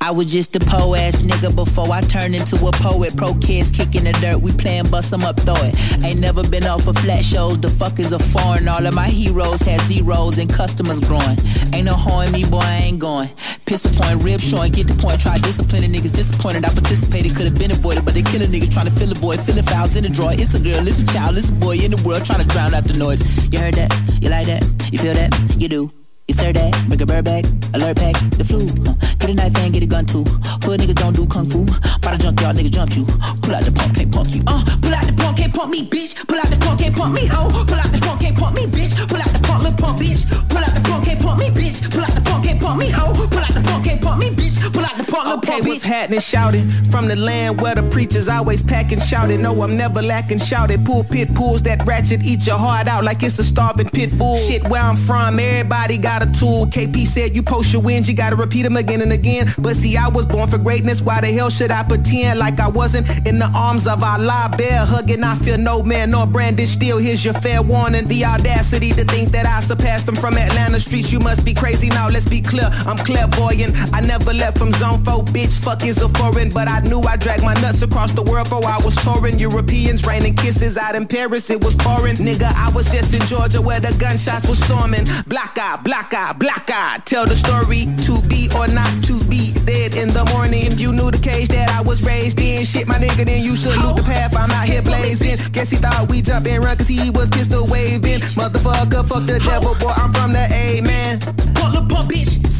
I 0.00 0.10
was 0.10 0.26
just 0.26 0.56
a 0.56 0.60
po 0.60 0.94
ass 0.94 1.16
nigga 1.16 1.54
before 1.54 1.90
I 1.92 2.00
turned 2.00 2.34
into 2.34 2.56
a 2.66 2.72
poet. 2.72 3.16
Pro 3.16 3.34
kids 3.34 3.70
kicking 3.70 4.04
the 4.04 4.12
dirt, 4.14 4.40
we 4.40 4.52
playing 4.52 4.88
bust 4.88 5.12
'em 5.12 5.24
up, 5.24 5.38
throw 5.40 5.56
it. 5.56 5.74
Ain't 6.02 6.20
never 6.20 6.42
been 6.42 6.66
off 6.66 6.86
of 6.86 6.96
flat 6.98 7.24
shows, 7.24 7.60
the 7.60 7.70
fuck 7.70 7.98
is 7.98 8.12
a 8.12 8.18
foreign. 8.18 8.68
All 8.68 8.84
of 8.84 8.94
my 8.94 9.08
heroes 9.08 9.60
had 9.60 9.80
zeros 9.82 10.38
and 10.38 10.52
customers 10.52 11.00
growing. 11.00 11.38
Ain't 11.72 11.84
no 11.84 11.94
hoeing 11.94 12.32
me, 12.32 12.44
boy, 12.44 12.58
I 12.58 12.76
ain't 12.76 12.98
going. 12.98 13.28
Pistol 13.66 13.92
point, 13.92 14.22
rib 14.22 14.40
showing, 14.40 14.72
get 14.72 14.86
the 14.88 14.94
point, 14.94 15.20
try 15.20 15.36
disciplining 15.38 15.92
niggas 15.92 16.12
disappointed. 16.12 16.64
I 16.64 16.70
participated, 16.70 17.36
could 17.36 17.46
have 17.46 17.58
been 17.58 17.70
avoided, 17.70 18.04
but 18.04 18.14
they 18.14 18.22
kill 18.22 18.42
a 18.42 18.46
nigga 18.46 18.72
trying 18.72 18.86
to 18.86 18.92
fill 18.92 19.12
a 19.12 19.14
boy, 19.14 19.36
filling 19.36 19.64
fouls 19.64 19.96
in 19.96 20.02
the 20.02 20.08
drawer. 20.08 20.32
It's 20.32 20.54
a 20.54 20.58
girl, 20.58 20.86
it's 20.88 21.00
a 21.00 21.06
child, 21.06 21.38
it's 21.38 21.48
a 21.48 21.52
boy 21.52 21.76
in 21.76 21.90
the 21.90 22.02
world 22.02 22.24
trying 22.24 22.40
to 22.40 22.48
drown 22.48 22.74
out 22.74 22.84
the 22.84 22.94
noise. 22.94 23.22
You 23.52 23.58
heard 23.58 23.74
that? 23.74 23.94
You 24.20 24.28
like 24.30 24.46
that? 24.46 24.64
You 24.90 24.98
feel 24.98 25.14
that? 25.14 25.30
You 25.56 25.68
do. 25.68 25.99
You 26.30 26.36
heard 26.44 26.54
that? 26.54 26.70
Bring 26.86 27.02
a 27.02 27.06
bird 27.06 27.24
back, 27.24 27.44
alert 27.74 27.96
pack, 27.96 28.14
the 28.38 28.44
flu. 28.44 28.62
Uh, 28.86 28.94
get 29.18 29.30
a 29.30 29.34
knife 29.34 29.56
and 29.56 29.72
get 29.72 29.82
a 29.82 29.86
gun 29.86 30.06
too. 30.06 30.22
Hood 30.62 30.78
niggas 30.78 30.94
don't 30.94 31.12
do 31.12 31.26
kung 31.26 31.50
fu. 31.50 31.66
By 31.98 32.14
the 32.14 32.18
junk, 32.22 32.40
y'all 32.40 32.54
niggas 32.54 32.70
jump 32.70 32.94
you. 32.94 33.04
Pull 33.42 33.52
out 33.52 33.64
the 33.64 33.72
pump, 33.72 33.96
can't 33.96 34.12
punk 34.12 34.32
you. 34.36 34.40
Uh, 34.46 34.62
pull 34.80 34.94
out 34.94 35.04
the 35.08 35.12
pump, 35.12 35.36
can't 35.36 35.52
pump 35.52 35.72
me, 35.72 35.82
bitch. 35.82 36.14
Pull 36.28 36.38
out 36.38 36.46
the 36.46 36.56
pump, 36.56 36.78
can't 36.78 36.94
pump 36.94 37.14
me, 37.16 37.26
ho. 37.26 37.50
Pull 37.50 37.74
out 37.74 37.90
the 37.90 37.98
pump, 37.98 38.20
can't 38.20 38.36
pump 38.38 38.54
me, 38.54 38.62
bitch. 38.66 38.94
Pull 39.08 39.18
out 39.18 39.26
the 39.26 39.40
pump, 39.42 39.64
lil 39.64 39.72
pump, 39.72 39.98
bitch. 39.98 40.22
Pull 40.48 40.58
out 40.58 40.72
the 40.72 40.80
pump, 40.88 41.04
can't 41.04 41.20
pump 41.20 41.38
me, 41.40 41.50
bitch. 41.50 41.90
Pull 41.90 42.00
out 42.00 42.14
the 42.14 42.20
pump, 42.20 42.44
can't 42.44 42.60
pump 42.60 42.78
me, 42.78 42.90
ho. 42.90 43.12
Pull 43.26 43.38
out 43.42 43.50
the 43.50 43.60
pump, 43.66 43.84
can't 43.84 44.00
pump 44.00 44.20
me, 44.20 44.30
bitch. 44.30 44.72
Pull 44.72 44.84
out 44.84 44.96
the 44.96 45.04
pump, 45.10 45.26
lil 45.26 45.38
Okay, 45.38 45.50
pump, 45.50 45.66
what's 45.66 45.82
happening? 45.82 46.20
Shouting 46.20 46.70
from 46.90 47.08
the 47.08 47.16
land 47.16 47.60
where 47.60 47.74
the 47.74 47.82
preachers 47.90 48.28
always 48.28 48.62
packing, 48.62 49.00
shouting. 49.00 49.42
No, 49.42 49.62
I'm 49.62 49.76
never 49.76 50.00
lacking, 50.00 50.38
shouted. 50.38 50.86
Pulpit 50.86 51.34
pulls 51.34 51.62
that 51.62 51.84
ratchet, 51.84 52.22
eat 52.24 52.46
your 52.46 52.58
heart 52.58 52.86
out 52.86 53.02
like 53.02 53.24
it's 53.24 53.36
a 53.40 53.44
starving 53.44 53.90
pit 53.90 54.16
bull. 54.16 54.36
Shit, 54.36 54.62
where 54.68 54.82
I'm 54.82 54.96
from, 54.96 55.40
everybody 55.40 55.98
got 55.98 56.19
a 56.20 56.26
tool. 56.32 56.66
KP 56.66 57.06
said 57.06 57.34
you 57.34 57.42
post 57.42 57.72
your 57.72 57.82
wins, 57.82 58.08
you 58.08 58.14
gotta 58.14 58.36
repeat 58.36 58.62
them 58.62 58.76
again 58.76 59.00
and 59.00 59.12
again. 59.12 59.48
But 59.58 59.76
see, 59.76 59.96
I 59.96 60.08
was 60.08 60.26
born 60.26 60.48
for 60.48 60.58
greatness. 60.58 61.00
Why 61.00 61.20
the 61.20 61.28
hell 61.28 61.50
should 61.50 61.70
I 61.70 61.82
pretend 61.82 62.38
like 62.38 62.60
I 62.60 62.68
wasn't 62.68 63.08
in 63.26 63.38
the 63.38 63.50
arms 63.54 63.86
of 63.86 64.02
Allah? 64.02 64.52
Bear 64.56 64.84
hugging, 64.84 65.24
I 65.24 65.34
feel 65.34 65.58
no 65.58 65.82
man 65.82 66.10
nor 66.10 66.26
brandish 66.26 66.70
steel. 66.70 66.98
Here's 66.98 67.24
your 67.24 67.34
fair 67.34 67.62
warning. 67.62 68.06
The 68.08 68.24
audacity 68.24 68.92
to 68.92 69.04
think 69.04 69.30
that 69.30 69.46
I 69.46 69.60
surpassed 69.60 70.06
them 70.06 70.16
from 70.16 70.36
Atlanta 70.36 70.80
streets. 70.80 71.12
You 71.12 71.20
must 71.20 71.44
be 71.44 71.54
crazy 71.54 71.88
now. 71.88 72.08
Let's 72.08 72.28
be 72.28 72.40
clear. 72.40 72.70
I'm 72.86 72.96
clairvoyant. 72.96 73.76
I 73.94 74.00
never 74.00 74.32
left 74.32 74.58
from 74.58 74.72
zone 74.72 75.04
4, 75.04 75.24
bitch. 75.24 75.58
Fuck 75.58 75.84
is 75.84 76.00
a 76.02 76.08
foreign. 76.08 76.50
But 76.50 76.68
I 76.68 76.80
knew 76.80 77.00
I 77.00 77.16
dragged 77.16 77.42
my 77.42 77.54
nuts 77.54 77.82
across 77.82 78.12
the 78.12 78.22
world 78.22 78.48
for 78.48 78.64
I 78.64 78.78
was 78.84 78.96
touring. 78.96 79.38
Europeans 79.38 80.06
raining 80.06 80.34
kisses 80.34 80.76
out 80.76 80.94
in 80.94 81.06
Paris. 81.06 81.50
It 81.50 81.62
was 81.62 81.74
pouring. 81.74 82.16
Nigga, 82.16 82.52
I 82.54 82.70
was 82.70 82.90
just 82.90 83.14
in 83.14 83.20
Georgia 83.26 83.60
where 83.60 83.80
the 83.80 83.92
gunshots 83.94 84.46
were 84.46 84.54
storming. 84.54 85.06
Black 85.26 85.58
eye, 85.58 85.76
black 85.82 85.99
eye, 86.12 86.32
black 86.32 86.70
eye. 86.70 86.98
Tell 87.04 87.26
the 87.26 87.36
story 87.36 87.86
to 88.04 88.20
be 88.28 88.48
or 88.56 88.66
not 88.68 88.92
to 89.04 89.22
be 89.24 89.52
dead 89.64 89.94
in 89.94 90.08
the 90.08 90.24
morning. 90.26 90.72
You 90.78 90.92
knew 90.92 91.10
the 91.10 91.18
cage 91.18 91.48
that 91.48 91.70
I 91.70 91.80
was 91.80 92.02
raised 92.02 92.40
in, 92.40 92.64
shit, 92.64 92.86
my 92.86 92.96
nigga, 92.96 93.24
then 93.24 93.44
you 93.44 93.56
should 93.56 93.76
loot 93.76 93.96
the 93.96 94.02
path. 94.02 94.36
I'm 94.36 94.50
out 94.50 94.66
here 94.66 94.82
blazing. 94.82 95.38
Guess 95.52 95.70
he 95.70 95.76
thought 95.76 96.10
we 96.10 96.22
jump 96.22 96.46
and 96.46 96.64
run 96.64 96.76
cause 96.76 96.88
he 96.88 97.10
was 97.10 97.28
pistol 97.28 97.66
waving. 97.66 98.20
Motherfucker, 98.40 99.06
fuck 99.08 99.26
the 99.26 99.38
devil, 99.38 99.74
boy, 99.76 99.92
I'm 99.94 100.12
from 100.12 100.32
the 100.32 100.46
A, 100.52 100.80
man. 100.80 101.49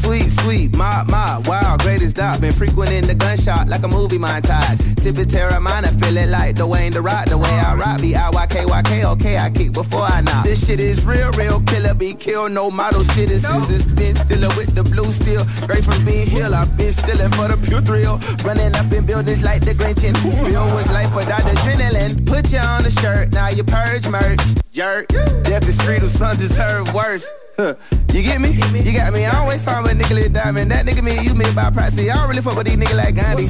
Sweet, 0.01 0.31
sweet, 0.31 0.75
my, 0.75 1.03
my, 1.09 1.39
wow, 1.45 1.77
greatest 1.77 2.15
dot. 2.15 2.41
Been 2.41 2.53
frequenting 2.53 3.05
the 3.05 3.13
gunshot 3.13 3.69
like 3.69 3.83
a 3.83 3.87
movie 3.87 4.17
montage. 4.17 4.99
Sipping 4.99 5.25
Terramana, 5.25 5.93
feeling 6.03 6.31
like 6.31 6.55
Dwayne 6.55 6.91
the 6.91 7.01
Rock. 7.01 7.27
The 7.27 7.37
way 7.37 7.49
I 7.49 7.75
rock, 7.75 8.01
be 8.01 8.15
I-Y-K-Y-K, 8.15 9.05
okay, 9.05 9.37
I 9.37 9.51
kick 9.51 9.73
before 9.73 10.01
I 10.01 10.21
knock. 10.21 10.43
This 10.43 10.65
shit 10.65 10.79
is 10.79 11.05
real, 11.05 11.29
real 11.33 11.61
killer, 11.61 11.93
be 11.93 12.15
killed, 12.15 12.51
no 12.51 12.71
model 12.71 13.03
citizens. 13.03 13.69
It's 13.69 13.91
been 13.91 14.15
stiller 14.15 14.49
with 14.57 14.73
the 14.73 14.83
blue 14.83 15.11
steel. 15.11 15.45
Straight 15.45 15.83
from 15.83 16.03
being 16.03 16.27
hill, 16.27 16.55
I've 16.55 16.75
been 16.77 16.93
stealing 16.93 17.31
for 17.31 17.47
the 17.47 17.57
pure 17.67 17.81
thrill. 17.81 18.19
Running 18.43 18.73
up 18.73 18.91
in 18.91 19.05
buildings 19.05 19.43
like 19.43 19.63
the 19.63 19.73
Grinch 19.73 20.03
and 20.03 20.17
Bill 20.23 20.65
was 20.73 20.87
life 20.89 21.15
without 21.15 21.41
adrenaline. 21.41 22.25
Put 22.25 22.51
you 22.51 22.59
on 22.59 22.83
the 22.83 22.91
shirt, 22.91 23.31
now 23.33 23.49
you 23.49 23.63
purge 23.63 24.07
merch. 24.07 24.41
Jerk, 24.71 25.07
death 25.43 25.67
is 25.67 25.77
street, 25.77 26.01
some 26.09 26.37
deserve 26.37 26.91
worse. 26.93 27.29
Huh. 27.61 27.75
You 28.11 28.23
get 28.23 28.41
me? 28.41 28.51
You 28.51 28.91
got 28.91 29.13
me. 29.13 29.23
I 29.25 29.31
don't 29.31 29.41
always 29.47 29.63
talk 29.63 29.79
about 29.79 29.95
nigga 29.95 30.11
Lil 30.11 30.27
Diamond. 30.27 30.69
That 30.69 30.85
nigga 30.85 31.01
me, 31.01 31.15
you 31.23 31.33
me 31.33 31.47
by 31.55 31.71
proxy. 31.71 32.11
I 32.11 32.19
don't 32.19 32.27
really 32.27 32.41
fuck 32.41 32.57
with 32.57 32.67
these 32.67 32.75
niggas 32.75 32.97
like 32.97 33.15
Gandhi. 33.15 33.47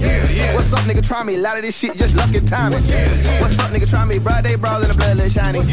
What's 0.53 0.71
up, 0.71 0.85
nigga? 0.85 1.01
Try 1.01 1.23
me. 1.23 1.35
A 1.35 1.39
lot 1.39 1.57
of 1.57 1.63
this 1.63 1.75
shit 1.75 1.97
just 1.97 2.15
luck 2.15 2.29
and 2.35 2.47
timing. 2.47 2.77
What's 3.41 3.57
up, 3.57 3.71
nigga? 3.73 3.89
Try 3.89 4.05
me. 4.05 4.19
Broad 4.19 4.43
day 4.43 4.53
brawl 4.53 4.79
and 4.79 4.91
the 4.91 4.93
blood, 4.93 5.17
little 5.17 5.33
shiny. 5.33 5.65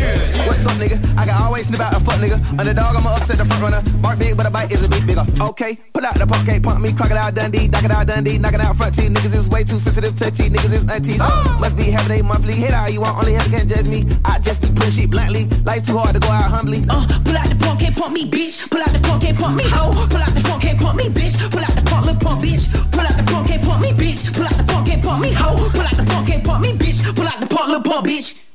What's 0.49 0.65
up, 0.65 0.73
nigga? 0.81 0.97
I 1.19 1.27
can 1.27 1.37
always 1.37 1.69
snip 1.69 1.81
out 1.81 1.93
a 1.93 2.01
fuck 2.01 2.17
nigga. 2.17 2.41
Underdog, 2.59 2.97
I'ma 2.97 3.13
upset 3.13 3.37
the 3.37 3.45
front 3.45 3.63
runner. 3.63 3.83
Bark 4.01 4.19
big, 4.19 4.39
but 4.39 4.47
a 4.47 4.51
bite 4.51 4.73
is 4.73 4.83
a 4.83 4.89
bit 4.89 5.05
bigger. 5.07 5.25
Okay, 5.39 5.77
pull 5.93 6.07
out 6.07 6.15
the 6.15 6.27
pump, 6.27 6.47
can't 6.47 6.65
pump 6.65 6.81
me. 6.81 6.91
Crocodile 6.95 7.31
Dundee, 7.31 7.69
Crocodile 7.69 8.07
Dundee, 8.07 8.39
knocking 8.39 8.61
out 8.61 8.75
front 8.75 8.95
teeth. 8.95 9.13
Niggas 9.13 9.37
is 9.37 9.51
way 9.51 9.65
too 9.65 9.79
sensitive, 9.79 10.17
touchy. 10.17 10.49
Niggas 10.49 10.73
is 10.73 10.89
aunties. 10.89 11.19
Must 11.61 11.77
be 11.77 11.93
having 11.93 12.21
a 12.21 12.23
monthly 12.25 12.55
hit. 12.55 12.73
All 12.73 12.89
you 12.89 13.03
want, 13.03 13.19
only 13.19 13.35
hell 13.35 13.49
can 13.51 13.69
judge 13.69 13.85
me. 13.85 14.05
I 14.25 14.39
just 14.39 14.63
be 14.63 14.69
putting 14.73 14.93
shit 14.93 15.11
bluntly. 15.11 15.45
Life 15.69 15.85
too 15.85 15.99
hard 15.99 16.15
to 16.15 16.21
go 16.21 16.29
out 16.29 16.49
humbly. 16.49 16.81
Uh, 16.89 17.05
pull 17.21 17.37
out 17.37 17.51
the 17.51 17.57
pump, 17.61 17.81
can't 17.81 17.95
pump 17.95 18.15
me, 18.15 18.25
bitch. 18.29 18.69
Pull 18.71 18.81
out 18.81 18.93
the 18.93 19.01
pump, 19.01 19.23
can't 19.23 19.39
pump 19.39 19.57
me, 19.57 19.65
ho. 19.67 19.93
Pull 20.09 20.21
out 20.21 20.35
the 20.35 20.43
pump, 20.43 20.63
can't 20.63 20.79
pump 20.79 20.97
me, 20.97 21.09
bitch. 21.09 21.37
Pull 21.51 21.61
out 21.61 21.75
the 21.75 21.83
pump, 21.83 22.07
little 22.07 22.21
pump, 22.21 22.43
bitch. 22.43 22.65
Pull 22.93 23.01
out 23.01 23.17
the 23.17 23.25
pump, 23.25 23.47
can't 23.49 23.63
pump 23.63 23.83
me, 23.83 23.91
bitch. 23.93 24.33
Pull 24.33 24.45
out 24.45 24.57
the 24.57 24.65
pump, 24.65 24.87
can't 24.87 25.03
pump 25.03 25.23
me, 25.23 25.33
ho. 25.33 25.57
Pull 25.71 25.81
out 25.81 25.97
the 25.97 26.05
pump, 26.05 26.27
can't 26.27 26.45
pump 26.45 26.63
me, 26.63 26.73
bitch. 26.73 27.01
Pull 27.15 27.27
out 27.27 27.41
the 27.41 27.47
pump, 27.47 27.67
little 27.69 27.83
pump, 27.83 28.07
bitch. 28.07 28.48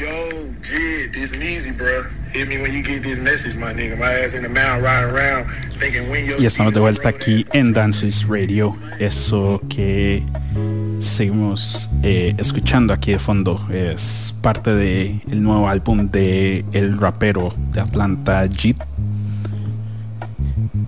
Yo, 0.00 0.08
Jid, 0.62 1.12
this 1.12 1.34
easy, 1.34 1.72
bro. 1.72 2.04
Hit 2.32 2.48
me 2.48 2.56
when 2.56 2.72
you 2.72 2.82
get 2.82 3.02
this 3.02 3.18
message, 3.18 3.54
my 3.54 3.74
nigga. 3.74 3.98
My 3.98 4.10
ass 4.24 4.32
in 4.32 4.42
the 4.42 4.48
mountain 4.48 4.82
riding 4.82 5.10
around 5.10 5.46
thinking 5.78 6.08
when 6.08 6.24
your 6.24 6.40
Y 6.40 6.46
estamos 6.46 6.72
de 6.72 6.80
vuelta 6.80 7.10
aquí 7.10 7.44
en 7.52 7.74
Dances 7.74 8.26
Radio. 8.26 8.74
Eso 8.98 9.60
que 9.68 10.24
seguimos 11.00 11.90
eh, 12.02 12.34
escuchando 12.38 12.94
aquí 12.94 13.12
de 13.12 13.18
fondo 13.18 13.62
es 13.70 14.34
parte 14.40 14.74
del 14.74 15.20
el 15.30 15.42
nuevo 15.42 15.68
álbum 15.68 16.10
de 16.10 16.64
el 16.72 16.96
rapero 16.98 17.54
de 17.70 17.80
Atlanta, 17.82 18.48
Jit. 18.48 18.78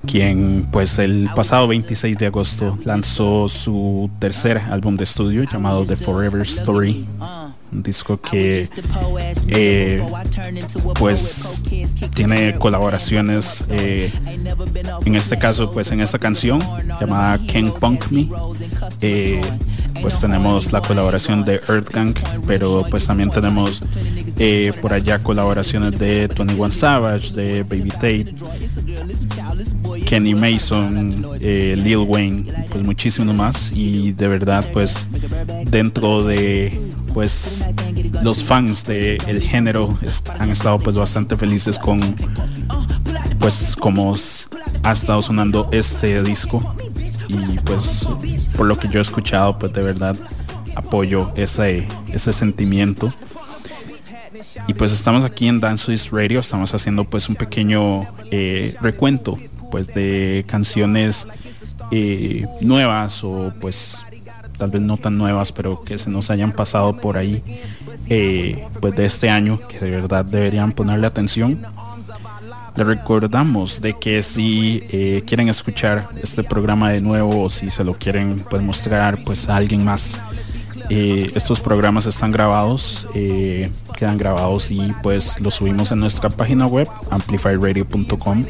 Quien 0.07 0.69
pues 0.73 0.99
el 0.99 1.29
pasado 1.37 1.69
26 1.69 2.17
de 2.17 2.27
agosto 2.29 2.79
lanzó 2.85 3.47
su 3.47 4.11
tercer 4.19 4.57
álbum 4.71 4.97
de 4.97 5.05
estudio 5.05 5.43
llamado 5.43 5.85
The 5.85 5.97
Forever 5.97 6.41
Story. 6.41 7.07
Un 7.73 7.83
disco 7.83 8.21
que 8.21 8.69
eh, 9.49 10.05
pues 10.99 11.63
tiene 12.15 12.53
colaboraciones 12.59 13.65
eh, 13.71 14.11
en 15.05 15.15
este 15.15 15.39
caso 15.39 15.71
pues 15.71 15.91
en 15.91 16.01
esta 16.01 16.19
canción 16.19 16.61
llamada 17.01 17.41
Can 17.51 17.73
Punk 17.73 18.11
Me 18.11 18.29
eh, 19.01 19.41
pues 20.01 20.21
tenemos 20.21 20.73
la 20.73 20.81
colaboración 20.81 21.45
de 21.45 21.61
Earth 21.69 21.91
Gang 21.91 22.15
pero 22.47 22.85
pues 22.91 23.07
también 23.07 23.31
tenemos 23.31 23.83
eh, 24.39 24.73
por 24.81 24.93
allá 24.93 25.19
colaboraciones 25.23 25.99
de 25.99 26.27
21 26.29 26.71
Savage 26.71 27.33
de 27.35 27.63
Baby 27.63 27.91
Tate 27.91 28.35
Kenny 30.07 30.35
Mason 30.35 31.27
eh, 31.41 31.75
Lil 31.83 31.99
Wayne 31.99 32.67
pues 32.71 32.85
muchísimos 32.85 33.35
más 33.35 33.73
y 33.75 34.13
de 34.13 34.29
verdad 34.29 34.67
pues 34.73 35.07
dentro 35.67 36.25
de 36.25 36.79
pues 37.13 37.67
los 38.23 38.45
fans 38.45 38.85
del 38.85 39.19
el 39.27 39.43
género 39.43 39.99
han 40.39 40.51
estado 40.51 40.79
pues 40.79 40.97
bastante 40.97 41.37
felices 41.37 41.79
con 41.79 42.01
pues 43.39 43.77
como 43.77 44.15
ha 44.83 44.93
estado 44.93 45.23
sonando 45.23 45.69
este 45.73 46.23
disco. 46.23 46.75
Y 47.29 47.59
pues 47.61 48.07
por 48.57 48.67
lo 48.67 48.79
que 48.79 48.89
yo 48.89 48.99
he 48.99 49.03
escuchado 49.03 49.59
pues 49.59 49.73
de 49.73 49.83
verdad 49.83 50.17
apoyo 50.75 51.33
ese 51.37 51.87
ese 52.13 52.33
sentimiento. 52.33 53.13
Y 54.67 54.75
pues 54.75 54.93
estamos 54.93 55.25
aquí 55.25 55.49
en 55.49 55.61
Dance 55.61 55.85
Swiss 55.85 56.11
Radio. 56.11 56.41
Estamos 56.41 56.75
haciendo 56.75 57.05
pues 57.05 57.29
un 57.29 57.37
pequeño 57.37 58.07
eh, 58.31 58.77
recuento 58.81 59.39
pues 59.71 59.89
de 59.89 60.45
canciones 60.47 61.27
eh, 61.91 62.47
nuevas 62.61 63.25
o 63.25 63.53
pues 63.61 64.05
tal 64.63 64.71
vez 64.71 64.81
no 64.81 64.97
tan 64.97 65.19
nuevas 65.19 65.51
pero 65.51 65.83
que 65.83 65.99
se 65.99 66.09
nos 66.09 66.31
hayan 66.31 66.53
pasado 66.53 66.97
por 66.97 67.19
ahí 67.19 67.43
eh, 68.09 68.65
pues 68.81 68.95
de 68.95 69.07
este 69.07 69.29
año 69.29 69.59
que 69.67 69.81
de 69.81 69.91
verdad 69.91 70.25
deberían 70.25 70.71
ponerle 70.71 71.09
atención. 71.09 71.61
Les 72.77 72.87
recordamos 72.87 73.81
de 73.81 73.99
que 73.99 74.23
si 74.23 74.85
eh, 74.93 75.25
quieren 75.27 75.49
escuchar 75.49 76.11
este 76.23 76.45
programa 76.45 76.91
de 76.93 77.01
nuevo 77.01 77.43
o 77.43 77.49
si 77.49 77.71
se 77.71 77.83
lo 77.83 77.95
quieren 77.95 78.45
pues 78.49 78.63
mostrar 78.63 79.25
pues 79.25 79.49
a 79.49 79.57
alguien 79.57 79.85
más, 79.85 80.17
eh, 80.89 81.33
estos 81.35 81.61
programas 81.61 82.07
están 82.07 82.31
grabados, 82.31 83.09
quedan 83.13 84.17
grabados 84.17 84.71
y 84.71 84.95
pues 85.03 85.41
los 85.41 85.57
subimos 85.57 85.91
en 85.91 85.99
nuestra 85.99 86.31
página 86.31 86.67
web 86.67 86.89
amplifyradio.com. 87.11 88.45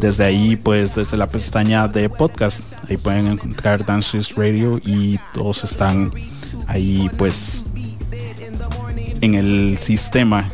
Desde 0.00 0.24
ahí, 0.24 0.56
pues 0.56 0.94
desde 0.94 1.16
la 1.16 1.26
pestaña 1.26 1.88
de 1.88 2.08
podcast, 2.08 2.62
ahí 2.88 2.96
pueden 2.96 3.26
encontrar 3.26 3.84
Dance 3.84 4.18
Radio 4.36 4.80
y 4.84 5.18
todos 5.32 5.64
están 5.64 6.12
ahí 6.66 7.10
pues 7.16 7.64
en 9.20 9.34
el 9.34 9.78
sistema 9.78 10.50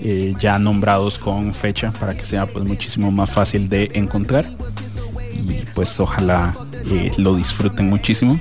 eh, 0.00 0.34
ya 0.38 0.58
nombrados 0.58 1.18
con 1.18 1.54
fecha 1.54 1.92
para 1.92 2.16
que 2.16 2.24
sea 2.24 2.46
pues 2.46 2.64
muchísimo 2.64 3.10
más 3.10 3.30
fácil 3.30 3.68
de 3.68 3.90
encontrar. 3.94 4.46
Y 5.32 5.64
pues 5.74 5.98
ojalá 6.00 6.56
eh, 6.86 7.10
lo 7.16 7.34
disfruten 7.34 7.88
muchísimo 7.88 8.38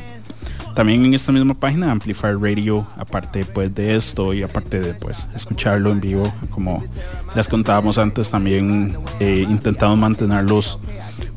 también 0.76 1.06
en 1.06 1.14
esta 1.14 1.32
misma 1.32 1.54
página 1.54 1.92
Amplifier 1.92 2.40
Radio 2.40 2.88
aparte 2.98 3.46
pues 3.46 3.74
de 3.74 3.96
esto 3.96 4.34
y 4.34 4.44
aparte 4.44 4.80
de 4.80 4.94
pues 4.94 5.28
escucharlo 5.36 5.92
en 5.92 6.02
vivo 6.02 6.34
como 6.50 6.84
les 7.36 7.48
contábamos 7.48 7.98
antes 7.98 8.32
también 8.32 8.96
eh, 9.20 9.46
intentamos 9.50 9.98
mantenerlos 9.98 10.80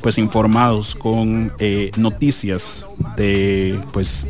pues 0.00 0.18
informados 0.18 0.94
con 0.94 1.52
eh, 1.58 1.90
noticias 1.96 2.84
de 3.16 3.78
pues 3.92 4.26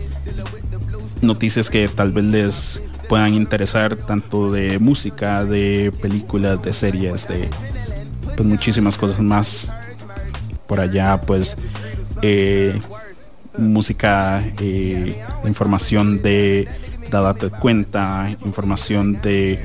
noticias 1.23 1.71
que 1.71 1.89
tal 1.89 2.13
vez 2.13 2.25
les 2.25 2.83
puedan 3.09 3.35
interesar 3.35 3.97
tanto 3.97 4.51
de 4.51 4.79
música, 4.79 5.45
de 5.45 5.93
películas, 6.01 6.63
de 6.63 6.73
series, 6.73 7.29
de 7.29 7.49
pues 8.37 8.47
muchísimas 8.47 8.97
cosas 8.97 9.21
más. 9.21 9.71
Por 10.67 10.81
allá 10.81 11.21
pues 11.21 11.57
eh, 12.23 12.81
música, 13.59 14.43
eh, 14.61 15.23
información 15.45 16.23
de 16.23 16.69
Date 17.11 17.51
Cuenta, 17.51 18.35
información 18.45 19.21
de 19.21 19.61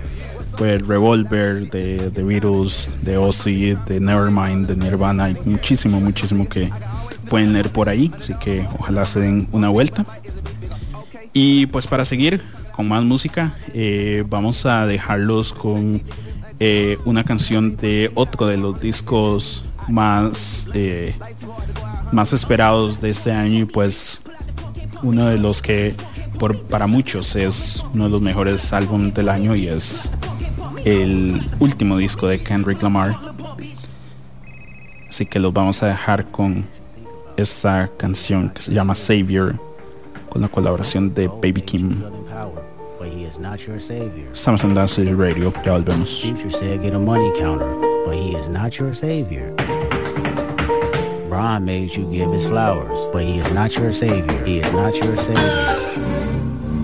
pues 0.58 0.86
Revolver, 0.88 1.70
de 1.70 2.12
The 2.12 2.24
Beatles, 2.24 2.98
de 3.02 3.18
Ozzy, 3.18 3.76
de 3.88 4.00
Nevermind, 4.00 4.68
de 4.68 4.76
Nirvana, 4.76 5.26
hay 5.26 5.38
muchísimo, 5.46 6.00
muchísimo 6.00 6.48
que 6.48 6.70
pueden 7.30 7.54
leer 7.54 7.72
por 7.72 7.90
ahí, 7.90 8.12
así 8.20 8.34
que 8.36 8.66
ojalá 8.78 9.06
se 9.06 9.22
den 9.22 9.48
una 9.52 9.70
vuelta. 9.70 10.06
Y 11.34 11.66
pues 11.68 11.88
para 11.88 12.04
seguir 12.04 12.42
con 12.76 12.88
más 12.88 13.04
música, 13.04 13.56
eh, 13.74 14.24
vamos 14.28 14.66
a 14.66 14.86
dejarlos 14.86 15.54
con 15.54 16.02
eh, 16.60 16.98
una 17.06 17.24
canción 17.24 17.78
de 17.78 18.12
otro 18.16 18.48
de 18.48 18.58
los 18.58 18.80
discos 18.80 19.64
más, 19.88 20.70
eh, 20.74 21.16
más 22.12 22.34
esperados 22.34 23.00
de 23.00 23.10
este 23.10 23.32
año 23.32 23.60
y 23.60 23.66
pues 23.66 24.22
uno 25.04 25.28
de 25.28 25.38
los 25.38 25.62
que 25.62 25.96
por, 26.40 26.58
para 26.64 26.88
muchos 26.88 27.36
es 27.36 27.84
uno 27.94 28.06
de 28.06 28.10
los 28.10 28.22
mejores 28.22 28.74
álbumes 28.74 29.14
del 29.14 29.30
año 29.30 29.56
y 29.56 29.68
es 29.68 30.10
el 30.86 31.42
último 31.60 31.98
disco 31.98 32.28
de 32.28 32.42
Kendrick 32.42 32.82
Lamar. 32.82 33.18
Así 35.08 35.26
que 35.26 35.40
los 35.40 35.54
vamos 35.54 35.84
a 35.84 35.88
dejar 35.88 36.26
con 36.26 36.66
esta 37.38 37.90
canción 37.98 38.50
que 38.50 38.62
se 38.62 38.74
llama 38.74 38.96
Savior 38.96 39.56
con 40.30 40.42
la 40.42 40.48
colaboración 40.48 41.14
de 41.14 41.28
Baby 41.28 41.62
Kim. 41.62 42.02
Estamos 44.34 44.64
en 44.64 44.74
Dance 44.74 45.04
Radio, 45.14 45.54
ya 45.64 45.72
volvemos. 45.74 46.34
Brian 51.32 51.64
made 51.64 51.96
you 51.96 52.04
give 52.12 52.30
his 52.34 52.46
flowers, 52.46 53.08
but 53.14 53.24
he 53.24 53.40
is 53.40 53.50
not 53.54 53.74
your 53.78 53.94
savior. 53.94 54.44
He 54.44 54.60
is 54.60 54.70
not 54.74 54.98
your 54.98 55.16
savior. 55.16 55.91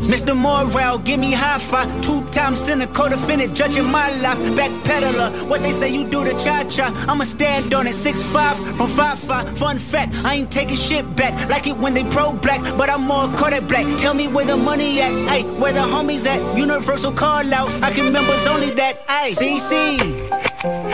Mr. 0.07 0.35
Morrell, 0.35 0.97
give 0.99 1.19
me 1.19 1.33
high 1.33 1.59
five. 1.59 1.87
Two 2.01 2.23
times 2.31 2.59
cynical 2.61 3.09
defendant, 3.09 3.53
judging 3.53 3.85
my 3.85 4.09
life. 4.21 4.37
Backpedaler, 4.55 5.47
what 5.49 5.61
they 5.61 5.71
say 5.71 5.89
you 5.93 6.07
do 6.07 6.23
to 6.23 6.31
cha 6.39 6.63
cha. 6.69 6.87
I'ma 7.09 7.25
stand 7.25 7.73
on 7.73 7.87
it. 7.87 7.93
Six 7.93 8.23
five 8.23 8.55
from 8.77 8.87
five 8.87 9.19
five. 9.19 9.45
Fun 9.57 9.77
fact, 9.77 10.13
I 10.23 10.35
ain't 10.35 10.51
taking 10.51 10.77
shit 10.77 11.03
back. 11.17 11.33
Like 11.49 11.67
it 11.67 11.75
when 11.77 11.93
they 11.93 12.05
pro 12.05 12.31
black, 12.33 12.61
but 12.77 12.89
I'm 12.89 13.01
more 13.01 13.27
Kodak 13.37 13.67
black. 13.67 13.85
Tell 13.99 14.13
me 14.13 14.27
where 14.27 14.45
the 14.45 14.55
money 14.55 15.01
at, 15.01 15.11
ayy, 15.11 15.59
where 15.59 15.73
the 15.73 15.81
homies 15.81 16.25
at. 16.25 16.39
Universal 16.57 17.11
call 17.11 17.53
out, 17.53 17.69
I 17.83 17.91
can 17.91 18.05
remember 18.05 18.33
it's 18.33 18.47
only 18.47 18.71
that, 18.71 19.05
ayy. 19.07 19.33
CC. 19.37 20.37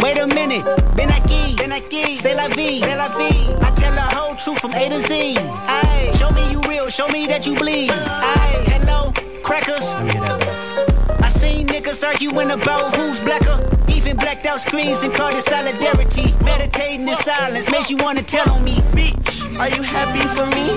Wait 0.01 0.17
a 0.17 0.27
minute, 0.27 0.65
ben 0.95 1.09
aquí, 1.09 1.55
ben 1.55 1.71
aquí, 1.71 2.15
c'est 2.17 2.33
la 2.35 2.47
vie, 2.49 2.79
c'est 2.79 2.95
la 2.95 3.09
vie. 3.09 3.47
I 3.61 3.71
tell 3.75 3.93
the 3.93 4.01
whole 4.33 4.53
truth 4.53 4.59
from 4.59 4.73
A 4.73 4.89
to 4.89 4.99
Z. 4.99 5.35
Aye, 5.37 6.11
show 6.15 6.31
me 6.31 6.51
you 6.51 6.61
real, 6.61 6.89
show 6.89 7.07
me 7.09 7.27
that 7.27 7.45
you 7.45 7.55
bleed. 7.55 7.91
Aye, 7.91 8.63
hello, 8.67 9.11
crackers. 9.43 9.85
I 11.21 11.29
seen 11.29 11.67
niggas 11.67 12.03
arguing 12.03 12.51
about 12.51 12.95
who's 12.95 13.19
blacker. 13.19 13.59
Even 13.89 14.15
blacked 14.17 14.45
out 14.45 14.59
screens 14.59 15.03
and 15.03 15.13
called 15.13 15.35
it 15.35 15.43
solidarity. 15.43 16.33
Meditating 16.43 17.07
in 17.07 17.15
silence 17.15 17.69
makes 17.69 17.89
you 17.91 17.97
wanna 17.97 18.23
tell 18.23 18.49
on 18.49 18.63
me. 18.63 18.75
Bitch, 18.97 19.59
are 19.59 19.69
you 19.69 19.83
happy 19.83 20.25
for 20.35 20.47
me? 20.57 20.67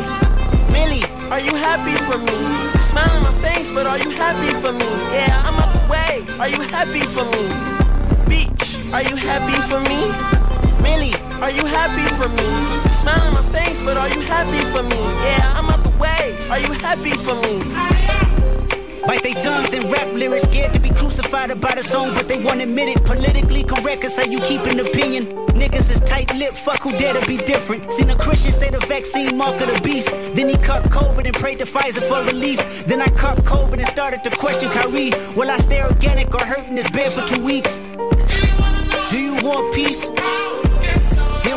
Millie, 0.72 1.04
are 1.30 1.40
you 1.40 1.54
happy 1.54 1.96
for 2.08 2.18
me? 2.18 2.38
Smile 2.82 3.10
on 3.16 3.22
my 3.22 3.34
face, 3.40 3.70
but 3.70 3.86
are 3.86 3.98
you 3.98 4.10
happy 4.10 4.52
for 4.60 4.72
me? 4.72 4.90
Yeah, 5.16 5.32
I'm 5.46 5.54
out 5.62 5.72
the 5.72 5.84
way. 5.88 6.12
Are 6.38 6.48
you 6.48 6.60
happy 6.76 7.04
for 7.14 7.24
me? 7.24 7.44
Bitch, 8.28 8.92
are 8.92 9.02
you 9.02 9.16
happy 9.16 9.56
for 9.70 9.80
me? 9.80 10.00
Millie, 10.82 11.16
are 11.40 11.50
you 11.50 11.64
happy 11.64 12.06
for 12.20 12.28
me? 12.28 12.85
Smile 13.06 13.28
on 13.28 13.34
my 13.34 13.42
face, 13.52 13.82
but 13.82 13.96
are 13.96 14.08
you 14.08 14.20
happy 14.22 14.64
for 14.72 14.82
me? 14.82 14.98
Yeah, 15.22 15.52
I'm 15.54 15.70
out 15.70 15.80
the 15.84 15.90
way. 15.90 16.36
Are 16.50 16.58
you 16.58 16.72
happy 16.72 17.12
for 17.12 17.36
me? 17.36 17.62
Bite 19.06 19.22
their 19.22 19.34
tongues 19.34 19.74
and 19.74 19.88
rap 19.92 20.12
lyrics, 20.12 20.42
scared 20.42 20.72
to 20.72 20.80
be 20.80 20.88
crucified 20.88 21.52
about 21.52 21.78
a 21.78 21.84
song, 21.84 22.14
but 22.14 22.26
they 22.26 22.42
won't 22.42 22.60
admit 22.60 22.88
it. 22.88 23.04
Politically 23.04 23.62
correct, 23.62 24.02
is 24.02 24.16
how 24.18 24.24
you 24.24 24.40
keep 24.40 24.62
an 24.62 24.80
opinion. 24.80 25.26
Niggas 25.54 25.88
is 25.88 26.00
tight 26.00 26.34
lipped, 26.34 26.58
fuck 26.58 26.80
who 26.80 26.90
dare 26.98 27.14
to 27.14 27.24
be 27.28 27.36
different. 27.36 27.92
Seen 27.92 28.10
a 28.10 28.16
Christian 28.16 28.50
say 28.50 28.70
the 28.70 28.80
vaccine 28.80 29.36
mark 29.36 29.60
of 29.60 29.72
the 29.72 29.80
beast. 29.82 30.10
Then 30.34 30.48
he 30.48 30.56
caught 30.56 30.82
COVID 30.90 31.26
and 31.26 31.36
prayed 31.36 31.60
to 31.60 31.64
Pfizer 31.64 32.02
for 32.08 32.24
relief. 32.26 32.58
Then 32.86 33.00
I 33.00 33.06
caught 33.10 33.38
COVID 33.44 33.78
and 33.78 33.86
started 33.86 34.24
to 34.24 34.30
question 34.30 34.68
Kyrie. 34.70 35.12
Will 35.36 35.48
I 35.48 35.58
stay 35.58 35.80
organic 35.80 36.34
or 36.34 36.44
hurt 36.44 36.66
in 36.66 36.74
this 36.74 36.90
bed 36.90 37.12
for 37.12 37.24
two 37.24 37.40
weeks? 37.40 37.78
Do 39.10 39.16
you 39.20 39.36
want 39.46 39.72
peace? 39.72 40.10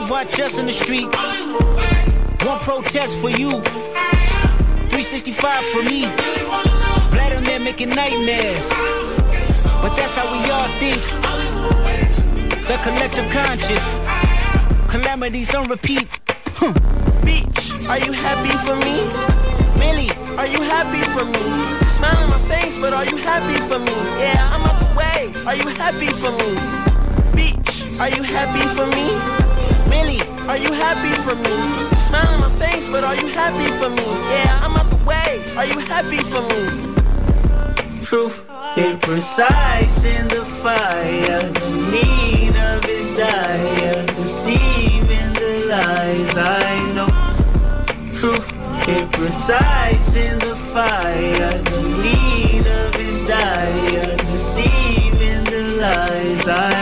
Watch 0.09 0.39
us 0.39 0.57
in 0.57 0.65
the 0.65 0.71
street. 0.71 1.05
One 2.43 2.59
protest 2.61 3.15
for 3.21 3.29
you, 3.29 3.51
365 4.89 5.65
for 5.65 5.83
me. 5.83 6.05
Vladimir 7.11 7.59
making 7.59 7.89
nightmares. 7.89 8.67
But 9.81 9.95
that's 9.95 10.11
how 10.17 10.25
we 10.33 10.49
all 10.49 10.67
think. 10.81 10.97
The 12.65 12.79
collective 12.81 13.31
conscious. 13.31 13.85
Calamities 14.87 15.53
on 15.53 15.69
repeat. 15.69 16.07
Huh. 16.55 16.73
Bitch, 17.21 17.87
are 17.87 17.99
you 17.99 18.11
happy 18.11 18.57
for 18.65 18.75
me? 18.81 19.05
Millie, 19.77 20.09
are 20.39 20.47
you 20.47 20.61
happy 20.63 21.05
for 21.13 21.23
me? 21.23 21.87
Smile 21.87 22.17
on 22.17 22.29
my 22.31 22.39
face, 22.49 22.79
but 22.79 22.93
are 22.93 23.05
you 23.05 23.17
happy 23.17 23.59
for 23.69 23.77
me? 23.77 23.93
Yeah, 24.19 24.49
I'm 24.53 24.65
out 24.65 24.79
the 24.79 24.89
way. 24.97 25.33
Are 25.45 25.55
you 25.55 25.67
happy 25.77 26.07
for 26.07 26.31
me? 26.31 26.55
Bitch, 27.37 27.99
are 28.01 28.09
you 28.09 28.23
happy 28.23 28.67
for 28.75 28.87
me? 28.87 29.48
Millie, 29.89 30.21
are 30.47 30.57
you 30.57 30.71
happy 30.73 31.13
for 31.23 31.35
me? 31.35 31.57
Smile 31.99 32.39
my 32.39 32.49
face, 32.59 32.87
but 32.89 33.03
are 33.03 33.15
you 33.15 33.27
happy 33.27 33.69
for 33.79 33.89
me? 33.89 34.05
Yeah, 34.33 34.59
I'm 34.63 34.75
out 34.77 34.89
the 34.89 34.97
way. 35.03 35.41
Are 35.57 35.65
you 35.65 35.79
happy 35.79 36.21
for 36.31 36.41
me? 36.41 36.63
Truth, 38.03 38.45
it 38.77 39.01
precise 39.01 40.05
in 40.05 40.27
the 40.27 40.45
fire. 40.63 41.41
The 41.61 41.69
need 41.91 42.55
of 42.55 42.83
his 42.85 43.07
dire, 43.17 44.05
deceiving 44.15 45.33
the 45.33 45.65
lies 45.69 46.35
I 46.35 46.93
know. 46.95 47.09
Truth, 48.19 48.47
it 48.87 49.11
precise 49.11 50.15
in 50.15 50.39
the 50.39 50.55
fire. 50.55 51.51
The 51.71 51.81
need 52.03 52.65
of 52.65 52.95
his 52.95 53.27
dire, 53.27 54.17
deceiving 54.31 55.43
the 55.45 55.77
lies 55.81 56.47
I 56.47 56.78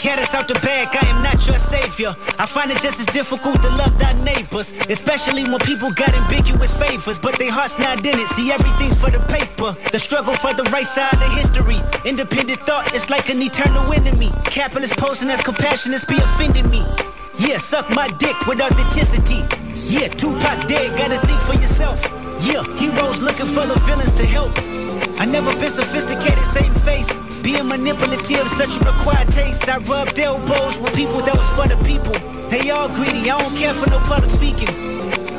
carrots 0.00 0.34
out 0.34 0.48
the 0.48 0.54
bag, 0.54 0.88
I 0.92 1.06
am 1.12 1.22
not 1.22 1.46
your 1.46 1.58
savior. 1.58 2.16
I 2.38 2.46
find 2.46 2.70
it 2.70 2.80
just 2.80 2.98
as 3.00 3.06
difficult 3.06 3.62
to 3.62 3.68
love 3.76 3.98
thy 3.98 4.12
neighbors, 4.24 4.72
especially 4.88 5.44
when 5.44 5.58
people 5.60 5.92
got 5.92 6.08
ambiguous 6.14 6.72
favors, 6.76 7.18
but 7.18 7.38
their 7.38 7.52
hearts 7.52 7.78
not 7.78 8.00
in 8.00 8.18
it. 8.18 8.28
See, 8.28 8.50
everything's 8.50 8.98
for 8.98 9.10
the 9.10 9.20
paper. 9.28 9.76
The 9.92 9.98
struggle 9.98 10.34
for 10.34 10.54
the 10.54 10.64
right 10.72 10.86
side 10.86 11.12
of 11.12 11.30
history. 11.36 11.76
Independent 12.08 12.60
thought 12.60 12.94
is 12.94 13.10
like 13.10 13.28
an 13.28 13.42
eternal 13.42 13.92
enemy. 13.92 14.32
Capitalist 14.44 14.96
posing 14.96 15.28
as 15.28 15.42
compassionate 15.42 16.08
be 16.08 16.16
offending 16.16 16.68
me. 16.70 16.82
Yeah, 17.38 17.58
suck 17.58 17.88
my 17.90 18.08
dick 18.16 18.36
with 18.46 18.60
authenticity. 18.60 19.44
Yeah, 19.92 20.08
Tupac 20.08 20.66
dead, 20.66 20.96
gotta 20.96 21.20
think 21.26 21.40
for 21.44 21.54
yourself. 21.54 22.00
Yeah, 22.40 22.64
heroes 22.80 23.20
looking 23.20 23.46
for 23.46 23.66
the 23.66 23.78
villains 23.84 24.12
to 24.12 24.24
help. 24.24 24.52
I 25.20 25.26
never 25.26 25.52
been 25.60 25.70
sophisticated, 25.70 26.44
same 26.46 26.72
face. 26.88 27.19
Being 27.42 27.68
manipulative, 27.68 28.48
such 28.50 28.76
a 28.76 28.80
required 28.80 29.28
taste. 29.30 29.68
I 29.68 29.78
rubbed 29.78 30.18
elbows 30.18 30.78
with 30.78 30.94
people 30.94 31.20
that 31.22 31.36
was 31.36 31.48
for 31.56 31.66
the 31.68 31.82
people. 31.84 32.12
They 32.50 32.70
all 32.70 32.88
greedy, 32.88 33.30
I 33.30 33.40
don't 33.40 33.56
care 33.56 33.72
for 33.72 33.88
no 33.88 33.98
public 34.00 34.30
speaking. 34.30 34.68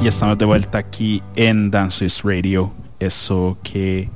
Y 0.00 0.08
estamos 0.08 0.38
de 0.38 0.44
vuelta 0.44 0.78
aquí 0.78 1.20
en 1.34 1.70
Dances 1.70 2.22
Radio. 2.22 2.72
Eso 3.00 3.58
que 3.62 4.08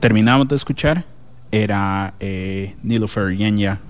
terminamos 0.00 0.48
de 0.48 0.56
escuchar 0.56 1.04
era 1.52 2.14
eh, 2.20 2.74
Nilofer 2.82 3.36
Yenya 3.36 3.80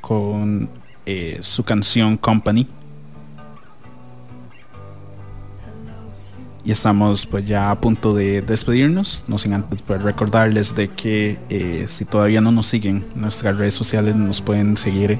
con 0.00 0.68
eh, 1.06 1.38
su 1.42 1.62
canción 1.64 2.16
Company. 2.16 2.66
Y 6.64 6.72
estamos 6.72 7.26
pues 7.26 7.46
ya 7.46 7.70
a 7.70 7.78
punto 7.78 8.14
de 8.14 8.40
despedirnos. 8.40 9.26
No 9.28 9.36
sin 9.36 9.52
antes 9.52 9.82
pues, 9.82 10.00
recordarles 10.00 10.74
de 10.74 10.88
que 10.88 11.38
eh, 11.50 11.84
si 11.88 12.06
todavía 12.06 12.40
no 12.40 12.52
nos 12.52 12.66
siguen 12.66 13.04
en 13.14 13.20
nuestras 13.20 13.58
redes 13.58 13.74
sociales 13.74 14.16
nos 14.16 14.40
pueden 14.40 14.78
seguir 14.78 15.18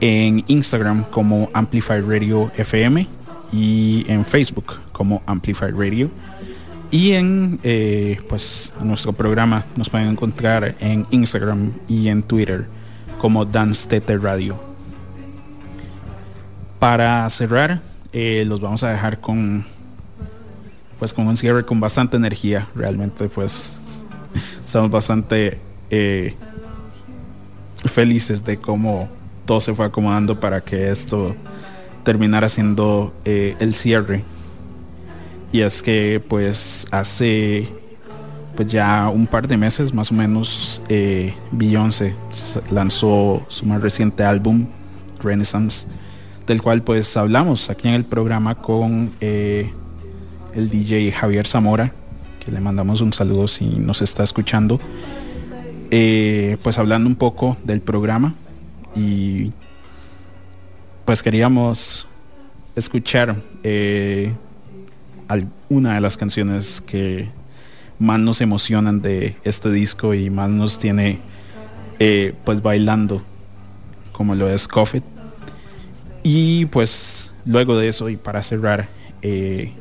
en 0.00 0.42
Instagram 0.48 1.04
como 1.04 1.48
Amplify 1.54 2.00
Radio 2.00 2.50
FM 2.56 3.06
y 3.52 4.04
en 4.08 4.24
Facebook 4.24 4.80
como 4.90 5.22
Amplify 5.26 5.70
Radio. 5.70 6.10
Y 6.94 7.10
en 7.10 7.58
eh, 7.64 8.20
pues 8.28 8.72
nuestro 8.80 9.12
programa 9.12 9.64
nos 9.74 9.90
pueden 9.90 10.06
encontrar 10.06 10.76
en 10.78 11.04
Instagram 11.10 11.72
y 11.88 12.06
en 12.06 12.22
Twitter 12.22 12.68
como 13.18 13.44
Dance 13.44 13.88
Tete 13.88 14.16
Radio. 14.16 14.56
Para 16.78 17.28
cerrar, 17.30 17.80
eh, 18.12 18.44
los 18.46 18.60
vamos 18.60 18.84
a 18.84 18.90
dejar 18.90 19.20
con 19.20 19.66
pues 21.00 21.12
con 21.12 21.26
un 21.26 21.36
cierre 21.36 21.66
con 21.66 21.80
bastante 21.80 22.16
energía. 22.16 22.68
Realmente 22.76 23.28
pues 23.28 23.76
estamos 24.64 24.88
bastante 24.88 25.58
eh, 25.90 26.36
felices 27.86 28.44
de 28.44 28.58
cómo 28.58 29.08
todo 29.46 29.60
se 29.60 29.74
fue 29.74 29.86
acomodando 29.86 30.38
para 30.38 30.60
que 30.60 30.92
esto 30.92 31.34
terminara 32.04 32.48
siendo 32.48 33.12
el 33.24 33.74
cierre. 33.74 34.22
Y 35.54 35.60
es 35.60 35.84
que 35.84 36.20
pues 36.28 36.84
hace 36.90 37.68
pues 38.56 38.66
ya 38.66 39.08
un 39.08 39.28
par 39.28 39.46
de 39.46 39.56
meses 39.56 39.94
más 39.94 40.10
o 40.10 40.14
menos 40.14 40.82
eh, 40.88 41.32
Beyoncé 41.52 42.16
lanzó 42.72 43.46
su 43.46 43.64
más 43.64 43.80
reciente 43.80 44.24
álbum 44.24 44.66
Renaissance 45.22 45.86
del 46.48 46.60
cual 46.60 46.82
pues 46.82 47.16
hablamos 47.16 47.70
aquí 47.70 47.86
en 47.86 47.94
el 47.94 48.04
programa 48.04 48.56
con 48.56 49.12
eh, 49.20 49.70
el 50.56 50.70
DJ 50.70 51.12
Javier 51.12 51.46
Zamora 51.46 51.92
que 52.44 52.50
le 52.50 52.58
mandamos 52.58 53.00
un 53.00 53.12
saludo 53.12 53.46
si 53.46 53.64
nos 53.78 54.02
está 54.02 54.24
escuchando. 54.24 54.80
Eh, 55.92 56.56
pues 56.64 56.78
hablando 56.78 57.08
un 57.08 57.14
poco 57.14 57.56
del 57.62 57.80
programa 57.80 58.34
y 58.96 59.52
pues 61.04 61.22
queríamos 61.22 62.08
escuchar 62.74 63.36
eh, 63.62 64.32
alguna 65.28 65.94
de 65.94 66.00
las 66.00 66.16
canciones 66.16 66.80
que 66.80 67.28
más 67.98 68.18
nos 68.18 68.40
emocionan 68.40 69.02
de 69.02 69.36
este 69.44 69.70
disco 69.70 70.14
y 70.14 70.30
más 70.30 70.50
nos 70.50 70.78
tiene 70.78 71.18
eh, 71.98 72.34
pues 72.44 72.62
bailando 72.62 73.22
como 74.12 74.34
lo 74.34 74.48
es 74.48 74.66
Coffee. 74.68 75.02
Y 76.22 76.66
pues 76.66 77.32
luego 77.44 77.76
de 77.76 77.88
eso 77.88 78.08
y 78.08 78.16
para 78.16 78.42
cerrar 78.42 78.88
eh, 79.22 79.72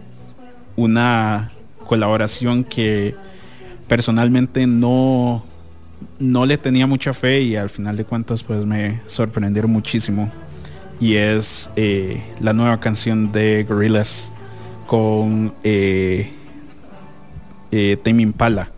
una 0.76 1.52
colaboración 1.86 2.64
que 2.64 3.16
personalmente 3.88 4.68
no 4.68 5.44
no 6.20 6.46
le 6.46 6.58
tenía 6.58 6.86
mucha 6.86 7.14
fe 7.14 7.42
y 7.42 7.56
al 7.56 7.70
final 7.70 7.96
de 7.96 8.04
cuentas 8.04 8.44
pues 8.44 8.66
me 8.66 9.00
sorprendieron 9.06 9.72
muchísimo. 9.72 10.32
Y 11.00 11.16
es 11.16 11.70
eh, 11.76 12.22
la 12.40 12.54
nueva 12.54 12.80
canción 12.80 13.32
de 13.32 13.66
Gorillaz 13.68 14.32
con 14.88 15.54
eh, 15.64 16.32
eh, 17.72 17.98
Impala 18.06 18.70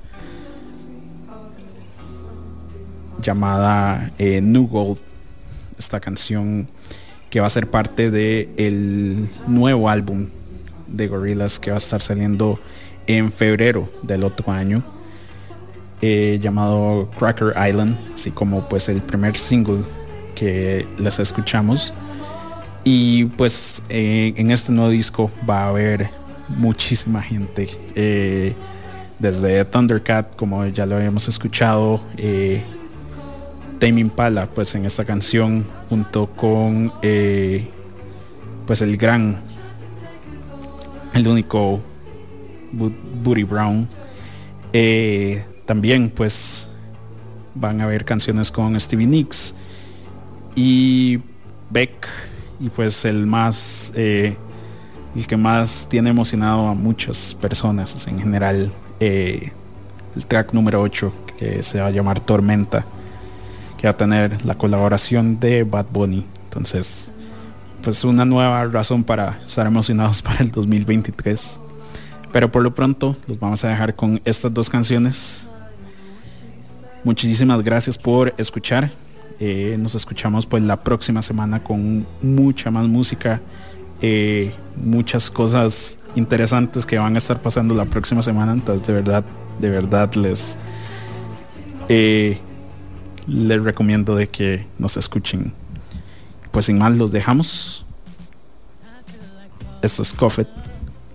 llamada 3.21 4.11
eh, 4.19 4.39
New 4.41 4.67
Gold. 4.67 4.99
Esta 5.77 5.99
canción 5.99 6.67
que 7.29 7.39
va 7.41 7.47
a 7.47 7.49
ser 7.49 7.69
parte 7.69 8.11
de 8.11 8.49
el 8.55 9.27
nuevo 9.47 9.89
álbum 9.89 10.27
de 10.87 11.07
Gorillaz 11.07 11.59
que 11.59 11.71
va 11.71 11.77
a 11.77 11.79
estar 11.79 12.01
saliendo 12.01 12.59
en 13.07 13.31
febrero 13.31 13.89
del 14.03 14.23
otro 14.23 14.51
año 14.51 14.83
eh, 16.01 16.39
llamado 16.41 17.09
Cracker 17.17 17.53
Island 17.67 17.97
así 18.13 18.31
como 18.31 18.69
pues 18.69 18.87
el 18.89 19.01
primer 19.01 19.35
single 19.35 19.81
que 20.35 20.87
les 20.97 21.19
escuchamos 21.19 21.93
y 22.85 23.25
pues 23.25 23.81
eh, 23.89 24.33
en 24.37 24.51
este 24.51 24.71
nuevo 24.71 24.91
disco 24.91 25.31
va 25.49 25.63
a 25.63 25.69
haber 25.69 26.09
muchísima 26.49 27.21
gente 27.21 27.67
eh, 27.95 28.53
desde 29.17 29.65
Thundercat 29.65 30.35
como 30.35 30.65
ya 30.67 30.85
lo 30.85 30.95
habíamos 30.95 31.27
escuchado 31.27 31.99
eh, 32.17 32.61
Tame 33.79 34.01
Impala 34.01 34.45
pues 34.45 34.75
en 34.75 34.85
esta 34.85 35.03
canción 35.03 35.65
junto 35.89 36.27
con 36.27 36.93
eh, 37.01 37.67
pues 38.67 38.81
el 38.83 38.95
gran 38.97 39.41
el 41.13 41.27
único 41.27 41.81
Booty 42.71 43.43
Brown. 43.43 43.87
También 45.65 46.09
pues 46.09 46.69
van 47.55 47.79
a 47.79 47.85
haber 47.85 48.03
canciones 48.03 48.51
con 48.51 48.77
Stevie 48.79 49.07
Nicks 49.07 49.55
y 50.55 51.19
Beck 51.69 52.07
y 52.59 52.69
pues 52.69 53.05
el 53.05 53.25
más 53.25 53.91
eh, 53.95 54.37
el 55.15 55.27
que 55.27 55.37
más 55.37 55.87
tiene 55.89 56.09
emocionado 56.09 56.67
a 56.67 56.73
muchas 56.73 57.35
personas 57.39 58.07
en 58.07 58.19
general 58.19 58.71
eh, 58.99 59.51
el 60.15 60.25
track 60.25 60.53
número 60.53 60.81
8 60.81 61.13
que 61.37 61.63
se 61.63 61.79
va 61.79 61.87
a 61.87 61.91
llamar 61.91 62.19
Tormenta, 62.19 62.85
que 63.77 63.87
va 63.87 63.91
a 63.91 63.97
tener 63.97 64.45
la 64.45 64.57
colaboración 64.57 65.39
de 65.39 65.63
Bad 65.63 65.87
Bunny. 65.91 66.25
Entonces, 66.45 67.11
pues 67.83 68.03
una 68.03 68.25
nueva 68.25 68.65
razón 68.65 69.03
para 69.03 69.39
estar 69.45 69.67
emocionados 69.67 70.21
para 70.21 70.39
el 70.39 70.51
2023. 70.51 71.59
Pero 72.31 72.51
por 72.51 72.63
lo 72.63 72.73
pronto 72.73 73.15
los 73.27 73.39
vamos 73.39 73.63
a 73.63 73.69
dejar 73.69 73.95
con 73.95 74.21
estas 74.25 74.53
dos 74.53 74.69
canciones. 74.69 75.47
Muchísimas 77.03 77.61
gracias 77.61 77.97
por 77.97 78.33
escuchar. 78.37 78.91
Eh, 79.39 79.75
nos 79.79 79.95
escuchamos 79.95 80.45
pues 80.45 80.63
la 80.63 80.81
próxima 80.81 81.21
semana 81.21 81.59
con 81.61 82.05
mucha 82.21 82.71
más 82.71 82.87
música, 82.87 83.41
eh, 84.01 84.53
muchas 84.81 85.29
cosas 85.29 85.97
interesantes 86.15 86.85
que 86.85 86.97
van 86.97 87.15
a 87.15 87.17
estar 87.17 87.41
pasando 87.41 87.75
la 87.75 87.85
próxima 87.85 88.21
semana. 88.21 88.53
Entonces 88.53 88.85
de 88.87 88.93
verdad, 88.93 89.23
de 89.59 89.69
verdad 89.69 90.13
les 90.15 90.57
eh, 91.89 92.39
les 93.27 93.61
recomiendo 93.61 94.15
de 94.15 94.27
que 94.27 94.65
nos 94.77 94.97
escuchen. 94.97 95.53
Pues 96.51 96.65
sin 96.65 96.77
más 96.77 96.97
los 96.97 97.11
dejamos. 97.11 97.85
Esto 99.81 100.01
es 100.01 100.13
Coffee 100.13 100.47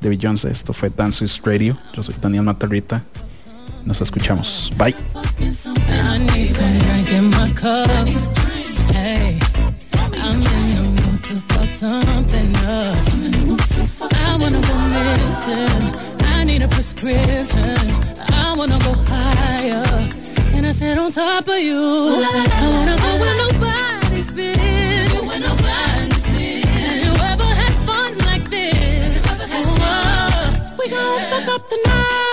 de 0.01 0.09
Beyoncé. 0.09 0.51
Esto 0.51 0.73
fue 0.73 0.91
Dance 0.91 1.27
Radio. 1.45 1.77
Yo 1.95 2.03
soy 2.03 2.15
Daniel 2.21 2.43
Matarrita. 2.45 3.03
Nos 3.85 4.01
escuchamos. 4.01 4.73
Bye. 4.77 4.95
In 7.11 7.31
my 7.31 7.51
cup. 7.55 7.89
Hey, 8.95 9.39
I'm 9.95 10.35
in 10.35 10.41
the 10.77 10.83
mood 11.03 11.25
to 11.25 11.35
fuck 11.51 11.71
something 11.71 12.55
up. 12.57 12.97
I 14.13 14.37
wanna 14.41 14.61
go 14.61 14.75
missing. 14.95 15.85
I 16.37 16.45
need 16.45 16.63
a 16.63 16.69
prescription. 16.69 17.77
I 18.43 18.55
wanna 18.57 18.79
go 18.87 18.93
higher. 19.13 19.85
Can 20.51 20.65
I 20.65 20.73
sit 20.73 20.99
on 20.99 21.11
top 21.13 21.49
of 21.49 21.59
you? 21.59 21.81
I 21.81 22.67
wanna 22.75 22.97
go 23.05 23.11
where 23.21 23.37
nobody's 23.45 24.31
been. 24.31 24.59
Have 26.85 26.99
you 27.05 27.13
ever 27.33 27.51
had 27.61 27.75
fun 27.87 28.19
like 28.31 28.49
this? 28.51 29.25
Oh, 29.53 30.77
we 30.79 30.89
gon' 30.89 31.21
fuck 31.31 31.49
up 31.55 31.69
the 31.69 31.77
night. 31.87 32.30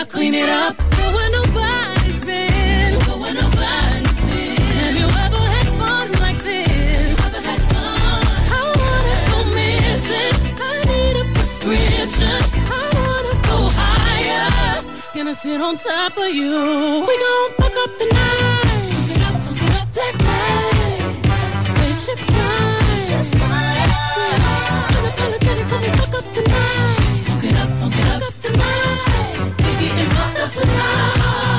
I 0.00 0.04
clean 0.06 0.32
it 0.32 0.48
up. 0.48 0.78
Go 0.78 1.12
where 1.12 1.30
nobody's 1.30 2.20
been. 2.24 2.98
Go 3.04 3.18
where 3.20 3.34
nobody's 3.34 4.20
been. 4.28 4.56
Have 4.80 4.96
you 4.96 5.04
ever 5.04 5.42
had 5.54 5.68
fun 5.76 6.06
like 6.24 6.40
this? 6.42 7.18
I 7.36 8.64
wanna 8.80 9.16
go 9.28 9.38
missing. 9.52 10.36
I 10.56 10.72
need 10.88 11.16
a 11.20 11.24
prescription. 11.36 12.40
I 12.64 12.82
wanna 12.96 13.34
go 13.44 13.58
higher. 13.76 14.80
Gonna 15.14 15.34
sit 15.34 15.60
on 15.60 15.76
top 15.76 16.16
of 16.16 16.32
you. 16.32 17.04
We 17.06 17.14
gon' 17.20 17.50
fuck 17.60 17.76
up 17.84 17.92
the 18.00 18.06
night. 18.08 18.80
Fuck 18.96 19.12
it 19.12 19.20
up, 19.28 19.36
fuck 19.44 19.60
it 19.60 19.72
up. 19.76 19.86
Black 19.92 20.16
lights, 20.28 21.68
spaceships 21.68 22.24
fly. 23.36 23.76
Yeah. 23.76 24.48
Unapologetic 24.96 25.66
when 25.70 25.80
we 25.82 25.90
fuck 25.98 26.14
up 26.14 26.26
the 26.34 26.42
night. 26.48 26.69
Tonight. 30.52 31.49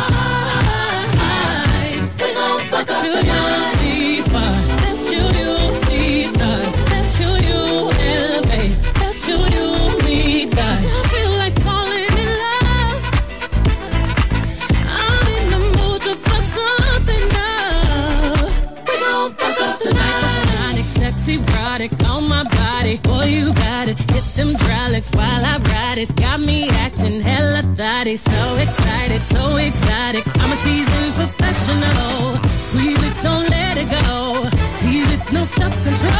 Thotty. 28.01 28.17
So 28.17 28.55
excited, 28.55 29.21
so 29.27 29.57
exotic. 29.57 30.25
I'm 30.39 30.51
a 30.51 30.55
seasoned 30.57 31.13
professional. 31.13 32.35
Squeeze 32.57 33.03
it, 33.03 33.13
don't 33.21 33.47
let 33.49 33.77
it 33.77 33.89
go. 33.89 34.49
Tease 34.77 35.11
it, 35.13 35.21
no 35.31 35.43
self 35.43 35.73
control. 35.83 36.11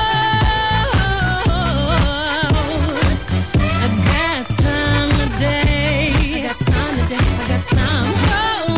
I 3.74 3.88
got 4.12 4.46
time 4.62 5.10
today. 5.22 6.14
I 6.36 6.42
got 6.48 6.60
time 6.60 6.94
today. 7.02 7.26
I 7.42 7.48
got 7.48 7.64
time. 7.68 8.14
Oh, 8.30 8.78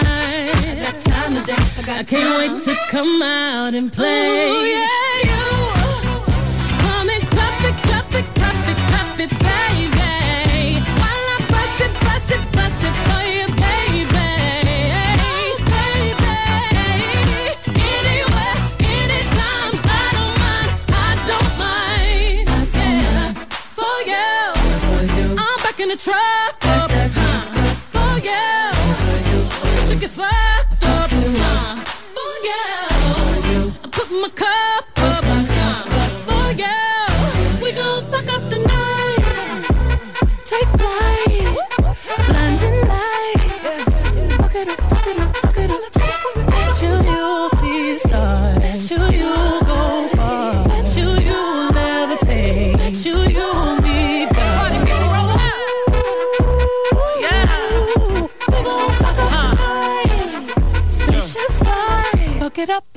I 0.00 0.74
got 0.80 0.96
time 1.00 1.32
today. 1.36 1.62
I, 1.78 1.82
got 1.86 1.98
I 2.00 2.02
can't 2.02 2.32
wait 2.38 2.62
to 2.64 2.74
come 2.90 3.22
out 3.22 3.74
and 3.74 3.92
play. 3.92 4.48
Ooh, 4.50 4.64
yeah, 4.64 5.11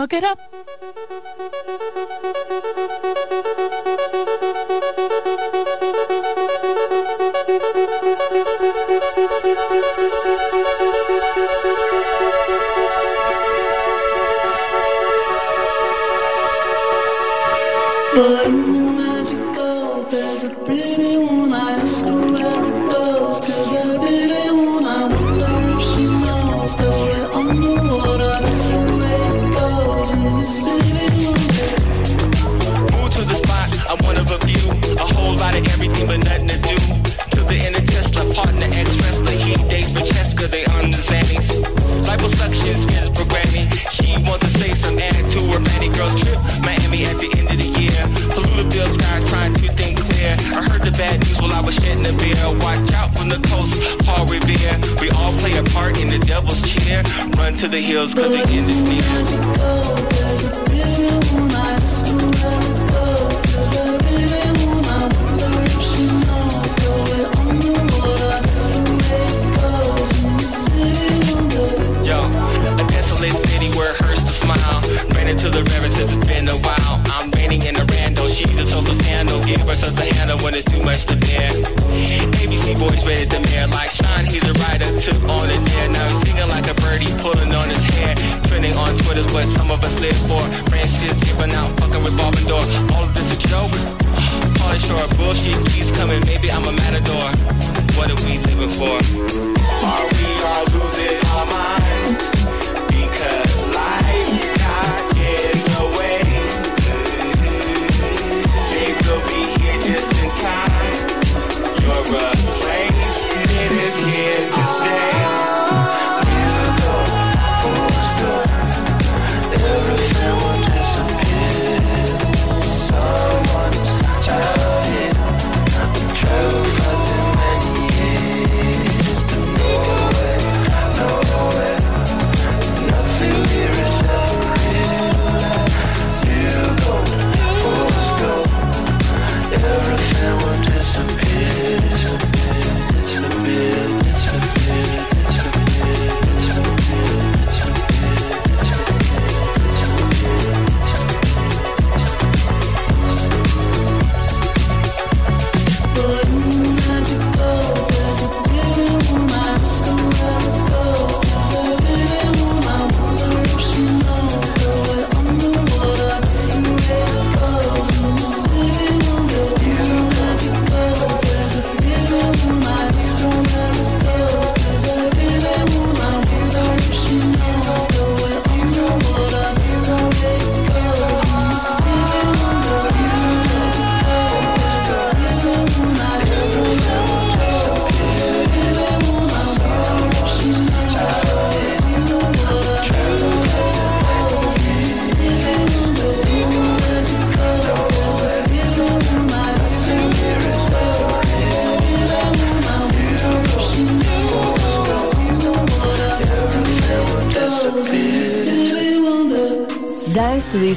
Fuck 0.06 0.14
it 0.14 0.24
up, 0.24 0.40